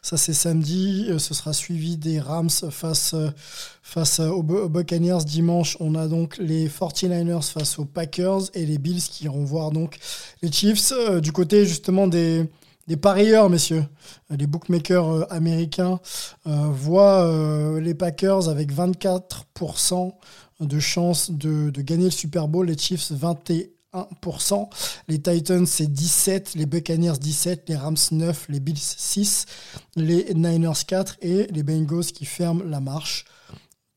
ça 0.01 0.17
c'est 0.17 0.33
samedi, 0.33 1.07
Euh, 1.11 1.19
ce 1.19 1.35
sera 1.35 1.53
suivi 1.53 1.97
des 1.97 2.21
Rams 2.21 2.49
face, 2.71 3.17
face 3.83 4.21
aux, 4.21 4.45
Bu- 4.45 4.59
aux 4.59 4.69
Buccaneers 4.69 5.25
dimanche. 5.27 5.77
On 5.81 5.97
a 5.97 6.07
donc 6.07 6.39
les 6.39 6.69
49ers 6.69 7.43
face 7.43 7.81
aux 7.81 7.85
Packers 7.85 8.43
et 8.55 8.65
les 8.65 8.79
Bills 8.79 9.03
qui 9.03 9.25
iront 9.25 9.45
voir 9.45 9.73
donc 9.73 9.99
les 10.41 10.53
Chiefs. 10.53 10.93
Du 11.21 11.33
côté 11.33 11.67
justement 11.67 12.07
des, 12.07 12.45
des 12.89 12.97
parieurs, 12.97 13.49
messieurs, 13.51 13.85
Euh, 14.31 14.37
les 14.37 14.47
bookmakers 14.47 15.09
euh, 15.09 15.25
américains 15.31 16.01
euh, 16.47 16.69
voient 16.71 17.25
euh, 17.25 17.81
les 17.81 17.95
Packers 17.95 18.49
avec 18.49 18.73
24% 18.73 20.13
de 20.61 20.79
chances 20.81 21.31
de, 21.31 21.71
de 21.71 21.83
gagner 21.83 22.07
le 22.07 22.11
Super 22.11 22.49
Bowl, 22.49 22.67
les 22.67 22.77
Chiefs 22.77 23.13
21%, 23.13 24.69
les 25.07 25.21
Titans 25.21 25.67
c'est 25.67 25.87
17, 25.87 26.55
les 26.55 26.67
Buccaneers 26.67 27.19
17, 27.21 27.69
les 27.69 27.77
Rams 27.77 27.97
9, 28.11 28.47
les 28.49 28.61
Bills 28.61 28.77
6, 28.79 29.47
les 29.97 30.35
Niners 30.35 30.85
4 30.87 31.19
et 31.21 31.47
les 31.53 31.63
Bengals 31.63 32.07
qui 32.07 32.25
ferment 32.25 32.65
la 32.65 32.81
marche. 32.81 33.25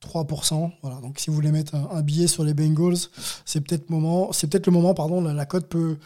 3%. 0.01 0.71
Voilà. 0.81 0.99
Donc, 0.99 1.19
si 1.19 1.29
vous 1.29 1.35
voulez 1.35 1.51
mettre 1.51 1.75
un, 1.75 1.87
un 1.91 2.01
billet 2.01 2.25
sur 2.25 2.43
les 2.43 2.55
Bengals, 2.55 2.97
c'est 3.45 3.61
peut-être 3.61 3.91
moment, 3.91 4.31
c'est 4.33 4.47
peut-être 4.47 4.65
le 4.65 4.71
moment, 4.71 4.95
pardon, 4.95 5.21
la, 5.21 5.31
la 5.31 5.45
cote 5.45 5.67
peut, 5.67 5.97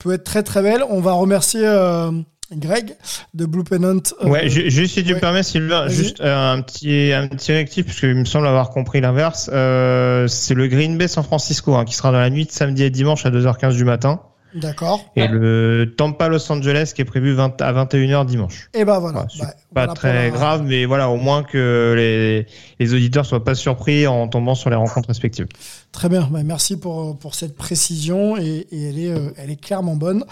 peut 0.00 0.12
être 0.14 0.24
très 0.24 0.42
très 0.42 0.62
belle. 0.62 0.82
On 0.88 1.00
va 1.00 1.12
remercier 1.12 1.62
euh, 1.64 2.10
Greg 2.52 2.96
de 3.34 3.46
Blue 3.46 3.62
Pennant. 3.62 4.00
euh, 4.22 4.28
Ouais, 4.28 4.48
ju- 4.48 4.70
juste 4.70 4.94
si 4.94 5.04
tu 5.04 5.14
me 5.14 5.20
permets, 5.20 5.42
Sylvain, 5.44 5.86
juste 5.88 6.20
euh, 6.20 6.52
un 6.54 6.60
petit 6.62 7.12
un 7.12 7.28
petit 7.28 7.52
réactif 7.52 7.86
parce 7.86 8.00
qu'il 8.00 8.14
me 8.16 8.24
semble 8.24 8.46
avoir 8.48 8.70
compris 8.70 9.00
l'inverse. 9.00 9.48
Euh, 9.52 10.26
c'est 10.26 10.54
le 10.54 10.66
Green 10.66 10.98
Bay 10.98 11.06
San 11.06 11.22
Francisco 11.22 11.74
hein, 11.76 11.84
qui 11.84 11.94
sera 11.94 12.10
dans 12.10 12.18
la 12.18 12.30
nuit 12.30 12.46
de 12.46 12.50
samedi 12.50 12.82
et 12.82 12.90
dimanche 12.90 13.24
à 13.24 13.30
2h15 13.30 13.74
du 13.76 13.84
matin 13.84 14.20
D'accord. 14.52 15.04
et 15.14 15.28
le 15.28 15.94
Tampa 15.96 16.26
Los 16.26 16.50
Angeles 16.50 16.90
qui 16.92 17.02
est 17.02 17.04
prévu 17.04 17.34
20 17.34 17.60
à 17.62 17.72
21h 17.72 18.26
dimanche. 18.26 18.68
Et 18.74 18.84
ben 18.84 18.98
voilà. 18.98 19.20
Ouais, 19.20 19.26
Bah, 19.40 19.54
Pas 19.72 19.82
voilà 19.84 19.94
très 19.94 20.30
grave, 20.30 20.62
mais 20.64 20.84
voilà, 20.84 21.10
au 21.10 21.16
moins 21.16 21.44
que 21.44 21.94
les, 21.96 22.46
les 22.80 22.94
auditeurs 22.94 23.24
soient 23.24 23.44
pas 23.44 23.54
surpris 23.54 24.06
en 24.06 24.26
tombant 24.26 24.56
sur 24.56 24.68
les 24.68 24.76
rencontres 24.76 25.08
respectives. 25.08 25.46
Très 25.92 26.08
bien, 26.08 26.28
Bah, 26.30 26.42
merci 26.44 26.76
pour, 26.76 27.18
pour 27.18 27.34
cette 27.34 27.56
précision 27.56 28.36
et, 28.36 28.66
et 28.70 28.82
elle, 28.88 28.98
est, 28.98 29.10
euh, 29.10 29.30
elle 29.36 29.50
est 29.50 29.60
clairement 29.60 29.96
bonne. 29.96 30.24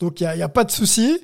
Donc 0.00 0.20
il 0.20 0.24
n'y 0.24 0.28
a, 0.30 0.36
y 0.36 0.42
a 0.42 0.48
pas 0.48 0.64
de 0.64 0.70
souci. 0.70 1.18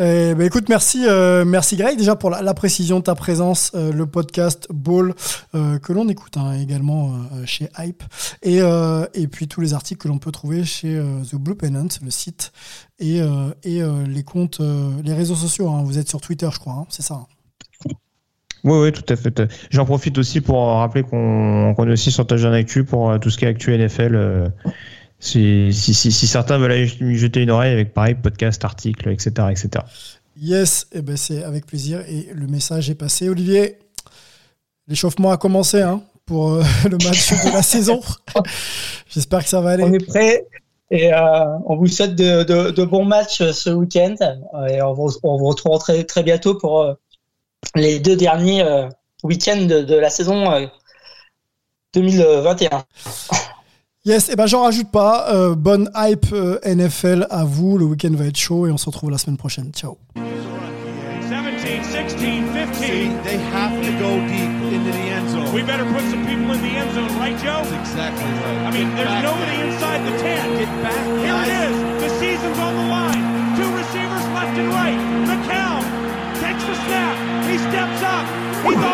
Euh, 0.00 0.34
bah, 0.34 0.44
écoute, 0.44 0.68
merci, 0.68 1.04
euh, 1.06 1.44
merci 1.44 1.76
Greg 1.76 1.96
déjà 1.96 2.16
pour 2.16 2.30
la, 2.30 2.42
la 2.42 2.54
précision 2.54 2.98
de 2.98 3.04
ta 3.04 3.14
présence, 3.14 3.72
euh, 3.74 3.92
le 3.92 4.06
podcast 4.06 4.66
Ball 4.70 5.14
euh, 5.54 5.78
que 5.78 5.92
l'on 5.92 6.08
écoute 6.08 6.36
hein, 6.36 6.52
également 6.54 7.12
euh, 7.32 7.44
chez 7.46 7.68
Hype 7.78 8.02
et, 8.42 8.60
euh, 8.60 9.06
et 9.14 9.28
puis 9.28 9.46
tous 9.48 9.60
les 9.60 9.72
articles 9.74 10.02
que 10.02 10.08
l'on 10.08 10.18
peut 10.18 10.32
trouver 10.32 10.64
chez 10.64 11.00
The 11.30 11.36
Blue 11.36 11.54
Pennant, 11.54 11.88
le 12.02 12.10
site 12.10 12.52
et, 12.98 13.20
euh, 13.20 13.50
et 13.62 13.82
euh, 13.82 14.04
les 14.06 14.22
comptes, 14.22 14.60
euh, 14.60 14.90
les 15.02 15.12
réseaux 15.14 15.34
sociaux. 15.34 15.68
hein. 15.68 15.82
Vous 15.84 15.98
êtes 15.98 16.08
sur 16.08 16.20
Twitter, 16.20 16.48
je 16.52 16.58
crois, 16.58 16.74
hein, 16.74 16.86
c'est 16.88 17.02
ça. 17.02 17.14
hein. 17.14 17.26
Oui, 18.64 18.78
oui, 18.78 18.92
tout 18.92 19.04
à 19.12 19.16
fait. 19.16 19.42
J'en 19.70 19.84
profite 19.84 20.16
aussi 20.16 20.40
pour 20.40 20.66
rappeler 20.78 21.02
qu'on 21.02 21.74
est 21.86 21.92
aussi 21.92 22.10
sur 22.10 22.26
Touchdown 22.26 22.54
Actu 22.54 22.84
pour 22.84 23.10
euh, 23.10 23.18
tout 23.18 23.28
ce 23.30 23.36
qui 23.36 23.44
est 23.44 23.48
Actu 23.48 23.76
NFL. 23.76 24.14
euh, 24.14 24.48
si, 25.18 25.70
si, 25.72 25.92
si, 25.94 26.10
si 26.12 26.26
certains 26.26 26.58
veulent 26.58 26.72
aller 26.72 26.90
y 27.00 27.14
jeter 27.16 27.42
une 27.42 27.50
oreille 27.50 27.72
avec 27.72 27.92
pareil, 27.94 28.14
podcast, 28.14 28.64
articles, 28.64 29.08
etc. 29.10 29.48
etc. 29.50 29.68
Yes, 30.36 30.86
et 30.92 31.00
ben 31.02 31.16
c'est 31.16 31.44
avec 31.44 31.64
plaisir 31.66 32.00
et 32.08 32.28
le 32.34 32.46
message 32.46 32.90
est 32.90 32.94
passé. 32.94 33.28
Olivier, 33.28 33.78
l'échauffement 34.88 35.30
a 35.30 35.36
commencé 35.36 35.80
hein, 35.80 36.02
pour 36.26 36.52
euh, 36.52 36.62
le 36.90 36.96
match 36.98 37.30
de 37.32 37.52
la 37.52 37.62
saison. 37.62 38.00
J'espère 39.08 39.42
que 39.44 39.48
ça 39.48 39.60
va 39.60 39.70
aller. 39.70 39.84
On 39.84 39.92
est 39.92 40.04
prêt 40.06 40.44
et 40.94 41.12
euh, 41.12 41.58
on 41.66 41.74
vous 41.74 41.88
souhaite 41.88 42.14
de, 42.14 42.44
de, 42.44 42.70
de 42.70 42.84
bons 42.84 43.04
matchs 43.04 43.42
ce 43.50 43.70
week-end. 43.70 44.14
Et 44.70 44.80
on 44.80 44.92
vous, 44.92 45.10
on 45.24 45.36
vous 45.36 45.46
retrouvera 45.46 45.80
très, 45.80 46.04
très 46.04 46.22
bientôt 46.22 46.54
pour 46.54 46.82
euh, 46.82 46.94
les 47.74 47.98
deux 47.98 48.14
derniers 48.14 48.62
euh, 48.62 48.88
week-ends 49.24 49.66
de, 49.66 49.82
de 49.82 49.96
la 49.96 50.08
saison 50.08 50.50
euh, 50.52 50.66
2021. 51.94 52.84
Yes, 54.06 54.28
et 54.28 54.36
ben 54.36 54.44
j'en 54.44 54.64
rajoute 54.64 54.90
pas. 54.90 55.32
Euh, 55.32 55.54
bonne 55.54 55.90
hype 55.96 56.26
euh, 56.34 56.58
NFL 56.62 57.26
à 57.30 57.44
vous. 57.44 57.78
Le 57.78 57.86
week-end 57.86 58.10
va 58.12 58.26
être 58.26 58.36
chaud 58.36 58.66
et 58.66 58.70
on 58.70 58.76
se 58.76 58.84
retrouve 58.84 59.10
la 59.10 59.16
semaine 59.16 59.38
prochaine. 59.38 59.72
Ciao. 59.72 59.96
17, 61.64 62.10
16, 62.20 62.50
15. 62.52 63.22
They 63.24 63.38
have 63.38 63.72
to 63.80 63.92
go 63.98 64.20
deep 64.28 64.50
into 64.72 64.92
the 64.92 65.08
end 65.08 65.30
zone. 65.30 65.52
We 65.54 65.62
better 65.62 65.84
put 65.84 66.02
some 66.10 66.26
people 66.26 66.52
in 66.52 66.60
the 66.60 66.76
end 66.76 66.92
zone, 66.92 67.08
right, 67.18 67.38
Joe? 67.38 67.64
That's 67.64 67.72
exactly 67.72 68.24
right. 68.24 68.66
I 68.66 68.70
mean, 68.70 68.94
there's 68.94 69.08
Back 69.08 69.24
nobody 69.24 69.56
inside 69.62 70.04
the 70.04 70.18
10. 70.18 70.83
He 78.64 78.93